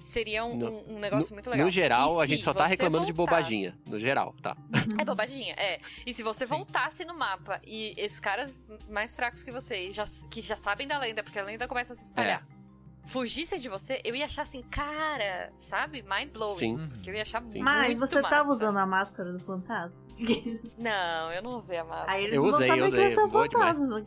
[0.01, 1.65] seria um, No- um- negócio no, muito legal.
[1.67, 3.77] no geral, E a gente só tá reclamando de voltar- bobaginha.
[3.89, 4.57] No geral, tá.
[4.99, 5.79] É bobaginha, é.
[6.07, 6.55] E se você Sim.
[6.55, 10.99] voltasse no mapa e esses caras mais fracos que você, já, que já sabem da
[10.99, 13.09] lenda, porque a lenda começa a se espalhar, É.
[13.09, 16.03] fugissem de você, eu ia achar assim, cara, sabe?
[16.03, 16.57] Mind blowing.
[16.59, 16.89] Sim.
[16.89, 17.61] Porque eu ia achar Sim.
[17.63, 18.35] Mas muito você massa.
[18.37, 20.08] tava usando a máscara do fantasma?
[20.79, 22.13] Não, eu não usei a máscara.
[22.13, 23.77] Aí eles Eu não usei, sabem eu que usei, você é demais.
[23.77, 24.07] fantasma.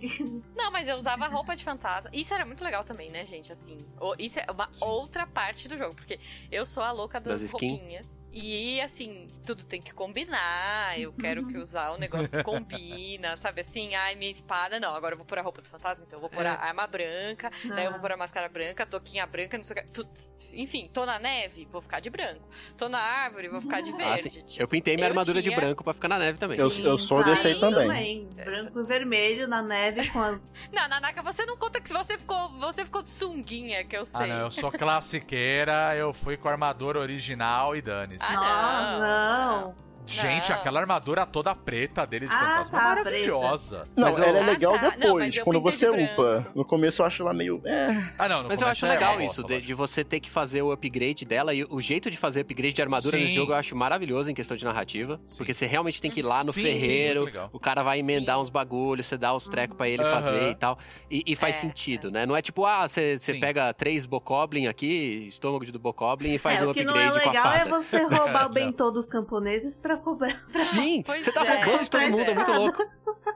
[0.55, 2.09] Não, mas eu usava roupa de fantasma.
[2.13, 3.51] Isso era muito legal também, né, gente?
[3.51, 3.77] Assim,
[4.19, 6.19] isso é uma outra parte do jogo, porque
[6.51, 7.99] eu sou a louca das, Das skin?
[8.33, 10.97] E assim, tudo tem que combinar.
[10.97, 13.93] Eu quero que usar o negócio que combina, sabe assim?
[13.93, 14.95] Ai, minha espada, não.
[14.95, 16.55] Agora eu vou pôr a roupa do fantasma, então eu vou pôr a É.
[16.55, 19.83] arma branca, daí eu vou pôr a máscara branca, a toquinha branca, não sei o
[19.83, 19.87] que.
[19.89, 20.07] Tu-
[20.53, 22.47] Enfim, tô na neve, vou ficar de branco.
[22.77, 24.21] Tô na árvore, vou ficar de Ah, verde.
[24.29, 24.29] sim.
[24.43, 26.57] Tipo, Eu pintei minha eu armadura tinha- de branco pra ficar na neve também.
[26.59, 28.25] Eu, eu sou desse aí Sim, também.
[28.27, 30.41] Branco e vermelho na neve com as.
[30.71, 34.21] Não, Nanaka, você não conta que você ficou, você ficou de sunguinha, que eu sei.
[34.23, 38.20] Ah, não, eu sou classiqueira, eu fui com a armadura original e dane-se.
[38.21, 39.61] Ah, Não, não.
[39.61, 39.75] não.
[40.05, 40.57] Gente, não.
[40.57, 43.83] aquela armadura toda preta dele de Ah, fantasma tá, é maravilhosa.
[43.95, 44.81] Não, Mas eu- ela é Ah, legal tá.
[44.81, 46.47] Não, depois, eu quando você upa.
[46.55, 47.61] No começo eu acho ela meio.
[47.65, 47.87] É.
[48.17, 50.29] Ah, não, no Mas eu acho é legal uma isso, de, de você ter que
[50.29, 51.53] fazer o upgrade dela.
[51.53, 53.23] E o jeito de fazer upgrade de armadura Sim.
[53.23, 55.19] nesse jogo eu acho maravilhoso em questão de narrativa.
[55.27, 55.37] Sim.
[55.37, 58.41] Porque você realmente tem que ir lá no Sim, ferreiro, o cara vai emendar Sim.
[58.41, 60.11] uns bagulhos, você dá os trecos pra ele Aham.
[60.21, 60.77] fazer e tal.
[61.09, 62.25] E, e faz É, sentido, né?
[62.25, 66.61] Não é tipo, ah, você pega três Bokoblin aqui, estômago de do Bokoblin e faz
[66.61, 68.91] é, um o que upgrade não é com a legal é você roubar o bentô
[68.91, 70.43] dos camponeses pra cobrar.
[70.73, 72.35] Sim, Pois você tá é, roubando de todo mundo, é é.
[72.35, 72.83] muito louco.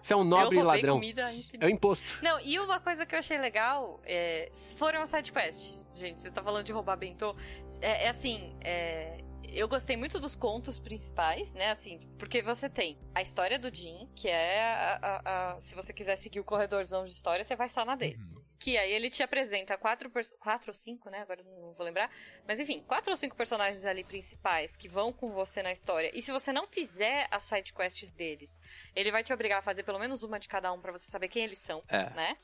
[0.02, 0.96] Você é um nobre ladrão.
[0.96, 1.32] comida.
[1.60, 2.20] É o imposto.
[2.22, 6.22] Não, e uma coisa que eu achei legal é, foram as sidequests, gente.
[6.22, 7.36] Você está falando de roubar bentô.
[7.82, 11.72] É, é assim, é, eu gostei muito dos contos principais, né?
[11.72, 15.92] Assim, porque você tem a história do Jim, que é a, a- a- se você
[15.94, 18.18] quiser seguir o corredorzão de história, você vai só na dele.
[18.18, 18.45] Uhum.
[18.58, 20.10] Que aí ele te apresenta quatro,
[20.40, 21.20] quatro ou cinco, né?
[21.22, 22.10] Agora eu não vou lembrar.
[22.48, 26.10] Mas enfim, quatro ou cinco personagens ali principais que vão com você na história.
[26.14, 28.62] E se você não fizer as sidequests deles,
[28.96, 31.28] ele vai te obrigar a fazer pelo menos uma de cada um pra você saber
[31.28, 32.10] quem eles são, É.
[32.12, 32.38] né?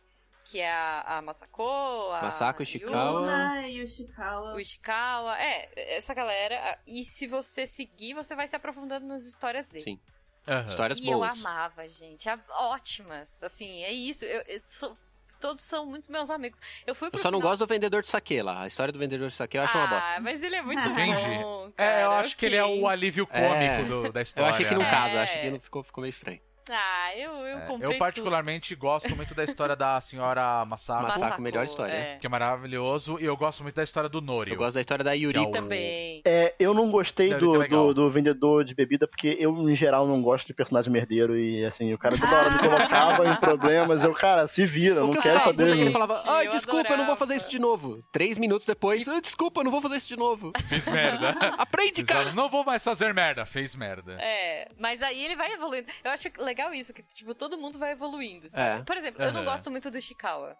[0.43, 1.63] Que é a, a Masako,
[2.11, 3.61] a Masako, Ishikawa.
[3.69, 4.53] E o Ishikawa.
[4.55, 5.39] o Ishikawa.
[5.39, 6.77] É, essa galera.
[6.85, 9.83] E se você seguir, você vai se aprofundando nas histórias dele.
[9.83, 9.99] Sim.
[10.47, 10.67] Aham.
[10.67, 11.39] Histórias E eu boas.
[11.39, 12.27] amava, gente.
[12.49, 13.29] Ótimas.
[13.41, 14.25] Assim, é isso.
[14.25, 14.97] Eu, eu sou-
[15.41, 16.59] todos são muito meus amigos.
[16.87, 18.61] Eu fui pro Eu só não final- gosto do vendedor de saque lá.
[18.61, 20.11] A história do vendedor de saque eu acho uma bosta.
[20.15, 21.21] Ah, mas ele é muito Entendi.
[21.41, 21.71] bom.
[21.77, 23.83] É, eu cara, acho que ele é o alívio cômico É.
[23.83, 24.49] do- da Eu história.
[24.51, 25.23] achei que não casa, É.
[25.23, 26.39] acho que não ficou, ficou meio estranho.
[26.69, 30.69] Ah, eu, eu É, comprei eu particularmente gosto muito da história da senhora tudo.
[30.69, 31.93] Masako, Masako, melhor história.
[31.93, 32.17] é.
[32.19, 34.53] que é maravilhoso, e eu gosto muito da história do Norio.
[34.53, 35.37] Eu gosto da história da Yuri.
[35.37, 36.21] É o- Também.
[36.25, 37.87] É, eu não gostei do, legal.
[37.87, 41.65] do, do vendedor de bebida, porque eu, em geral, não gosto de personagem merdeiro e,
[41.65, 44.03] assim, o cara toda hora me colocava em problemas.
[44.03, 45.75] Eu, cara, se vira, O não que quero puto é saber.
[45.75, 48.03] que ele falava, ai, eu desculpa, eu não vou fazer isso de novo.
[48.11, 50.51] Três minutos depois, "Ah, desculpa, eu não vou fazer isso de novo.
[50.67, 51.29] Fiz merda.
[51.57, 52.31] Aprende, cara!
[52.33, 53.45] Não vou mais fazer merda.
[53.45, 54.13] Fez merda.
[54.21, 55.87] É, mas aí ele vai evoluindo.
[56.03, 58.81] Eu acho legal isso, que, tipo, todo mundo vai evoluindo, sabe?
[58.81, 58.83] É.
[58.83, 60.55] Por exemplo, eu não gosto muito do Ishikawa.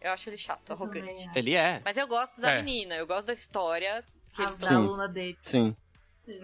[0.00, 1.28] Eu acho ele chato, arrogante.
[1.34, 1.80] Ele é.
[1.84, 2.62] Mas eu gosto da É.
[2.62, 4.74] menina, eu gosto da história que eles da Sim.
[4.74, 5.36] aluna dele.
[5.42, 5.76] Sim.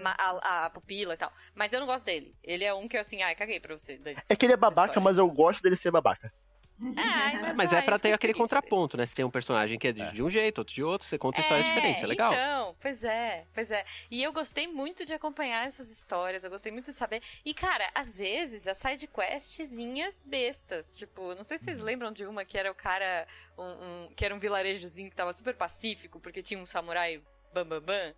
[0.04, 1.30] a, a pupila e tal.
[1.54, 2.34] Mas eu não gosto dele.
[2.42, 4.00] Ele é um que eu assim, ai, caguei pra você.
[4.28, 5.04] É que ele é babaca, história.
[5.04, 6.32] mas eu gosto dele ser babaca.
[6.96, 9.06] É, Mas é ai, pra eu ter aquele contraponto, né?
[9.06, 11.40] Você tem um personagem que é de, de um jeito, outro de outro, você conta
[11.40, 12.32] histórias diferentes, é legal.
[12.32, 13.84] Então, pois é, pois é.
[14.10, 17.22] E eu gostei muito de acompanhar essas histórias, eu gostei muito de saber.
[17.44, 20.90] E, cara, às vezes, as sidequestzinhas bestas.
[20.90, 21.84] Tipo, não sei se vocês Uhum.
[21.86, 23.26] lembram de uma que era o cara.
[23.56, 27.22] Um, um- que era um vilarejozinho que tava super pacífico, porque tinha um samurai
[27.52, 27.80] bambambam.
[27.80, 28.14] Bam, bam.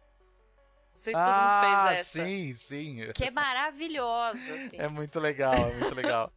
[0.90, 2.24] Não sei se todo ah, mundo fez essa.
[2.24, 3.12] sim, sim.
[3.14, 4.78] Que é maravilhosa, assim.
[4.78, 6.32] É muito legal, é muito legal.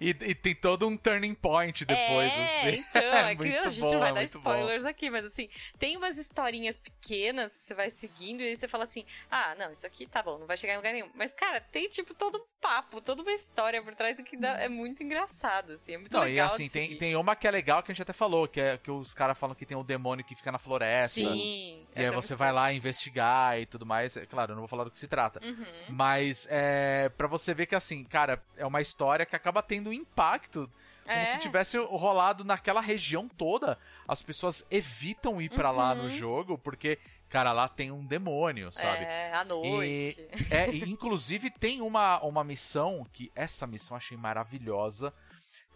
[0.00, 2.84] E, e tem todo um turning point depois, é, assim.
[2.96, 4.50] Então, é, que muito a gente bom, vai é dar muito bom.
[4.50, 5.48] spoilers aqui, mas assim,
[5.78, 9.72] tem umas historinhas pequenas que você vai seguindo e aí você fala assim: ah, não,
[9.72, 11.10] isso aqui tá bom, não vai chegar em lugar nenhum.
[11.14, 14.68] Mas, cara, tem tipo todo um papo, toda uma história por trás que dá- é
[14.68, 16.46] muito engraçado, assim, é muito Não, legal.
[16.46, 18.78] e assim, tem, tem uma que é legal que a gente até falou, que é
[18.78, 21.14] que os caras falam que tem um demônio que fica na floresta.
[21.20, 21.86] Sim.
[21.94, 24.16] E aí é você vai lá investigar e tudo mais.
[24.16, 25.40] É Claro, eu não vou falar do que se trata.
[25.44, 25.64] Uhum.
[25.90, 29.92] Mas é para você ver que assim, cara, é uma história que acaba tendo um
[29.92, 30.70] impacto.
[31.04, 31.24] Como É.
[31.26, 33.78] se tivesse rolado naquela região toda.
[34.08, 36.10] As pessoas evitam ir pra lá no Uhum.
[36.10, 39.04] jogo, porque, cara, lá tem um demônio, sabe?
[39.04, 40.28] É, à noite.
[40.50, 45.14] É, e inclusive tem uma, uma missão que essa missão eu achei maravilhosa,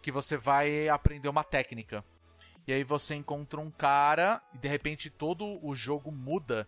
[0.01, 2.03] que você vai aprender uma técnica.
[2.67, 6.67] E aí você encontra um cara e de repente todo o jogo muda,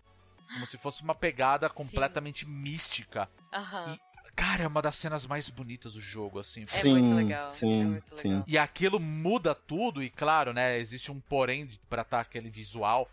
[0.52, 3.28] como se fosse uma pegada completamente mística.
[3.52, 3.98] Aham.
[4.36, 6.64] Cara, é uma das cenas mais bonitas do jogo, assim.
[6.64, 8.28] É sim, muito legal, sim, é muito sim.
[8.28, 8.44] legal.
[8.46, 13.08] E aquilo muda tudo, e claro, né, existe um porém pra estar aquele visual,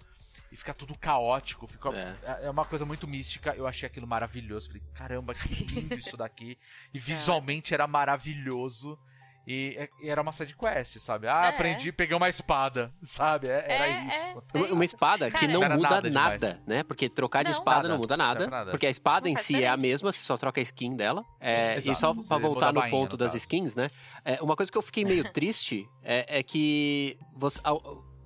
[0.52, 2.46] e fica tudo caótico, fica, É.
[2.46, 2.50] é.
[2.50, 6.58] uma coisa muito mística, eu achei aquilo maravilhoso, falei, caramba, que lindo isso daqui,
[6.94, 8.98] e visualmente era maravilhoso,
[9.48, 11.28] e, e era uma side quest, sabe?
[11.28, 11.50] Ah, É.
[11.50, 13.48] aprendi, peguei uma espada, sabe?
[13.48, 14.44] É- Era É, isso.
[14.54, 14.58] é.
[14.58, 16.84] Uma, uma espada que Cara, não Não era muda nada nada, né?
[16.84, 17.58] Porque trocar de Não.
[17.58, 18.48] espada Nada, não muda não nada.
[18.48, 18.72] nada.
[18.72, 21.24] Porque a espada Não em si é a mesma, você só troca a skin dela.
[21.40, 21.92] É, Exato.
[21.92, 23.38] e só pra voltar no bainha, ponto no das caso.
[23.38, 23.88] skins, né?
[24.24, 27.74] É, uma coisa que eu fiquei meio triste é, é que você, a-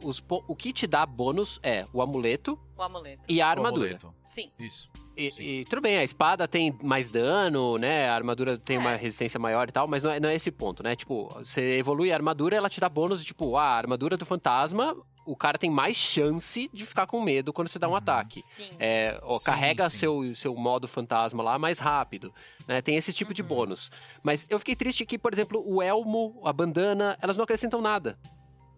[0.05, 3.23] os o que te dá bônus é o amuleto O amuleto.
[3.27, 3.85] e a O armadura.
[3.97, 4.13] amuleto.
[4.25, 4.51] Sim.
[4.59, 4.89] Isso.
[5.17, 5.43] E, Sim.
[5.43, 8.09] e tudo bem, a espada tem mais dano, né?
[8.09, 8.79] A armadura tem É.
[8.79, 10.95] uma resistência maior e tal, mas não é, não é esse ponto, né?
[10.95, 14.25] Tipo, você evolui a armadura, ela te dá bônus de tipo, ah, a armadura do
[14.25, 14.95] fantasma,
[15.25, 17.95] o cara tem mais chance de ficar com medo quando você dá um Uhum.
[17.97, 18.41] ataque.
[18.41, 18.69] Sim.
[18.77, 19.97] É, ó, Sim, carrega sim.
[19.97, 22.31] Seu, seu modo fantasma lá mais rápido,
[22.67, 22.81] né?
[22.81, 23.47] Tem esse tipo de Uhum.
[23.47, 23.89] bônus.
[24.21, 28.19] Mas eu fiquei triste que, por exemplo, o elmo, a bandana, elas não acrescentam nada.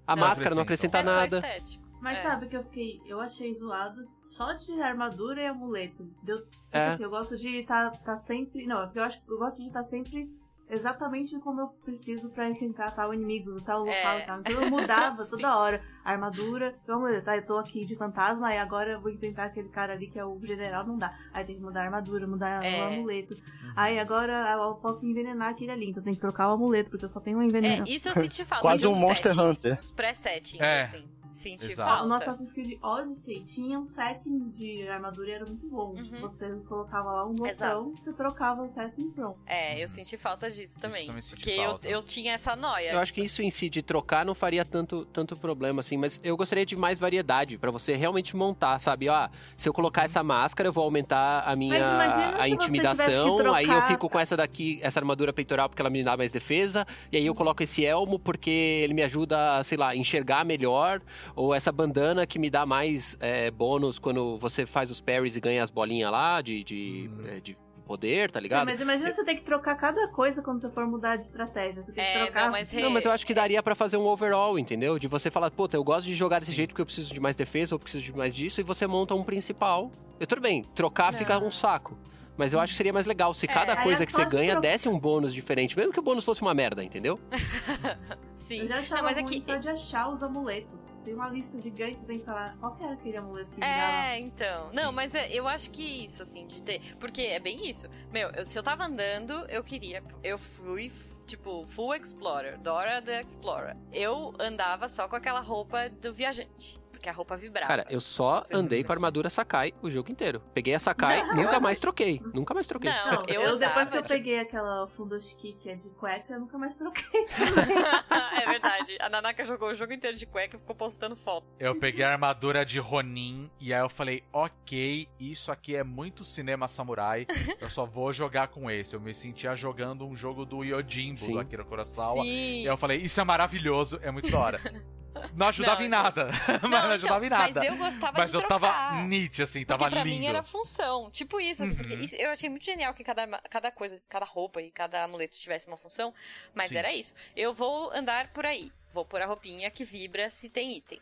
[0.08, 1.36] A Não máscara não acrescenta é só nada.
[1.38, 1.86] estético.
[2.00, 2.22] Mas É.
[2.22, 3.02] sabe que eu fiquei.
[3.06, 6.04] Eu achei zoado só de armadura e amuleto.
[6.24, 6.88] Deu, porque, É.
[6.90, 8.66] assim, eu gosto de estar tá, sempre.
[8.66, 10.32] Não, eu acho que eu gosto de estar sempre
[10.70, 14.20] exatamente como eu preciso pra enfrentar tal inimigo, tal local É.
[14.20, 14.40] e tal.
[14.42, 15.82] Então eu mudava toda hora.
[16.04, 17.26] A armadura, amuleto.
[17.26, 20.18] Tá, eu tô aqui de fantasma, aí agora eu vou enfrentar aquele cara ali que
[20.18, 21.14] é o general, não dá.
[21.34, 22.82] Aí tem que mudar a armadura, mudar É.
[22.82, 23.36] o amuleto.
[23.76, 27.10] Aí agora eu posso envenenar aquele ali, então tem que trocar o amuleto, porque eu
[27.10, 27.90] só tenho um envenenamento.
[27.90, 28.62] É, isso eu senti falta.
[28.62, 29.80] Quase de um uns Monster settings, Hunter.
[29.80, 30.82] Uns pré-settings, É.
[30.84, 31.08] assim.
[31.38, 32.04] Senti Exato.
[32.04, 32.32] No falta.
[32.32, 35.94] Assassin's Creed Odyssey tinha um setting de armadura e era muito bom.
[35.96, 36.18] Uhum.
[36.20, 39.38] Você colocava lá um botão, você trocava o setting e pronto.
[39.46, 41.06] É, eu senti falta disso também.
[41.06, 41.88] também senti porque eu, falta.
[41.88, 42.92] eu tinha essa noia.
[42.92, 46.20] Eu acho que isso em si de trocar não faria tanto, tanto problema assim, mas
[46.24, 49.08] eu gostaria de mais variedade pra você realmente montar, sabe?
[49.08, 53.82] Ah, se eu colocar essa máscara, eu vou aumentar a minha a intimidação, aí eu
[53.84, 57.26] fico com essa daqui, essa armadura peitoral porque ela me dá mais defesa, e aí
[57.28, 61.00] eu coloco esse elmo porque ele me ajuda, sei lá, enxergar melhor,
[61.36, 65.40] ou essa bandana que me dá mais é, bônus quando você faz os parries e
[65.40, 67.22] ganha as bolinhas lá de, de, Hum.
[67.28, 68.66] é, de poder, tá É, ligado?
[68.66, 71.82] mas imagina você ter que trocar cada coisa quando você for mudar de estratégia.
[71.82, 72.44] Você tem que É, trocar.
[72.46, 75.00] não, mas Não, mas eu acho que daria pra fazer um overall, entendeu?
[75.00, 77.38] De você falar, puta, eu gosto de jogar desse jeito porque eu preciso de mais
[77.38, 79.90] defesa ou preciso de mais disso, e você monta um principal.
[80.20, 81.48] Eu tudo bem, trocar fica Não.
[81.48, 81.98] um saco.
[82.38, 84.54] Mas eu acho que seria mais legal se É, cada coisa é que você ganha
[84.54, 84.70] trocar.
[84.70, 87.20] desse um bônus diferente, mesmo que o bônus fosse uma merda, entendeu?
[88.36, 88.62] Sim.
[88.62, 89.42] Eu já achava não, mas é que.
[89.42, 91.02] só de achar os amuletos.
[91.04, 93.62] Tem uma lista gigante, que falar qual que era aquele amuleto que.
[93.64, 94.70] É, então.
[94.74, 96.96] Não, mas é- eu acho que isso, assim, de ter.
[96.98, 97.88] Porque é bem isso.
[98.12, 100.02] Meu, eu- se eu tava andando, eu queria.
[100.24, 100.92] Eu fui.
[101.26, 103.76] Tipo, full explorer, Dora the Explorer.
[103.92, 106.80] Eu andava só com aquela roupa do viajante.
[106.98, 107.68] Porque a roupa vibrava.
[107.68, 110.42] Cara, eu só Você andei fez com a armadura Sakai o jogo inteiro.
[110.54, 112.20] Peguei a Sakai, Não, nunca mais troquei.
[112.34, 112.90] Nunca mais troquei.
[112.90, 116.34] Não, eu, eu, andava, depois que eu tipo, peguei aquela Fundoshiki que é de cueca,
[116.34, 117.06] eu nunca mais troquei.
[118.42, 118.98] é verdade.
[119.00, 121.46] A Nanaka jogou o jogo inteiro de cueca e ficou postando foto.
[121.60, 126.24] Eu peguei a armadura de Ronin e aí eu falei, ok, isso aqui é muito
[126.24, 127.28] cinema samurai,
[127.62, 128.96] eu só vou jogar com esse.
[128.96, 131.34] Eu me sentia jogando um jogo do Yojimbo, Sim.
[131.34, 132.24] do Akira Kurosawa.
[132.24, 132.28] Sim.
[132.28, 134.60] E aí eu falei, isso é maravilhoso, é muito da hora.
[135.36, 136.28] Não ajudava Não, em então- nada,
[136.62, 137.60] mas não, ajudava em então, nada.
[137.60, 138.60] Mas eu gostava Mas de eu trocar.
[138.60, 140.20] tava nit, assim, Porque tava pra lindo.
[140.20, 141.10] mim era função.
[141.12, 142.02] Tipo isso, assim, porque Uhum.
[142.02, 145.68] isso- eu achei muito genial que cada, cada coisa, cada roupa e cada amuleto tivesse
[145.68, 146.14] uma função,
[146.54, 146.78] mas Sim.
[146.78, 147.14] era isso.
[147.36, 151.00] Eu vou andar por aí, vou pôr a roupinha que vibra se tem item.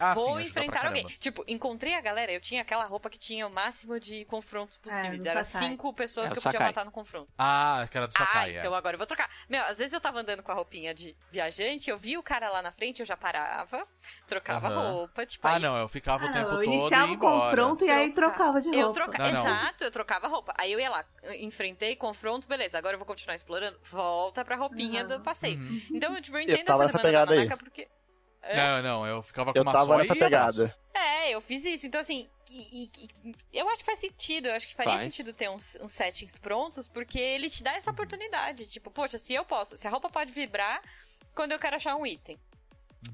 [0.00, 1.06] Ah, sim, vou pra enfrentar alguém.
[1.20, 5.22] Tipo, encontrei a galera, eu tinha aquela roupa que tinha o máximo de confrontos possíveis.
[5.22, 5.68] do Era Sakai.
[5.68, 6.68] cinco pessoas É, que o eu podia Sakai.
[6.68, 7.28] matar no confronto.
[7.38, 8.58] Ah, que era do Sakai, ah, é.
[8.58, 9.30] então agora eu vou trocar.
[9.48, 12.48] Meu, às vezes eu tava andando com a roupinha de viajante, eu vi o cara
[12.50, 13.86] lá na frente, eu já parava,
[14.26, 17.12] trocava roupa, tipo, Ah, aí não, eu ficava o Ah, tempo eu todo iniciava ia
[17.14, 18.80] o confronto e aí trocava de roupa.
[18.82, 19.18] Eu troca...
[19.22, 19.40] Não, não.
[19.46, 20.54] Exato, eu trocava a roupa.
[20.58, 21.04] Aí eu ia lá,
[21.38, 22.78] enfrentei, confronto, beleza.
[22.78, 23.78] Agora eu vou continuar explorando.
[23.84, 25.08] Volta pra roupinha Uhum.
[25.08, 25.58] do passeio.
[25.58, 25.82] Uhum.
[25.92, 27.38] Então, tipo, eu entendo tava essa demanda da pegada aí.
[27.44, 27.88] Nanaka porque.
[28.42, 28.56] É.
[28.56, 30.76] Não, não, eu ficava com Eu uma tava só nessa e pegada.
[30.92, 31.86] É, eu fiz isso.
[31.86, 34.48] Então, assim, e- e- e- eu acho que faz sentido.
[34.48, 35.02] Eu acho que faria Faz.
[35.02, 38.66] sentido ter uns, uns settings prontos, porque ele te dá essa oportunidade.
[38.66, 40.82] Tipo, poxa, se eu posso, se a roupa pode vibrar
[41.34, 42.38] quando eu quero achar um item.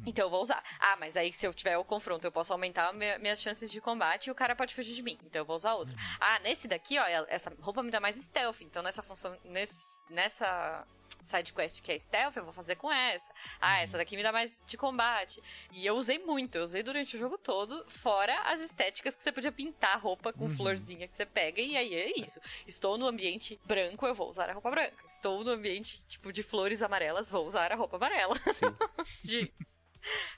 [0.07, 0.63] Então eu vou usar.
[0.79, 3.81] Ah, mas aí se eu tiver o confronto, eu posso aumentar mi- minhas chances de
[3.81, 5.19] combate e o cara pode fugir de mim.
[5.25, 5.95] Então eu vou usar outra.
[6.21, 8.61] Ah, nesse daqui, ó, essa roupa me dá mais stealth.
[8.61, 10.87] Então nessa função, nesse, nessa
[11.23, 13.33] side quest que é stealth, eu vou fazer com essa.
[13.61, 15.43] Ah, essa daqui me dá mais de combate.
[15.73, 19.31] E eu usei muito, eu usei durante o jogo todo, fora as estéticas que você
[19.33, 22.41] podia pintar a roupa com florzinha que você pega, e aí é isso.
[22.67, 24.95] Estou no ambiente branco, eu vou usar a roupa branca.
[25.09, 28.35] Estou no ambiente, tipo, de flores amarelas, vou usar a roupa amarela.
[28.55, 28.75] Sim.
[29.25, 29.53] De-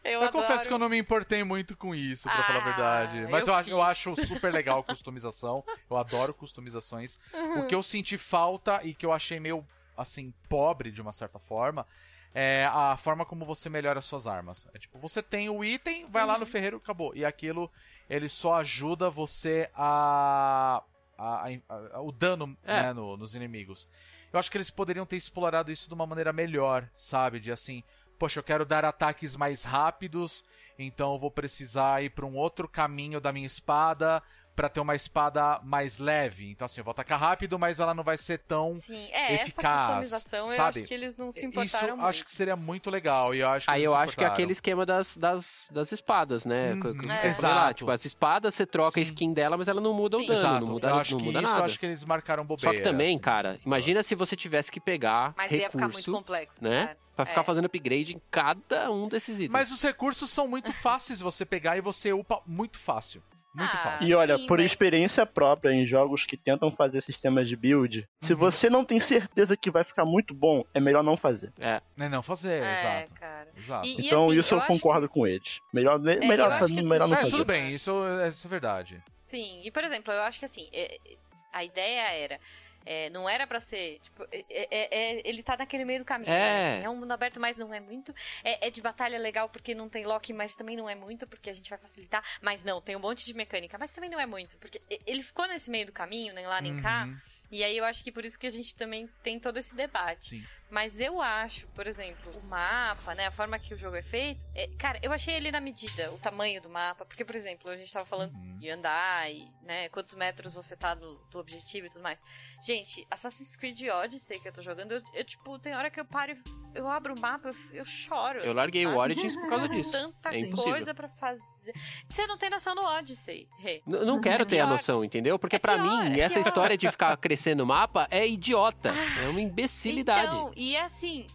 [0.03, 2.65] Eu, adoro- confesso que eu não me importei muito com isso, pra Ah, falar a
[2.65, 3.27] verdade.
[3.31, 5.63] Mas eu eu, acho, eu acho super legal customização.
[5.89, 7.19] Eu adoro customizações.
[7.33, 7.61] Uhum.
[7.61, 9.65] O que eu senti falta e que eu achei meio,
[10.01, 11.87] assim, pobre de uma certa forma.
[12.33, 14.67] É a forma como você melhora suas armas.
[14.73, 16.51] É tipo, você tem o item, vai lá no Uhum.
[16.51, 17.13] ferreiro, acabou.
[17.15, 17.71] E aquilo,
[18.09, 20.83] ele só ajuda você a.
[21.19, 22.83] a- a- a- o dano É.
[22.85, 23.87] né, no- nos inimigos.
[24.33, 27.39] Eu acho que eles poderiam ter explorado isso de uma maneira melhor, sabe?
[27.41, 27.83] De assim,
[28.19, 30.43] poxa, eu quero dar ataques mais rápidos,
[30.79, 34.23] então eu vou precisar ir para um outro caminho da minha espada
[34.61, 36.51] pra ter uma espada mais leve.
[36.51, 39.81] Então, assim, eu vou atacar rápido, mas ela não vai ser tão Sim, é, eficaz.
[39.81, 40.81] essa customização eu sabe?
[40.81, 42.07] acho que eles não se Isso importaram muito.
[42.09, 43.35] acho que seria muito legal.
[43.35, 46.45] E eu acho que Aí eu acho que é aquele esquema das, das, das espadas,
[46.45, 46.77] né?
[46.77, 47.27] Co- é.
[47.29, 47.55] Exato.
[47.55, 49.01] lá, tipo, as espadas você troca Sim.
[49.01, 50.27] a skin dela, mas ela não muda o Sim.
[50.27, 50.65] dano, Exato.
[50.67, 51.61] não muda, eu acho não que muda isso, nada.
[51.61, 52.71] eu acho que eles marcaram bobeira.
[52.71, 53.19] Só que também, assim.
[53.19, 56.87] cara, imagina se você tivesse que pegar Mas ia ficar muito recurso, complexo, né?
[56.89, 56.99] cara.
[57.17, 57.45] Pra ficar É.
[57.45, 59.51] fazendo upgrade em cada um desses itens.
[59.51, 63.23] Mas os recursos são muito fáceis de você pegar e você upa muito fácil.
[63.55, 64.07] Muito Ah, fácil.
[64.07, 68.09] E olha, Sim, por mas- experiência própria em jogos que tentam fazer sistemas de build,
[68.21, 68.39] se Uhum.
[68.39, 71.53] você não tem certeza que vai ficar muito bom, é melhor não fazer.
[71.59, 73.15] É, Não, não fazer, É, exato.
[73.15, 73.49] cara.
[73.57, 73.87] Exato.
[73.87, 75.59] E- então assim, isso eu, acho concordo com eles.
[75.75, 77.31] Melhor, melhor, eu fazer- que melhor não isso- É, fazer.
[77.31, 77.91] tudo bem, isso,
[78.29, 79.03] isso é verdade.
[79.27, 81.17] Sim, e por exemplo, eu acho que assim, é- é-
[81.53, 82.39] a ideia era.
[82.85, 83.99] É, não era pra ser.
[84.03, 84.89] Tipo, é- é-
[85.19, 86.31] é- ele tá naquele meio do caminho.
[86.31, 86.35] É.
[86.39, 86.77] né?
[86.77, 88.15] Assim, é um mundo aberto, mas não é muito.
[88.43, 91.51] É, é de batalha legal porque não tem lock, mas também não é muito, porque
[91.51, 92.23] a gente vai facilitar.
[92.41, 94.57] Mas não, tem um monte de mecânica, mas também não é muito.
[94.59, 97.07] Porque ele ficou nesse meio do caminho, nem lá nem cá.
[97.51, 100.29] E aí eu acho que por isso que a gente também tem todo esse debate.
[100.41, 100.45] Sim.
[100.71, 104.47] Mas eu acho, por exemplo, o mapa, né, a forma que o jogo é feito,
[104.55, 107.77] é- cara, eu achei ele na medida, o tamanho do mapa, porque, por exemplo, a
[107.77, 108.57] gente tava falando Uhum.
[108.61, 112.23] de andar e, né, quantos metros você tá do, do objetivo e tudo mais.
[112.65, 116.05] Gente, Assassin's Creed Odyssey que eu tô jogando, eu, eu, tipo, tem hora que eu
[116.05, 118.39] paro e eu abro o mapa, eu, eu choro.
[118.39, 119.01] eu assim, larguei o sabe?
[119.01, 119.91] Origins por causa disso.
[119.91, 120.73] Tanta É impossível.
[120.73, 121.75] coisa pra fazer.
[122.07, 123.83] Você não tem noção do Odyssey, Rê.
[123.85, 124.71] Não quero ter a pior.
[124.75, 125.37] noção, entendeu?
[125.37, 126.47] Porque É pra pior, mim, é essa pior.
[126.47, 128.93] história de ficar crescendo o mapa é idiota.
[129.25, 130.35] É uma imbecilidade.
[130.35, 131.27] Então, e assim.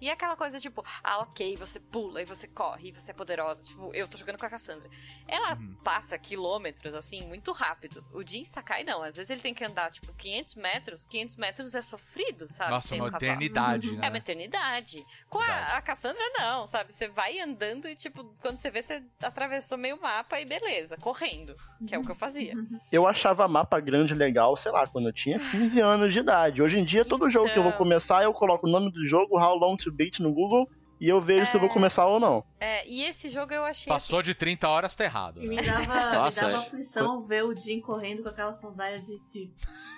[0.00, 3.14] E é aquela coisa tipo, ah, ok, você pula e você corre e você é
[3.14, 3.62] poderosa.
[3.64, 4.88] Tipo, eu tô jogando com a Cassandra.
[5.26, 5.74] Ela Uhum.
[5.82, 8.04] passa quilômetros, assim, muito rápido.
[8.12, 9.02] O Jin Sakai não.
[9.02, 11.04] Às vezes ele tem que andar, tipo, 500 metros.
[11.06, 12.70] 500 metros é sofrido, sabe?
[12.72, 14.08] Nossa, uma um eternidade, É né?
[14.08, 15.04] uma eternidade.
[15.28, 16.92] Com a, a Cassandra, não, sabe?
[16.92, 21.56] Você vai andando e, tipo, quando você vê, você atravessou meio mapa e beleza, correndo.
[21.86, 22.54] Que é o que eu fazia.
[22.92, 26.62] Eu achava mapa grande legal, sei lá, quando eu tinha 15 anos de idade.
[26.62, 27.78] Hoje em dia, todo jogo que eu vou Então.
[27.78, 30.68] começar, eu coloco o nome do jogo, How Long to Beat no Google,
[30.98, 31.72] e eu vejo se eu vou É.
[31.72, 32.42] começar ou não.
[32.58, 33.86] É, e esse jogo eu achei.
[33.92, 35.42] Passou de 30 horas, tá errado.
[35.42, 35.56] E Né?
[35.56, 36.66] me dava, Nossa, me dava é.
[36.66, 39.50] aflição ver o Jim correndo com aquela sandália de, de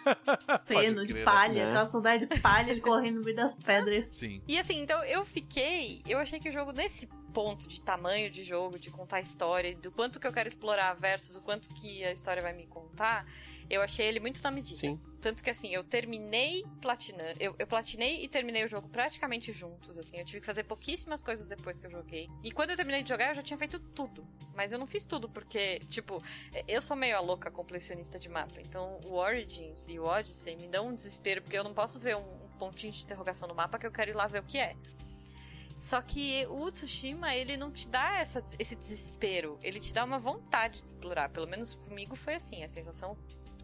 [0.67, 1.65] feno, de palha.
[1.67, 1.71] né?
[1.71, 4.07] Aquela sandália de palha, ele correndo no meio das pedras.
[4.15, 4.43] Sim.
[4.49, 6.03] E assim, então eu fiquei.
[6.09, 9.93] Eu achei que o jogo, nesse ponto de tamanho de jogo, de contar história, do
[9.93, 13.25] quanto que eu quero explorar versus o quanto que a história vai me contar,
[13.71, 14.81] eu achei ele muito na medida.
[14.81, 15.01] Sim.
[15.21, 17.35] Tanto que assim, eu terminei platinando.
[17.41, 20.17] Eu, eu platinei e terminei o jogo praticamente juntos, assim.
[20.17, 22.29] Eu tive que fazer pouquíssimas coisas depois que eu joguei.
[22.43, 24.27] E quando eu terminei de jogar, eu já tinha feito tudo.
[24.55, 26.23] Mas eu não fiz tudo porque, tipo,
[26.67, 28.61] eu sou meio a louca completionista de mapa.
[28.61, 32.17] Então o Origins e o Odyssey me dão um desespero, porque eu não posso ver
[32.17, 34.59] um, um pontinho de interrogação no mapa que eu quero ir lá ver o que
[34.59, 34.77] é.
[35.79, 39.61] Só que o Tsushima, ele não te dá essa, esse desespero.
[39.63, 41.29] Ele te dá uma vontade de explorar.
[41.29, 42.65] Pelo menos comigo foi assim.
[42.65, 43.17] A sensação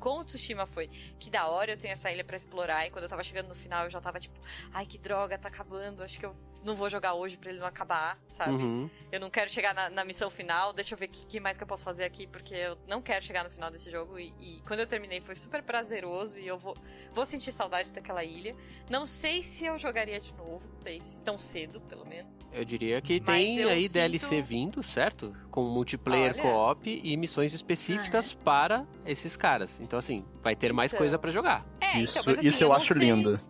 [0.04, 2.86] com o Tsushima foi que da hora eu tenho essa ilha pra explorar.
[2.86, 4.38] E quando eu tava chegando no final, eu já tava tipo,
[4.70, 6.02] ai que droga, tá acabando.
[6.02, 8.52] Acho que eu não vou jogar hoje pra ele não acabar, sabe?
[8.54, 8.90] Uhum.
[9.12, 10.72] Eu não quero chegar na, na missão final.
[10.72, 13.00] Deixa eu ver o que, que mais que eu posso fazer aqui, porque eu não
[13.02, 14.18] quero chegar no final desse jogo.
[14.18, 16.76] E, e quando eu terminei foi super prazeroso e eu vou,
[17.12, 18.56] vou sentir saudade daquela ilha.
[18.88, 22.32] Não sei se eu jogaria de novo, não sei se tão cedo, pelo menos.
[22.52, 25.34] Eu diria que Mas tem eu aí sinto- DLC vindo, certo?
[25.50, 29.80] Com multiplayer co-op e missões específicas para esses caras.
[29.80, 30.98] Então, assim, vai ter mais Então.
[30.98, 31.66] coisa pra jogar.
[31.80, 33.40] É, isso então, assim, isso eu, não acho sei- lindo.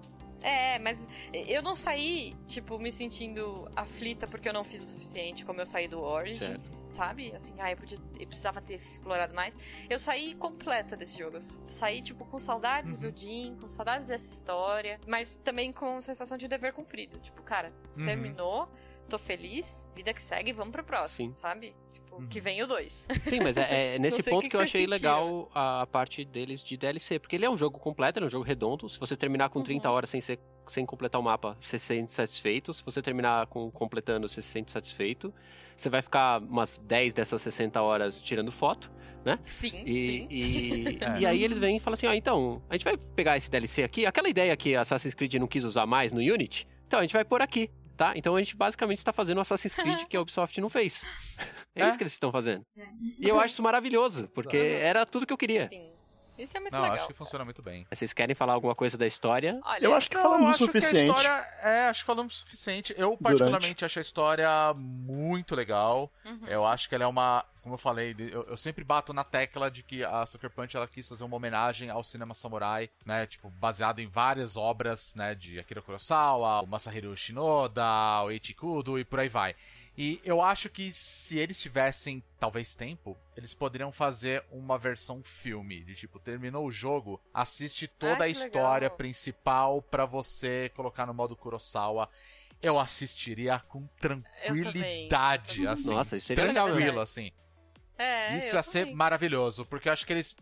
[0.45, 5.43] É, mas eu não saí, tipo, me sentindo aflita porque eu não fiz o suficiente,
[5.43, 7.33] como eu saí do Origins, sabe?
[7.35, 9.57] Assim, ah, eu, podia, eu precisava ter explorado mais.
[9.89, 11.39] Eu saí completa desse jogo.
[11.39, 12.99] Eu saí, tipo, com saudades Uhum.
[13.11, 17.19] do Jim, com saudades dessa história, mas também com sensação de dever cumprido.
[17.21, 18.05] Tipo, cara, Uhum.
[18.05, 18.69] terminou,
[19.09, 21.41] tô feliz, vida que segue, vamos pro próximo, Sim.
[21.41, 21.75] sabe?
[22.15, 22.29] Tipo, Uhum.
[22.29, 23.05] que vem o dois.
[23.29, 24.91] Sim, mas é, é nesse ponto que que eu achei sentiram.
[24.97, 27.19] legal a, parte deles de DLC.
[27.19, 28.89] Porque ele é um jogo completo, ele é um jogo redondo.
[28.89, 29.95] Se você terminar com 30 Uhum.
[29.95, 30.39] horas sem, ser,
[30.69, 32.73] sem completar o mapa, você se sente satisfeito.
[32.73, 35.33] Se você terminar com completando, você se sente satisfeito.
[35.77, 38.91] Você vai ficar umas 10 dessas 60 horas tirando foto.
[39.47, 40.27] Sim, E, sim.
[40.31, 41.19] e, É.
[41.21, 43.83] e aí eles vêm e falam assim: ó, então, a gente vai pegar esse DLC
[43.83, 47.15] aqui, aquela ideia que Assassin's Creed não quis usar mais no Unity, então a gente
[47.15, 48.13] vai pôr aqui, tá?
[48.17, 51.03] Então a gente basicamente está fazendo o Assassin's Creed que a Ubisoft não fez.
[51.77, 51.89] É, É.
[51.89, 52.65] isso que eles estão fazendo.
[52.79, 52.87] É.
[53.19, 55.67] E eu acho isso maravilhoso, porque era tudo que eu queria.
[55.69, 55.91] Sim.
[56.39, 56.97] Isso é muito Não, legal.
[56.99, 57.87] acho que funciona muito bem.
[57.91, 59.61] Vocês querem falar alguma coisa da história?
[59.65, 61.09] Olha, Eu acho que Não, falamos eu o acho que a suficiente.
[61.09, 61.49] história.
[61.63, 62.95] É, acho que falamos o suficiente.
[62.99, 66.11] Eu, particularmente, achei a história muito legal.
[66.25, 66.41] Uhum.
[66.47, 67.45] Eu acho que ela é uma.
[67.63, 70.87] Como eu falei, eu, eu sempre bato na tecla de que a Sucker Punch ela
[70.87, 73.27] quis fazer uma homenagem ao cinema samurai, né?
[73.27, 75.35] Tipo, baseado em várias obras, né?
[75.35, 77.83] De Akira Kurosawa, o Masahiro Shinoda,
[78.25, 79.55] o Eiichi Kudo e por aí vai.
[79.97, 85.85] E eu acho que se eles tivessem, talvez, tempo, eles poderiam fazer uma versão filme.
[85.85, 88.97] De tipo, terminou o jogo, assiste toda Ah, a que história legal.
[88.97, 92.09] principal pra você colocar no modo Kurosawa.
[92.61, 95.95] Eu assistiria com tranquilidade, assim.
[95.95, 97.01] Nossa, isso seria legal tranquilo, mesmo.
[97.01, 97.31] assim.
[97.97, 98.95] É, Isso eu ia ser também.
[98.97, 100.35] maravilhoso, porque eu acho que eles.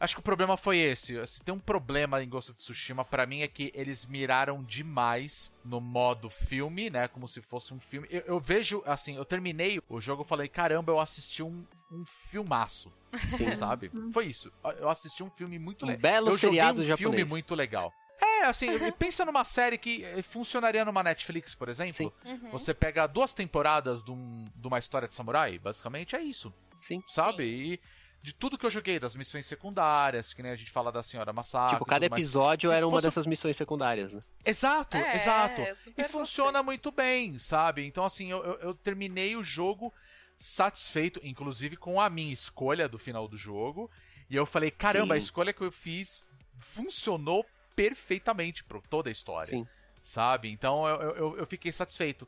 [0.00, 1.14] Acho que o problema foi esse.
[1.26, 5.52] Se tem um problema em Ghost of Tsushima, pra mim, é que eles miraram demais
[5.62, 7.06] no modo filme, né?
[7.06, 8.08] Como se fosse um filme.
[8.10, 12.04] Eu, eu vejo, assim, eu terminei o jogo e falei, caramba, eu assisti um, um
[12.06, 12.90] filmaço.
[13.36, 13.52] Sim.
[13.54, 13.90] Sabe?
[14.12, 14.50] Foi isso.
[14.78, 16.00] Eu assisti um filme muito Um legal.
[16.00, 17.28] belo eu joguei seriado um filme japonês.
[17.28, 17.92] muito legal.
[18.22, 18.68] É, assim,
[18.98, 21.92] pensa numa série que eh, funcionaria numa Netflix, por exemplo.
[21.94, 22.12] Sim.
[22.24, 22.50] Uhum.
[22.52, 27.02] Você pega duas temporadas de, um- de uma história de samurai, basicamente é isso Sim.
[27.08, 27.44] sabe?
[27.44, 27.80] E
[28.22, 31.32] de tudo que eu joguei, das missões secundárias, que nem a gente fala da senhora
[31.32, 31.76] Massacre.
[31.76, 34.22] Tipo, cada episódio era uma fosse- dessas missões secundárias, né?
[34.44, 35.62] Exato, É, exato.
[35.76, 37.84] super E funciona muito bem, sabe?
[37.86, 39.92] Então, assim, eu, eu, eu terminei o jogo
[40.38, 43.90] satisfeito, inclusive com a minha escolha do final do jogo.
[44.28, 45.24] E eu falei, caramba, a Sim.
[45.24, 46.22] escolha que eu fiz
[46.58, 47.44] funcionou
[47.74, 49.48] perfeitamente pra toda a história.
[49.50, 49.66] Sim.
[50.00, 50.50] Sabe?
[50.50, 52.26] Então eu, eu- eu, eu fiquei satisfeito.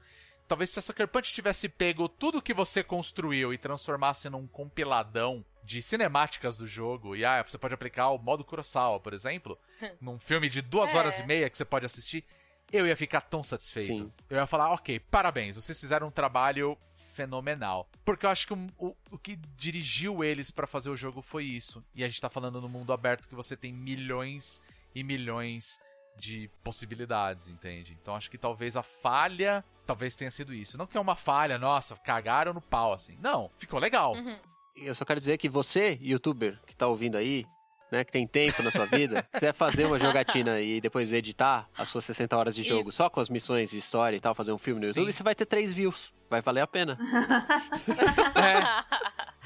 [0.49, 5.45] Talvez se a Sucker Punch tivesse pego tudo que você construiu e transformasse num compiladão
[5.65, 9.59] de cinemáticas do jogo, e ah, você pode aplicar o modo Kurosawa, por exemplo,
[10.01, 10.99] num filme de duas É.
[10.99, 12.25] horas e meia que você pode assistir,
[12.73, 13.99] eu ia ficar tão satisfeito.
[13.99, 14.13] Sim.
[14.31, 16.77] Eu ia falar, ok, parabéns, vocês fizeram um trabalho
[17.15, 17.89] fenomenal.
[18.05, 21.45] Porque eu acho que o, o, o que dirigiu eles pra fazer o jogo foi
[21.45, 21.85] isso.
[21.95, 24.63] E a gente tá falando no mundo aberto que você tem milhões
[24.95, 25.79] e milhões
[26.17, 27.97] de possibilidades, entende?
[28.01, 30.77] Então acho que talvez a falha, talvez tenha sido isso.
[30.79, 33.17] Não que é uma falha, nossa, cagaram no pau, assim.
[33.21, 34.15] Não, ficou legal.
[34.15, 34.39] Uhum.
[34.77, 37.47] Eu só quero dizer que você, youtuber, que tá ouvindo aí,
[37.91, 41.89] né, que tem tempo na sua vida, quiser fazer uma jogatina e depois editar as
[41.89, 42.97] suas 60 horas de jogo Isso.
[42.97, 45.01] só com as missões e história e tal, fazer um filme no Sim.
[45.01, 46.13] YouTube, você vai ter 3 views.
[46.31, 46.99] Vai valer a pena.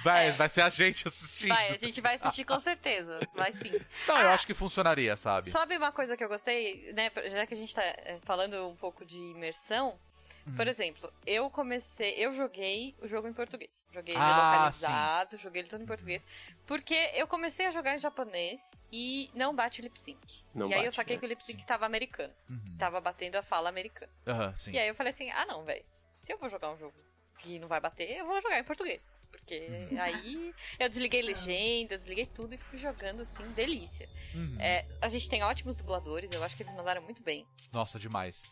[0.05, 1.49] Vai, vai ser a gente assistindo.
[1.49, 3.19] Vai, a gente vai assistir com certeza.
[3.35, 3.73] Vai sim.
[4.07, 5.51] Não, eu acho que funcionaria, sabe?
[5.51, 7.11] Sabe uma coisa que eu gostei, né?
[7.29, 9.99] Já que a gente tá é, falando um pouco de imersão.
[10.47, 10.55] Hum.
[10.55, 12.13] Por exemplo, eu comecei.
[12.15, 13.89] Eu joguei o jogo em português.
[13.93, 16.25] Joguei ele Ah, localizado, joguei ele todo em português.
[16.67, 20.45] Porque eu comecei a jogar em japonês e não bate o lip sync.
[20.55, 21.21] Não e aí eu bate, saquei né?
[21.21, 22.33] que o lip sync tava americano.
[22.49, 22.77] Uhum.
[22.79, 24.13] Tava batendo a fala americana.
[24.27, 24.73] Aham, sim.
[24.73, 25.85] E aí eu falei assim: ah, não, velho.
[26.15, 26.97] Se eu vou jogar um jogo
[27.39, 29.19] que não vai bater, eu vou jogar em português.
[29.31, 30.01] Porque Uhum.
[30.01, 34.09] aí eu desliguei legenda, desliguei tudo e fui jogando assim, delícia.
[34.35, 34.57] Uhum.
[34.61, 37.47] É, a gente tem ótimos dubladores, eu acho que eles mandaram muito bem.
[37.73, 38.51] Nossa, demais.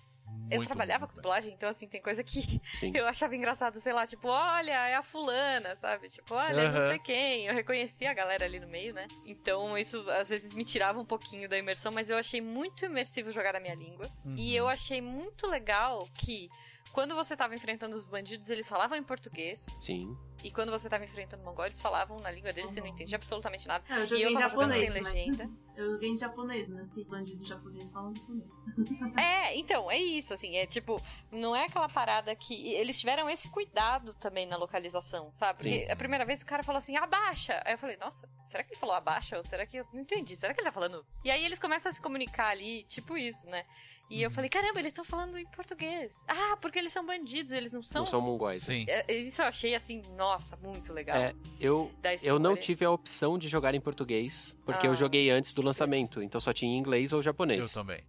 [0.50, 1.22] Eu Muito, trabalhava muito com bem.
[1.22, 2.92] dublagem, então assim, tem coisa que Sim.
[2.94, 6.08] eu achava engraçado, sei lá, tipo, olha, é a fulana, sabe?
[6.08, 6.88] Tipo, olha, não Aham.
[6.88, 7.46] sei quem.
[7.46, 9.06] Eu reconhecia a galera ali no meio, né?
[9.24, 13.32] Então isso às vezes me tirava um pouquinho da imersão, mas eu achei muito imersivo
[13.32, 14.06] jogar na minha língua.
[14.24, 14.34] Uhum.
[14.36, 16.48] E eu achei muito legal que
[16.94, 19.66] quando você tava enfrentando os bandidos, eles falavam em português.
[19.80, 20.16] Sim.
[20.44, 23.66] E quando você tava enfrentando mongol, eles falavam na língua deles, você não entendia absolutamente
[23.66, 23.84] nada.
[23.88, 25.12] É, eu E joguei eu em tava jogando sem japonês, né?
[25.12, 25.50] legenda.
[25.74, 26.82] Eu joguei em japonês, né?
[26.84, 28.48] Esse bandido japonês falando japonês.
[29.20, 31.02] É, então, é isso, assim, é tipo,
[31.32, 32.72] não é aquela parada que.
[32.74, 35.58] Eles tiveram esse cuidado também na localização, sabe?
[35.58, 35.90] Porque Sim.
[35.90, 37.60] a primeira vez o cara falou assim, abaixa!
[37.64, 39.36] Aí eu falei, nossa, será que ele falou abaixa?
[39.36, 40.36] Ou será que eu não entendi?
[40.36, 41.04] Será que ele tá falando?
[41.24, 43.66] E aí eles começam a se comunicar ali, tipo isso, né?
[44.10, 46.24] E eu falei, caramba, eles estão falando em português.
[46.28, 48.02] Ah, porque eles são bandidos, eles não são.
[48.02, 48.62] Não são mongóis.
[48.62, 48.84] Sim.
[48.86, 51.16] É, Isso eu achei assim, nossa, muito legal.
[51.16, 51.90] É, eu,
[52.22, 54.90] eu não tive a opção de jogar em português, porque Ah.
[54.90, 57.72] eu joguei antes do lançamento, então só tinha em inglês ou Eu japonês.
[57.72, 58.02] também.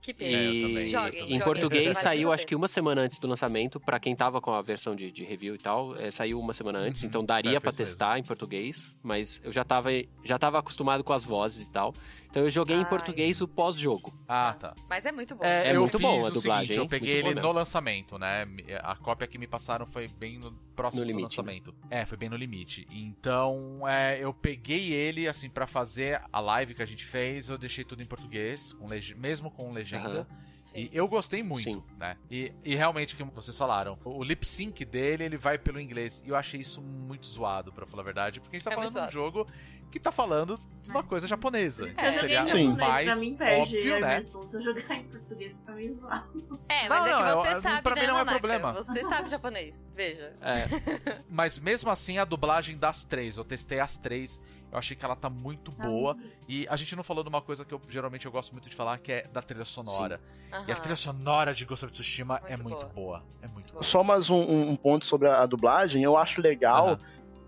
[0.00, 0.30] Que E pena.
[0.38, 1.24] É, eu também, eu Joguem, também.
[1.24, 4.52] em joguem, português saiu, acho que uma semana antes do lançamento, pra quem tava com
[4.52, 7.08] a versão de, de review e tal, é, saiu uma semana antes, Uhum.
[7.08, 9.88] então daria É, isso testar em português, mas eu já tava,
[10.24, 11.92] já tava acostumado com as vozes e tal.
[12.30, 12.88] Então eu joguei em Ai.
[12.88, 14.12] português o pós-jogo.
[14.28, 14.74] Ah, tá.
[14.88, 15.44] Mas é muito bom.
[15.44, 18.18] É eu muito fiz bom a o dublagem, seguinte, eu peguei Muito ele no lançamento,
[18.18, 18.46] né?
[18.82, 21.42] A cópia que me passaram foi bem no próximo No do limite, né?
[21.42, 21.74] lançamento.
[21.90, 22.86] É, foi bem no limite.
[22.92, 27.56] Então, é, eu peguei ele, assim, pra fazer a live que a gente fez, eu
[27.56, 28.86] deixei tudo em português, com
[29.16, 30.26] mesmo com legenda.
[30.62, 30.80] Sim.
[30.80, 31.82] E eu gostei muito, Sim.
[31.98, 32.14] né?
[32.30, 36.22] E, e realmente, como vocês falaram, o, lip sync dele, ele vai pelo inglês.
[36.26, 38.76] E eu achei isso muito zoado, pra falar a verdade, porque a gente tá É
[38.76, 39.46] muito falando de um jogo
[39.90, 41.88] que tá falando de uma coisa japonesa.
[41.88, 44.20] Então joguei seria japonês, mais pra mim óbvio, a né?
[44.22, 46.58] Se eu jogar em português, pra mim zoado.
[46.68, 48.72] É, Não, mas é não, que você eu- sabe, pra mim né, não é problema.
[48.72, 50.32] Você sabe japonês, veja.
[50.40, 50.66] É,
[51.28, 54.40] Mas mesmo assim, a dublagem das três, eu testei as três,
[54.70, 56.16] eu achei que ela tá muito boa.
[56.48, 58.76] E a gente não falou de uma coisa que eu geralmente eu gosto muito de
[58.76, 60.20] falar, que é da trilha sonora.
[60.66, 63.18] E a trilha sonora de Ghost of Tsushima é Muito muito boa.
[63.20, 63.24] boa.
[63.42, 63.82] É muito boa.
[63.82, 66.98] Só mais um, um- ponto sobre a, dublagem, eu acho legal, Aham.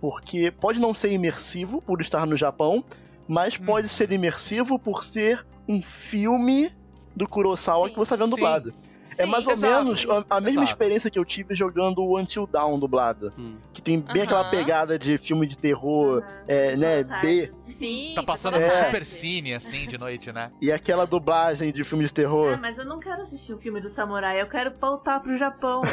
[0.01, 2.85] Porque pode não ser imersivo por estar no Japão,
[3.28, 3.64] mas Hum.
[3.64, 6.72] pode ser imersivo por ser um filme
[7.14, 7.93] do Kurosawa Sim.
[7.94, 8.40] que você tá vendo Sim.
[9.10, 9.22] Dublado.
[9.22, 9.84] É mais ou Exato.
[9.84, 13.32] menos a, a mesma experiência que eu tive jogando o Until Dawn dublado.
[13.38, 13.56] Hum.
[13.72, 14.50] Que tem bem aquela Aham.
[14.50, 17.50] pegada de filme de terror, Ah, é, né, B.
[17.62, 18.12] Sim.
[18.14, 18.70] Tá passando no É.
[18.70, 20.50] super cine, assim, de noite, né?
[20.60, 22.58] E aquela dublagem de filme de Ah, terror.
[22.60, 25.80] mas eu não quero assistir o filme do samurai, eu quero voltar pro Japão.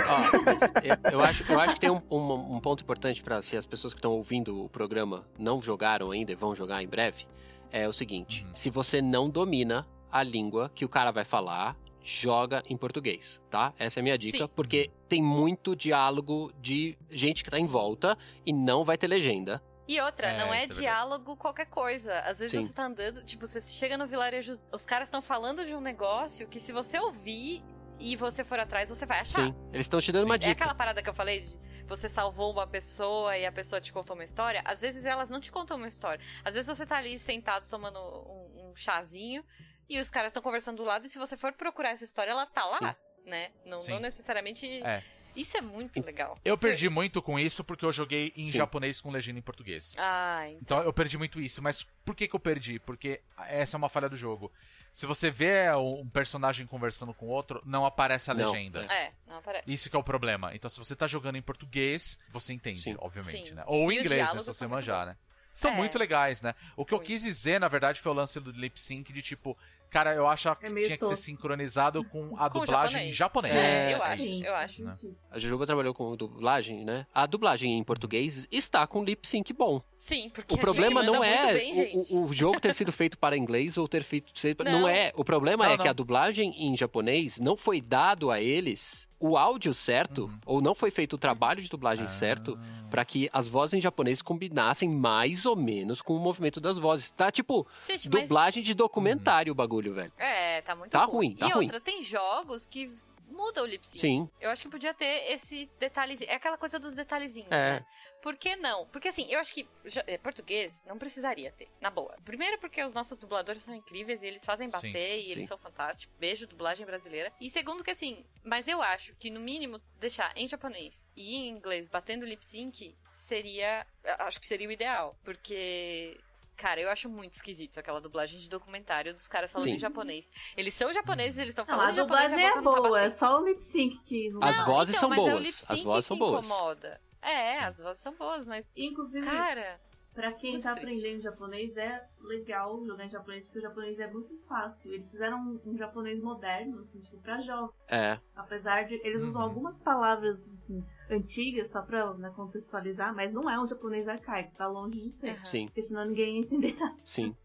[0.83, 3.65] Eu, eu acho, eu acho que tem um, um- um ponto importante para se as
[3.65, 7.25] pessoas que estão ouvindo o programa não jogaram ainda e vão jogar em breve,
[7.71, 8.51] é o seguinte: Uhum.
[8.55, 11.75] se você não domina a língua que o cara vai falar,
[12.09, 13.73] joga em português, tá?
[13.77, 14.49] Essa é a minha dica, Sim.
[14.55, 19.61] porque tem muito diálogo de gente que tá em volta e não vai ter legenda.
[19.85, 20.79] E outra, É, não é, é verdade.
[20.81, 22.19] diálogo qualquer coisa.
[22.21, 22.65] Às vezes Sim.
[22.67, 26.47] você tá andando, tipo, você chega no vilarejo, os caras estão falando de um negócio
[26.47, 27.61] que se você ouvir
[27.99, 29.45] e você for atrás, você vai achar.
[29.47, 30.51] Sim, eles estão te dando uma É dica.
[30.51, 31.57] aquela parada que eu falei de
[31.87, 34.61] você salvou uma pessoa e a pessoa te contou uma história.
[34.65, 36.21] Às vezes elas não te contam uma história.
[36.43, 39.41] Às vezes você tá ali sentado tomando um, um chazinho
[39.89, 42.45] e os caras estão conversando do lado e se você for procurar essa história, ela
[42.45, 42.95] tá lá,
[43.25, 43.51] né?
[43.65, 43.91] Não, Sim.
[43.91, 44.65] não necessariamente.
[44.83, 45.03] É.
[45.35, 46.35] Isso é muito legal.
[46.43, 46.89] Eu Isso perdi é...
[46.89, 48.57] muito com isso porque eu joguei em Sim.
[48.57, 49.93] japonês com legenda em português.
[49.95, 50.59] Ah, então.
[50.61, 51.61] Então eu perdi muito isso.
[51.61, 52.79] Mas por que, que eu perdi?
[52.79, 54.51] Porque essa é uma falha do jogo.
[54.91, 58.79] Se você vê um personagem conversando com outro, não aparece a Não, legenda.
[58.91, 59.71] É, não aparece.
[59.71, 60.55] Isso que é o problema.
[60.55, 62.95] Então, se você tá jogando em português, você entende, Sim.
[62.97, 63.55] obviamente, Sim.
[63.55, 63.63] né?
[63.67, 64.27] Ou em inglês, né?
[64.27, 65.17] Se você são muito manjar, né?
[65.53, 65.75] São É.
[65.75, 66.55] muito legais, né?
[66.75, 69.55] O que eu quis dizer, na verdade, foi o lance do lip sync de tipo,
[69.89, 73.53] cara, eu acho que É tinha que ser sincronizado com a Com dublagem em japonês.
[73.55, 74.75] É, É, eu acho, Sim, eu acho.
[74.95, 75.17] sentido.
[75.29, 77.05] A Jujuba trabalhou com dublagem, né?
[77.13, 79.81] A dublagem em português está com lip sync bom.
[79.99, 82.13] Sim, porque O problema não é muito bem, gente.
[82.13, 84.31] o, o- jogo ter sido feito para inglês ou ter feito.
[84.63, 84.87] Não, Não.
[84.87, 85.11] é.
[85.15, 85.89] O problema Não, é que não.
[85.89, 90.39] a dublagem em japonês não foi dado a eles o áudio certo, Uhum.
[90.45, 92.09] ou não foi feito o trabalho de dublagem Ah.
[92.09, 92.57] certo,
[92.91, 97.09] para que as vozes em japonês combinassem mais ou menos com o movimento das vozes.
[97.09, 100.11] Tá tipo Gente, mas- dublagem de documentário o bagulho, velho.
[100.19, 101.29] É, tá muito Tá ruim.
[101.29, 101.63] ruim, tá e ruim.
[101.65, 102.91] outra, tem jogos que
[103.27, 103.99] mudam o lip sync.
[103.99, 104.29] Sim.
[104.39, 106.29] Eu acho que podia ter esse detalhezinho.
[106.31, 107.79] É aquela coisa dos detalhezinhos, É.
[107.79, 107.85] né?
[108.21, 108.87] Por que não?
[108.87, 112.17] Porque assim, eu acho que já- é, português não precisaria ter, na boa.
[112.25, 114.91] Primeiro porque os nossos dubladores são incríveis e eles fazem bater
[115.21, 115.47] Sim, e eles sim.
[115.47, 116.15] são fantásticos.
[116.17, 117.31] Beijo, dublagem brasileira.
[117.39, 121.47] E segundo que assim, mas eu acho que no mínimo deixar em japonês e em
[121.49, 123.85] inglês batendo lip sync seria.
[124.19, 125.17] Acho que seria o ideal.
[125.23, 126.19] Porque.
[126.57, 129.75] Cara, eu acho muito esquisito aquela dublagem de documentário dos caras falando Sim.
[129.75, 130.31] em japonês.
[130.57, 132.31] Eles são japoneses, eles estão Não, falando a em japonês.
[132.31, 134.57] dublagem a é boca não tá boa, é só o lip sync que não As
[134.57, 136.45] Não, vozes então, são mas É o boas, lip as vozes são que boas.
[136.45, 137.01] incomoda.
[137.21, 138.67] É, as vozes são boas, mas.
[138.75, 139.79] Inclusive, Cara,
[140.21, 140.97] pra quem muito tá triste.
[140.97, 144.91] aprendendo japonês, é legal jogar em japonês, porque o japonês é muito fácil.
[144.93, 147.69] Eles fizeram um, um japonês moderno, assim, tipo, pra jovem.
[147.87, 148.19] É.
[148.35, 148.95] Apesar de.
[149.03, 149.47] Eles usam Uhum.
[149.47, 154.67] algumas palavras, assim, antigas, só pra né, contextualizar, mas não é um japonês arcaico, tá
[154.67, 155.29] longe de ser.
[155.31, 155.45] Aham.
[155.45, 155.65] Sim.
[155.67, 156.97] Porque senão ninguém ia entender nada.
[157.05, 157.35] Sim.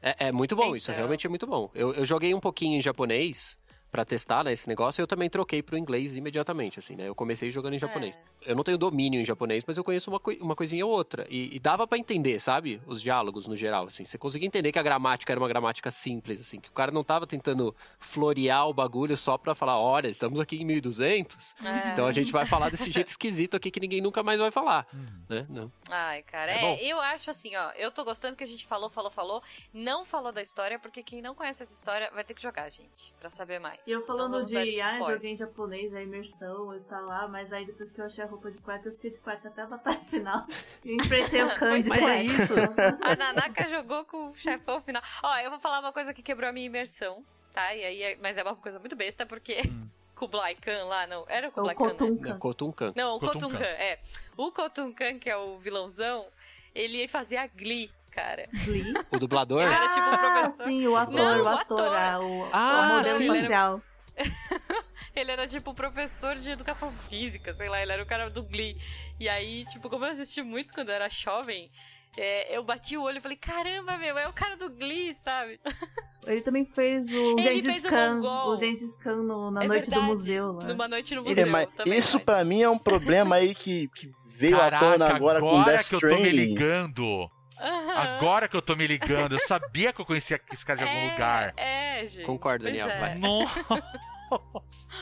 [0.00, 0.96] É, é muito bom isso, Então.
[0.96, 1.70] realmente é muito bom.
[1.74, 3.56] Eu, eu joguei um pouquinho em japonês
[3.92, 7.06] pra testar né, esse negócio eu também troquei pro inglês imediatamente, assim, né?
[7.06, 8.18] Eu comecei jogando em japonês.
[8.44, 8.50] É.
[8.50, 11.26] Eu não tenho domínio em japonês, mas eu conheço uma, uma coisinha ou outra.
[11.28, 12.80] E, e dava pra entender, sabe?
[12.86, 14.04] Os diálogos no geral, assim.
[14.06, 16.58] Você conseguia entender que a gramática era uma gramática simples, assim.
[16.58, 20.56] Que o cara não tava tentando florear o bagulho só pra falar, olha, estamos aqui
[20.56, 21.92] em 1200, É.
[21.92, 24.86] então a gente vai falar desse jeito esquisito aqui que ninguém nunca mais vai falar,
[24.92, 25.06] Uhum.
[25.28, 25.46] né?
[25.50, 25.72] Não.
[25.90, 26.78] Ai, cara, É é, bom.
[26.82, 29.42] eu acho assim, ó, eu tô gostando que a gente falou, falou, falou,
[29.72, 33.12] não falou da história, porque quem não conhece essa história vai ter que jogar, gente,
[33.20, 33.80] pra saber mais.
[33.86, 37.90] E eu falando de, ah, joguei em japonês, a imersão está lá, mas aí depois
[37.90, 40.46] que eu achei a roupa de cueca, eu fiquei de cueca até a batalha final.
[40.84, 42.14] E enfrentei o Khan de Mas cueca.
[42.14, 42.54] é isso.
[43.00, 45.02] A Nanaka jogou com o chefão final.
[45.22, 47.74] Ó, eu vou falar uma coisa que quebrou a minha imersão, tá?
[47.74, 49.56] E aí, é- mas é uma coisa muito besta, porque
[50.14, 51.90] Kublai Khan lá, não, era o É o Kublai Khan, né?
[51.90, 52.34] Kotunka.
[52.36, 52.92] Kotunkan.
[52.94, 53.48] Não, o Kotunkan.
[53.48, 53.98] Kotunkan, é.
[54.36, 56.24] O Kotunkan, que é o vilãozão,
[56.72, 58.48] ele fazia Glee, cara.
[58.64, 58.92] Glee.
[59.10, 59.62] O dublador.
[59.62, 60.64] Ele era tipo um Ah, professor.
[60.66, 61.96] sim, o ator, Não, o o ator, ator.
[61.96, 63.82] ah, o, Ah, o modelo sim.
[65.14, 68.76] Ele era tipo professor de educação física, sei lá, ele era o cara do Glee.
[69.20, 71.70] E aí, tipo, como eu assisti muito quando eu era jovem,
[72.16, 75.60] é, eu bati o olho e falei, caramba, meu, é o cara do Glee, sabe?
[76.26, 79.66] Ele também fez o Ele Gengis fez o Khan, o Gengis Khan no- na É
[79.68, 80.02] noite verdade.
[80.02, 80.52] do museu.
[80.52, 80.64] Lá.
[80.68, 81.46] Numa noite no É, museu.
[81.48, 82.24] mas também, isso vai.
[82.24, 85.88] pra mim é um problema aí que, que veio à Caraca, tona agora, com Death
[85.88, 87.28] que eu tô me ligando.
[87.62, 87.92] Aham.
[88.16, 89.32] Agora que eu tô me ligando.
[89.34, 91.54] Eu sabia que eu conhecia esse cara de algum É, lugar.
[91.56, 92.26] É, gente.
[92.26, 93.14] Concordo, Daniel, é.
[93.16, 93.60] Nossa.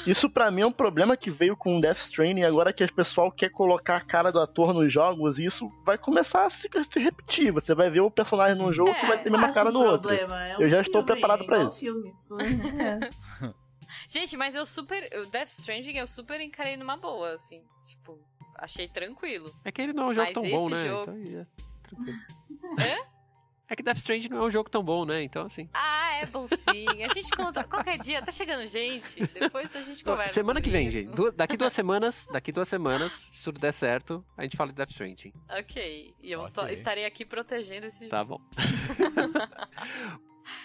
[0.05, 3.31] Isso pra mim é um problema que veio com Death Stranding agora que o pessoal
[3.31, 6.99] quer colocar a cara do ator nos jogos e isso vai começar a se, se
[6.99, 7.53] repetir.
[7.53, 9.69] Você vai ver o personagem num jogo É, que vai ter a mesma Acho cara
[9.69, 10.12] um no outro.
[10.12, 10.27] é
[10.59, 11.78] um Eu já estou filme, preparado pra igual isso.
[11.78, 12.37] filme, isso.
[13.47, 13.55] É.
[14.09, 15.09] Gente, mas eu super.
[15.24, 17.62] O Death Stranding eu super encarei numa boa, assim.
[17.89, 18.19] Tipo,
[18.57, 19.49] achei tranquilo.
[19.65, 20.89] É que ele não é um jogo Mas tão bom, né?
[20.89, 21.47] jogo- Então, é
[21.91, 22.19] tranquilo.
[22.79, 23.11] Hã?
[23.69, 25.23] É que Death Stranding não é um jogo tão bom, né?
[25.23, 25.69] Então, assim.
[25.73, 27.07] Ah, É, bolsinha.
[27.09, 27.62] A gente conta.
[27.62, 29.21] Qualquer dia, tá chegando gente.
[29.29, 30.35] Depois a gente conversa.
[30.35, 30.99] Semana que vem, isso.
[30.99, 31.15] gente.
[31.15, 34.77] Du- daqui duas semanas, daqui duas semanas, se tudo der certo, a gente fala de
[34.77, 35.33] Death Stranding.
[35.51, 36.15] Ok.
[36.21, 36.75] E eu tô- Ok.
[36.75, 38.41] estarei aqui protegendo esse Tá bom.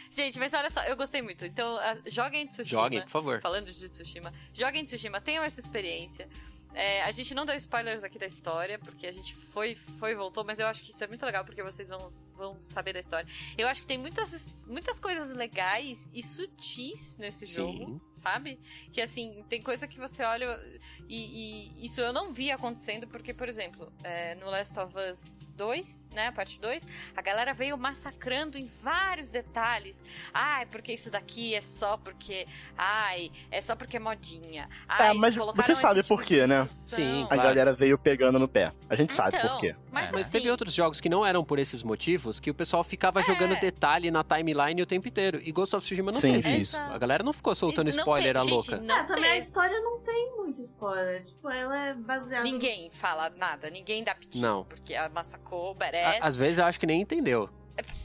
[0.10, 1.46] Gente, mas olha só, eu gostei muito.
[1.46, 2.82] Então, ah, joguem Tsushima.
[2.82, 3.42] Joguem, por favor.
[3.42, 4.34] Falando de Tsushima.
[4.54, 6.28] Joguem Tsushima, tenham essa experiência.
[6.76, 10.16] É, a gente não deu spoilers aqui da história, porque a gente foi, foi e
[10.16, 13.00] voltou, mas eu acho que isso é muito legal, porque vocês vão, vão saber da
[13.00, 13.28] história.
[13.58, 17.54] Eu acho que tem muitas, muitas coisas legais e sutis nesse Sim.
[17.54, 18.60] jogo, sabe?
[18.92, 20.60] Que assim, tem coisa que você olha
[21.08, 25.52] e, e isso eu não vi acontecendo, porque, por exemplo, é, no Last of Us
[25.56, 26.84] 2, né, a parte 2,
[27.16, 30.04] a galera veio massacrando em vários detalhes.
[30.34, 32.46] Ai, porque isso daqui é só porque.
[32.76, 34.68] Ai, é só porque é modinha.
[34.88, 36.66] Ai, Ah, mas você sabe tipo por quê, né?
[36.68, 37.44] Sim, A Claro.
[37.44, 38.72] galera veio pegando no pé.
[38.90, 39.76] A gente sabe Então, por quê.
[39.92, 42.84] Mas, Mas assim, teve outros jogos que não eram por esses motivos que o pessoal
[42.84, 43.24] ficava É.
[43.24, 45.40] jogando detalhe na timeline o tempo inteiro.
[45.44, 46.58] E Ghost of Tsushima não Sim, teve sim.
[46.58, 46.78] isso.
[46.78, 48.78] A galera não ficou soltando não spoiler tem- a gente, louca.
[48.78, 51.24] Não Ah, também a história não tem muito spoiler.
[51.26, 52.44] Tipo, ela é baseada.
[52.44, 54.42] Ninguém fala nada, ninguém dá piti.
[54.42, 54.64] Não.
[54.66, 56.20] Porque a massacou, A- Beres.
[56.22, 57.50] Às vezes eu acho que nem entendeu.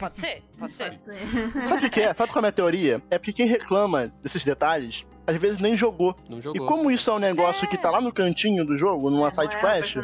[0.01, 0.91] Pode ser, pode ser.
[0.99, 1.69] Pode ser.
[1.69, 2.13] Sabe o que, é?
[2.13, 3.01] Sabe qual é a minha teoria?
[3.09, 6.17] É porque quem reclama desses detalhes, às vezes nem jogou.
[6.29, 6.67] Não E jogou.
[6.67, 7.69] como isso é um negócio É.
[7.69, 9.97] que tá lá no cantinho do jogo, numa É, side não é quest,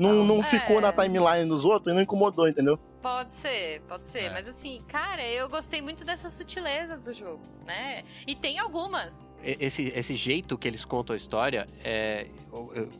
[0.00, 0.42] não, não É.
[0.42, 2.76] ficou na timeline dos outros e não incomodou, entendeu?
[3.04, 4.22] Pode ser, pode ser.
[4.22, 4.30] É.
[4.30, 8.02] Mas assim, cara, eu gostei muito dessas sutilezas do jogo, né?
[8.26, 9.38] E tem algumas.
[9.44, 12.28] Esse, esse jeito que eles contam a história é.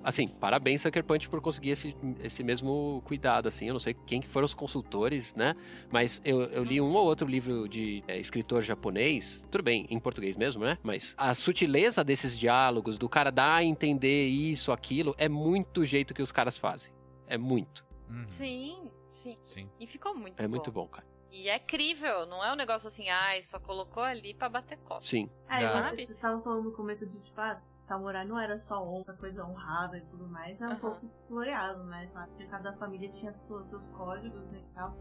[0.03, 3.69] Assim, parabéns, Sucker Punch, por conseguir esse, esse mesmo cuidado, assim.
[3.69, 5.57] Eu não sei quem que foram os consultores, né?
[5.91, 9.99] Mas eu, eu li um ou outro livro de é, escritor japonês, tudo bem, em
[9.99, 10.77] português mesmo, né?
[10.83, 15.85] Mas a sutileza desses diálogos, do cara dar a entender isso, aquilo, é muito o
[15.87, 16.93] jeito que os caras fazem.
[17.27, 17.87] É muito.
[18.11, 18.25] Uhum.
[18.29, 19.37] Sim, sim.
[19.45, 19.71] Sim.
[19.81, 20.51] E ficou muito É bom.
[20.51, 21.07] muito bom, cara.
[21.31, 25.03] E é crível, não é um negócio assim, ai, só colocou ali pra bater copo.
[25.05, 25.29] Sim.
[25.49, 25.97] Ah, eu- Sabe?
[25.97, 29.99] vocês estavam falando no começo de, tipo, ah, samurai não era só outra coisa honrada
[29.99, 32.09] e tudo mais, é um pouco floreado, né?
[32.29, 34.97] Porque cada família tinha suas, seus códigos né, e tal.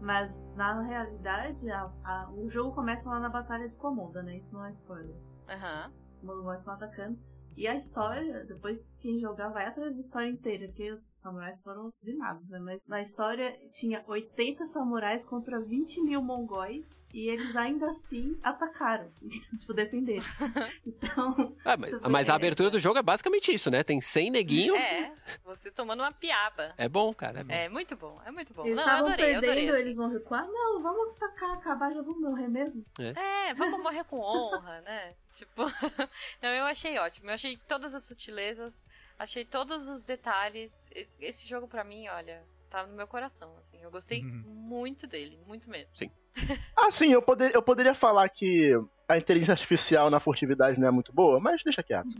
[0.00, 4.36] Mas, na realidade, a- a- o jogo começa lá na Batalha de Komoda, né?
[4.36, 5.16] Isso não é spoiler.
[5.48, 5.90] Aham.
[6.18, 7.18] Os mongols estão atacando.
[7.58, 11.92] E a história, depois quem jogar vai atrás da história inteira, porque os samurais foram
[12.00, 12.60] dizimados, né?
[12.60, 19.10] Mas na história tinha 80 samurais contra 20 mil mongóis e eles ainda assim atacaram.
[19.58, 20.22] tipo, defenderam.
[20.86, 22.36] Então, Ah, mas, Super mas a é.
[22.36, 23.82] abertura do jogo é basicamente isso, né?
[23.82, 24.76] Tem 100 neguinho.
[24.76, 25.12] É,
[25.44, 26.72] você tomando uma piaba.
[26.78, 27.40] É bom, cara.
[27.40, 27.52] É bom.
[27.52, 28.64] É muito bom, é muito bom.
[28.64, 29.70] eles não, eu estavam adorei, eu perdendo, adorei.
[29.70, 29.80] assim.
[29.80, 30.46] eles vão recuar.
[30.46, 32.84] Não, vamos atacar, acabar, já vamos morrer mesmo.
[33.00, 35.14] É, vamos morrer com honra, né?
[35.34, 35.62] Tipo,
[36.42, 37.30] não, eu achei ótimo.
[37.30, 38.84] Eu achei todas as sutilezas,
[39.18, 40.88] achei todos os detalhes.
[41.20, 43.78] Esse jogo pra mim, olha, tá no meu coração, assim.
[43.80, 44.42] Eu gostei Uhum.
[44.46, 45.88] muito dele, muito mesmo.
[46.76, 48.72] Ah, sim, eu, poder, eu poderia falar que
[49.08, 52.10] a inteligência artificial na furtividade não é muito boa, mas deixa quieto.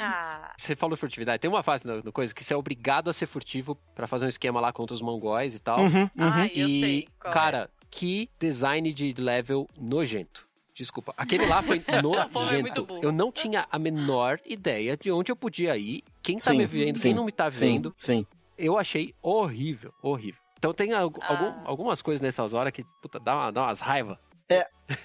[0.00, 1.40] Ah, Você falou furtividade.
[1.40, 4.24] Tem uma fase no, no coisa que você é obrigado a ser furtivo pra fazer
[4.26, 5.78] um esquema lá contra os mongóis e tal.
[5.78, 6.10] Uhum, uhum.
[6.16, 7.08] ai, eu e, sei.
[7.20, 7.34] Qual é.
[7.34, 10.47] cara, que design de level nojento.
[10.78, 11.12] Desculpa.
[11.16, 12.86] Aquele lá foi é nojento.
[12.86, 13.00] burro.
[13.02, 16.66] eu não tinha a menor ideia de onde eu podia ir, quem tá Sim, me
[16.66, 17.94] vendo, sim, quem não me tá Sim, vendo.
[17.98, 18.24] sim.
[18.56, 20.40] Eu achei horrível, horrível.
[20.58, 21.00] Então tem Ah.
[21.00, 21.20] algum-
[21.64, 24.16] algumas coisas nessas horas que, puta, dá, uma- dá umas raivas.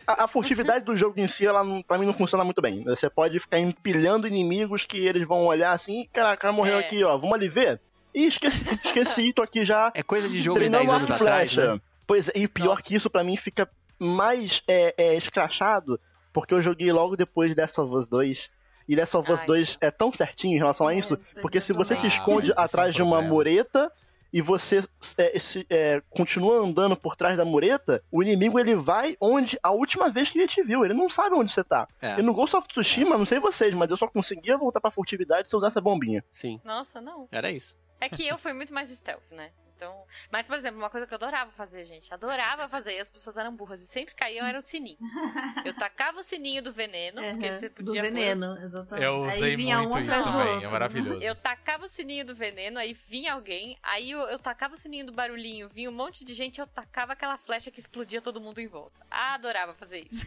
[0.08, 2.84] A, a furtividade do jogo em si, ela não- pra mim não funciona muito bem.
[2.86, 6.80] Você pode ficar empilhando inimigos que eles vão olhar assim, caraca, o cara morreu É.
[6.80, 7.82] aqui, ó, vamos ali ver?
[8.16, 11.10] Ih, esqueci, esqueci, tô aqui já É coisa de jogo de treinando 10 arco anos
[11.10, 11.74] e atrás, flecha.
[11.74, 11.82] né?
[12.08, 12.82] Pois é, e pior Nossa.
[12.84, 13.70] que isso, pra mim, fica
[14.04, 16.00] mais é, é, escrachado,
[16.32, 18.50] porque eu joguei logo depois de Last of Us 2.
[18.88, 21.62] E Last of Us Ai, 2 é tão certinho em relação a É, isso, porque
[21.62, 23.34] se você se Ah, esconde é um atrás de uma problema.
[23.34, 23.92] mureta
[24.32, 24.84] e você
[25.18, 29.72] é, se- é, continua andando por trás da mureta, o inimigo ele vai onde a
[29.72, 30.84] última vez que ele te viu.
[30.84, 31.88] Ele não sabe onde você tá.
[32.02, 34.90] É, E no Ghost of Tsushima, não sei vocês, mas eu só conseguia voltar pra
[34.92, 36.24] furtividade se eu usasse a bombinha.
[36.32, 36.60] sim.
[36.66, 37.28] Nossa, não.
[37.32, 37.78] Era isso.
[38.02, 39.52] É que eu fui muito mais stealth, né?
[39.84, 43.10] Então, mas, por exemplo, uma coisa que eu adorava fazer, gente, adorava fazer, e as
[43.10, 44.98] pessoas eram burras e sempre caíam, era o sininho.
[45.66, 49.06] Eu tacava o sininho do veneno, porque Uhum, você do podia pôr veneno, exatamente.
[49.06, 51.22] Eu Aí usei vinha um muito isso do também, é maravilhoso.
[51.22, 55.06] Eu tacava o sininho do veneno, aí vinha alguém, aí eu, eu tacava o sininho
[55.08, 58.60] do barulhinho, vinha um monte de gente, eu tacava aquela flecha que explodia todo mundo
[58.62, 59.06] em volta.
[59.12, 60.26] Ah, adorava fazer isso.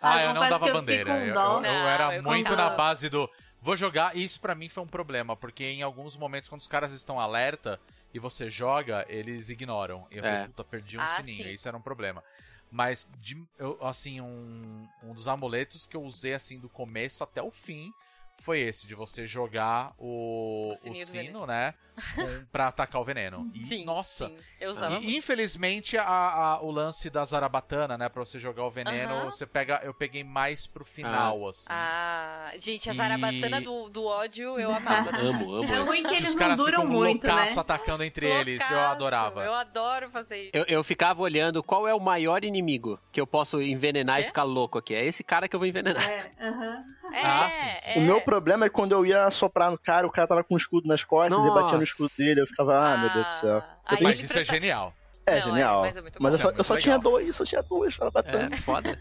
[0.00, 1.10] Ah, Ah, eu não dava eu bandeira.
[1.18, 3.28] Eu, eu- Não, era eu muito ficava- na base do.
[3.62, 6.66] Vou jogar, e isso pra mim foi um problema, porque em alguns momentos, quando os
[6.68, 7.78] caras estão alerta
[8.12, 10.06] e você joga, eles ignoram.
[10.10, 10.30] E eu É.
[10.30, 11.44] falei, puta, perdi um Ah, sininho.
[11.44, 11.50] sim.
[11.52, 12.22] Isso era um problema.
[12.70, 17.42] Mas, de- eu- assim, um, um dos amuletos que eu usei, assim, do começo até
[17.42, 17.92] o fim
[18.40, 21.74] foi esse, de você jogar o, O o sino, né?
[22.14, 23.50] Com, pra atacar o veneno.
[23.54, 24.36] E, Sim, nossa, sim.
[24.58, 28.08] Eu usava e, infelizmente, a- a- o lance da Zarabatana, né?
[28.08, 29.24] Pra você jogar o veneno, Aham.
[29.30, 29.80] você pega.
[29.84, 31.66] Eu peguei mais pro final, assim.
[31.68, 35.14] Ah, gente, a E- zarabatana do, do ódio eu amava.
[35.14, 35.74] Amo, amo.
[35.74, 37.32] É ruim que eles os não caras duram ficam muito, né?
[37.34, 38.60] loucaço atacando entre eles.
[38.62, 39.44] Eu Loucaço, adorava.
[39.44, 40.50] Eu adoro fazer isso.
[40.54, 44.44] Eu, eu ficava olhando qual é o maior inimigo que eu posso envenenar e ficar
[44.44, 44.94] louco aqui.
[44.94, 46.02] É esse cara que eu vou envenenar.
[46.08, 46.84] É, aham.
[47.12, 47.90] É, Ah, sim, sim.
[47.90, 47.98] é.
[47.98, 50.56] O meu problema é quando eu ia soprar no cara, o cara tava com um
[50.56, 51.84] escudo nas costas e batia no Nossa.
[51.84, 52.40] escudo dele.
[52.42, 53.62] Eu ficava, ah, meu Deus do céu.
[53.86, 54.94] Aí Mas isso é genial.
[55.26, 55.80] É Não, é, genial.
[55.82, 58.10] mas é mas eu só, é eu só muito tinha dois, só tinha dois, tava
[58.10, 58.54] batendo.
[58.54, 58.98] É, foda.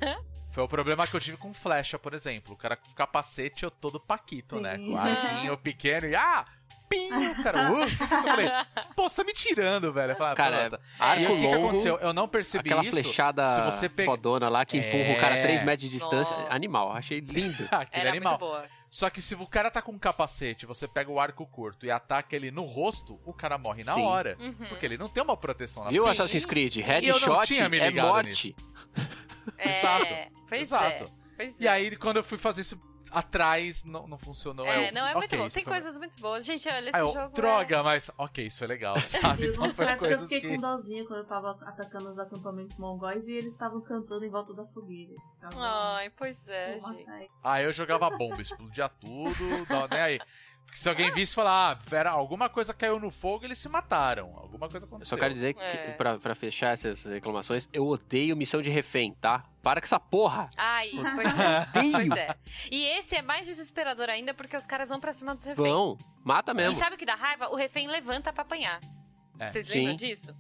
[0.51, 2.53] Foi o problema que eu tive com flecha, por exemplo.
[2.53, 4.61] O cara com capacete, eu todo paquito, Sim.
[4.61, 4.77] né?
[4.77, 6.15] Com arquinho pequeno e.
[6.15, 6.43] Ah!
[6.89, 7.07] Pim!
[7.27, 7.71] O cara.
[7.71, 7.81] Uh!
[7.83, 7.87] Eu
[8.23, 8.49] falei,
[8.95, 10.13] pô, você tá me tirando, velho.
[10.13, 11.97] Eu falei, ah, Cara, arco E o que, que aconteceu?
[12.01, 12.91] Eu não percebi Aquela isso.
[12.91, 15.41] flechada Se você pega- fodona lá que empurra o cara É.
[15.43, 16.35] 3 metros de distância.
[16.35, 16.53] Nossa.
[16.53, 17.67] Animal, achei lindo.
[17.71, 18.33] Aquele Era animal.
[18.33, 18.65] muito boa.
[18.89, 21.91] Só que se o cara tá com um capacete, você pega o arco curto e
[21.91, 24.01] ataca ele no rosto, o cara morre na Sim.
[24.01, 24.35] hora.
[24.39, 24.53] Uhum.
[24.67, 26.15] Porque ele não tem uma proteção na Viu frente.
[26.21, 26.77] Assassin's Creed?
[26.77, 28.55] eu não Headshot é morte.
[29.57, 30.13] É, Exato,
[30.47, 31.03] Pois exato.
[31.03, 31.07] é.
[31.35, 31.71] Pois E é.
[31.71, 32.79] aí, quando eu fui fazer isso
[33.11, 34.65] atrás, não, não funcionou.
[34.65, 35.45] É, eu, não, é muito bom.
[35.47, 36.45] isso Tem foi- coisas muito boas.
[36.45, 37.33] Gente, olha, esse eu, jogo.
[37.35, 39.45] droga, mas ok, isso é legal, sabe?
[39.45, 40.55] E Então foi que eu coisas fiquei que.
[40.55, 44.53] com dozinha quando eu tava atacando os acampamentos mongóis e eles estavam cantando em volta
[44.53, 45.13] da fogueira.
[45.13, 45.45] É...
[45.49, 46.99] Ficava, Ai, pois é, "Pô, gente.
[47.05, 49.35] mata aí." Ah, eu jogava bomba, explodia tudo,
[49.69, 50.19] não, nem aí.
[50.69, 54.33] Porque se alguém visse falar, ah, Vera, alguma coisa caiu no fogo, eles se mataram.
[54.37, 55.17] Alguma coisa Eu aconteceu.
[55.17, 55.91] só quero dizer que, É.
[55.93, 59.43] pra, pra fechar essas reclamações, eu odeio missão de refém, tá?
[59.63, 60.49] Para com essa porra!
[60.55, 61.67] Ai, pois é.
[61.73, 62.35] pois é.
[62.71, 65.67] E esse é mais desesperador ainda porque os caras vão pra cima dos reféns.
[65.67, 66.75] Vão, mata E mesmo.
[66.75, 67.49] sabe o que dá raiva?
[67.49, 68.79] O refém levanta pra apanhar.
[69.39, 69.49] É.
[69.49, 69.79] Vocês Sim.
[69.79, 70.35] lembram disso?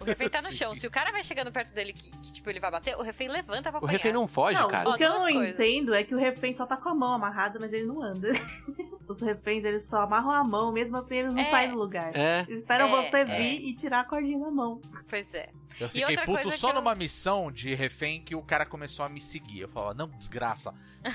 [0.00, 0.56] O refém tá no Sim.
[0.56, 0.74] chão.
[0.74, 3.28] Se o cara vai chegando perto dele que, que, tipo, ele vai bater, o refém
[3.28, 3.92] levanta pra O apanhar.
[3.92, 4.88] refém não foge, Não, cara.
[4.88, 5.48] o que eu não coisas.
[5.50, 8.28] entendo é que o refém só tá com a mão amarrada, mas ele não anda.
[9.08, 11.50] Os reféns, eles só amarram a mão, mesmo assim eles não É.
[11.50, 12.10] saem do lugar.
[12.16, 13.24] É, Eles esperam É, você é.
[13.24, 14.80] vir e tirar a cordinha da mão.
[15.08, 15.48] Pois é.
[15.78, 19.08] Eu E fiquei puto só eu- numa missão de refém que o cara começou a
[19.08, 19.60] me seguir.
[19.60, 20.72] Eu falava, não, desgraça,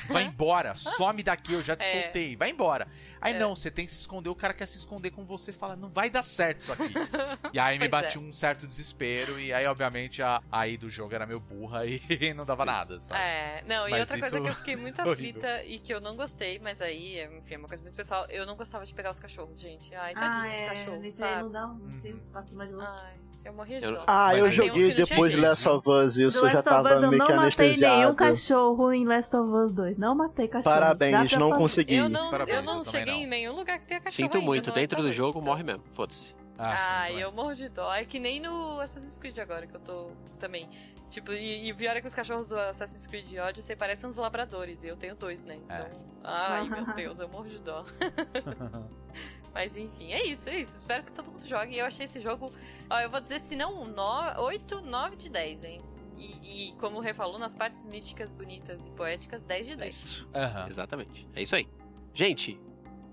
[0.10, 2.04] vai embora, some daqui, eu já te É.
[2.04, 2.88] soltei, vai embora.
[3.20, 3.40] Aí É.
[3.40, 5.76] não, você tem que se esconder, o cara quer se esconder com você e fala,
[5.76, 6.84] não vai dar certo isso aqui.
[7.54, 8.22] e aí me Pois bati é.
[8.22, 12.46] um certo desespero, e aí, obviamente, a aí do jogo era meio burra e não
[12.46, 13.20] dava nada, sabe?
[13.20, 16.16] É, não, e Mas outra coisa que eu fiquei muito aflita e que eu não
[16.16, 19.20] gostei, mas aí, enfim, é uma coisa muito pessoal, eu não gostava de pegar os
[19.20, 19.94] cachorros, gente.
[19.96, 20.66] Ai, tadinho Ah, é.
[20.68, 21.44] cachorro, sabe?
[21.44, 22.00] não dá um Uhum.
[22.02, 22.88] tempo cima de outro.
[22.90, 23.14] Ai,
[23.44, 24.04] eu morria de Eu- dó.
[24.08, 26.58] Ah, Mas eu que joguei depois de Last of Us, isso Do eu já Last
[26.58, 28.16] of Us tava eu meio não que matei nenhum anestesiado.
[28.16, 29.98] cachorro em Last of Us 2.
[29.98, 30.74] Não matei cachorro.
[30.76, 31.96] Parabéns, não consegui.
[31.96, 33.22] Eu não, Parabéns, eu não cheguei não.
[33.22, 34.68] em nenhum lugar que tenha cachorro sinto ainda muito.
[34.70, 35.42] no Dentro do jogo então.
[35.42, 35.84] morre mesmo.
[35.94, 36.36] Foda-se.
[36.60, 37.22] Ah, também.
[37.22, 37.92] eu morro de dó.
[37.94, 40.08] É que nem no Assassin's Creed agora, que eu tô
[40.40, 40.70] também.
[41.12, 44.16] Tipo, e, e o pior é que os cachorros do Assassin's Creed Odyssey parecem uns
[44.16, 45.56] labradores, e eu tenho dois, né?
[45.58, 45.92] Então, É.
[46.24, 47.86] ai meu Deus, eu morro de dó.
[49.54, 50.74] Mas enfim, é isso, é isso.
[50.76, 51.76] Espero que todo mundo jogue.
[51.76, 52.50] E eu achei esse jogo,
[52.90, 55.82] ó, eu vou dizer, se não no, 8, 9 de 10, hein?
[56.18, 59.94] E, e como o Rê falou, nas partes místicas, bonitas e poéticas, 10 de 10.
[59.94, 60.30] Isso.
[60.34, 60.68] Aham.
[60.70, 61.28] Exatamente.
[61.36, 61.68] É isso aí.
[62.14, 62.58] Gente,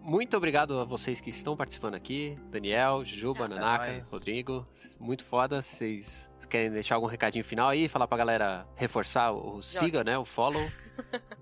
[0.08, 2.38] muito obrigado a vocês que estão participando aqui.
[2.50, 4.02] Daniel, Jujuba, Ah, Nanaka, é.
[4.10, 4.66] Rodrigo.
[4.98, 5.60] Muito foda.
[5.60, 7.88] Vocês querem deixar algum recadinho final aí?
[7.88, 10.16] Falar pra galera reforçar o siga, né?
[10.18, 10.62] O follow.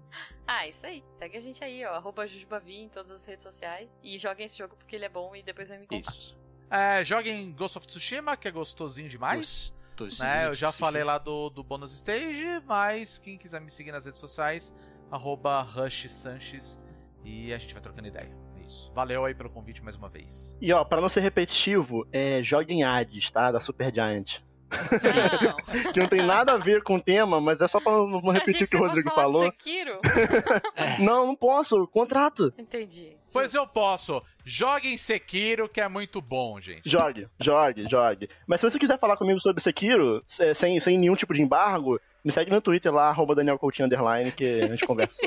[0.48, 1.02] Ah, isso aí.
[1.18, 1.94] Segue a gente aí, ó.
[1.94, 3.90] Arroba Jujubavi em todas as redes sociais.
[4.00, 6.12] E joguem esse jogo porque ele é bom e depois vai me contar.
[6.12, 6.38] Isso.
[6.70, 9.74] É, joguem Ghost of Tsushima, que é gostosinho demais.
[9.96, 10.46] Todos né?
[10.46, 14.20] Eu já falei lá do, do Bonus Stage, mas quem quiser me seguir nas redes
[14.20, 14.72] sociais,
[15.10, 16.78] arroba Rush Sanches,
[17.24, 18.30] e a gente vai trocando ideia.
[18.66, 18.92] É isso.
[18.92, 20.56] Valeu aí pelo convite mais uma vez.
[20.60, 23.52] E ó, pra não ser repetitivo, é, joguem Hades, tá?
[23.52, 24.40] Da Super Giant.
[24.68, 25.56] Não.
[25.92, 28.32] Que não tem nada a ver com o tema, mas é só pra não não
[28.32, 29.44] repetir o que o Rodrigo falou.
[29.44, 30.00] Sekiro?
[30.98, 32.52] Não, não posso, contrato.
[32.58, 33.16] Entendi.
[33.32, 34.22] Pois eu posso.
[34.44, 36.88] Joguem Sekiro, que é muito bom, gente.
[36.88, 38.28] Jogue, jogue, jogue.
[38.46, 42.00] Mas se você quiser falar comigo sobre Sekiro, é, sem, sem nenhum tipo de embargo,
[42.24, 45.20] me segue no Twitter lá, arroba Daniel Coutinho Underline, que a gente conversa.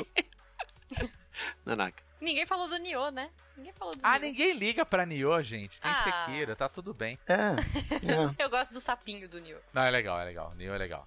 [1.64, 2.09] Nanaka.
[2.20, 3.30] Ninguém falou do Nioh, né?
[3.56, 4.20] Ninguém falou do Ah, Nioh.
[4.30, 5.80] ninguém liga pra Nioh, gente.
[5.80, 5.94] Tem Ah.
[5.94, 7.18] Sekiro, tá tudo bem.
[7.26, 7.34] É,
[8.38, 8.42] é.
[8.44, 9.60] Eu gosto do sapinho do Nioh.
[9.72, 10.52] Não, é legal, é legal.
[10.56, 11.06] Nioh é legal.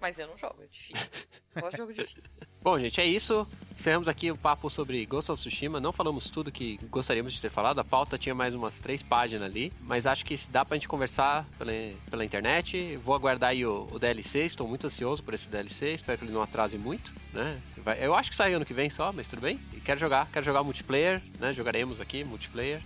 [0.00, 1.06] Mas eu não jogo, é difícil.
[1.54, 2.22] Eu gosto de jogo difícil.
[2.62, 3.46] Bom, gente, é isso.
[3.72, 5.80] Encerramos aqui o papo sobre Ghost of Tsushima.
[5.80, 7.78] Não falamos tudo que gostaríamos de ter falado.
[7.78, 9.72] A pauta tinha mais umas três páginas ali.
[9.80, 11.72] Mas acho que dá pra gente conversar pela,
[12.10, 12.96] pela internet.
[12.98, 14.40] Vou aguardar aí o, o DLC.
[14.44, 15.92] Estou muito ansioso por esse DLC.
[15.92, 17.60] Espero que ele não atrase muito, né?
[17.78, 19.58] Vai- eu acho que sai ano que vem só, mas tudo bem.
[19.72, 20.28] E quero jogar.
[20.30, 21.52] Quero jogar multiplayer, né?
[21.52, 22.82] Jogaremos aqui, multiplayer.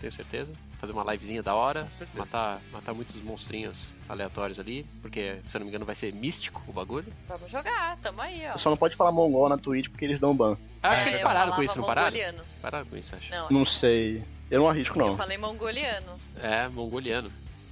[0.00, 0.52] tenho certeza.
[0.82, 3.78] Fazer uma livezinha da hora, matar, matar muitos monstrinhos
[4.08, 7.06] aleatórios ali, porque, se eu não me engano, vai ser místico o bagulho.
[7.28, 8.58] Vamos jogar, tamo aí, ó.
[8.58, 10.56] Só não pode falar mongol na Twitch porque eles dão ban.
[10.82, 12.08] Acho É, que eles eu pararam com isso, não pararam?
[12.10, 12.42] mongoliano.
[12.60, 13.30] Pararam com isso, acho.
[13.30, 14.24] Não, Não sei.
[14.50, 15.16] Eu não arrisco, eu não.
[15.16, 16.18] falei mongoliano.
[16.42, 17.30] É, mongoliano.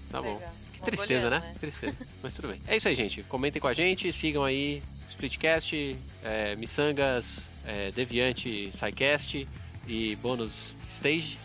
[0.09, 0.35] Tá bom.
[0.35, 0.55] Legal.
[0.75, 1.51] Que tristeza, né?
[1.55, 1.97] Que tristeza.
[2.23, 2.61] Mas tudo bem.
[2.69, 3.25] É isso aí, gente.
[3.25, 9.49] Comentem com a gente, sigam aí Splitcast, é, Missangas, é, Deviante, SciCast
[9.89, 11.37] e Bônus Stage,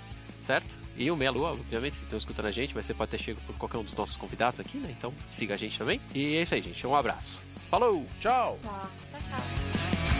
[0.43, 0.84] certo?
[0.97, 3.41] E o Meia Lua, obviamente, vocês estão escutando a gente, mas você pode ter chego
[3.41, 4.93] por qualquer um dos nossos convidados aqui, né?
[4.97, 5.99] Então siga a gente também.
[6.13, 6.87] E é isso aí, gente.
[6.87, 7.41] Um abraço.
[7.69, 8.05] Falou!
[8.19, 8.57] Tchau!
[8.63, 10.14] Tchau, tchau.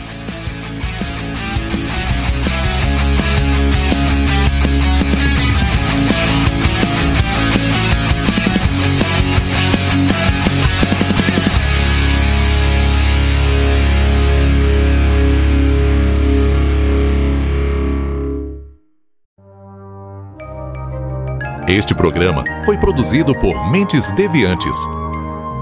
[21.68, 24.78] Este programa foi produzido por Mentes Deviantes.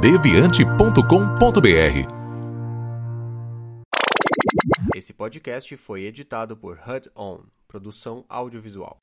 [0.03, 1.01] deviante.com.br
[4.95, 8.99] Esse podcast foi editado por HUD On, produção audiovisual.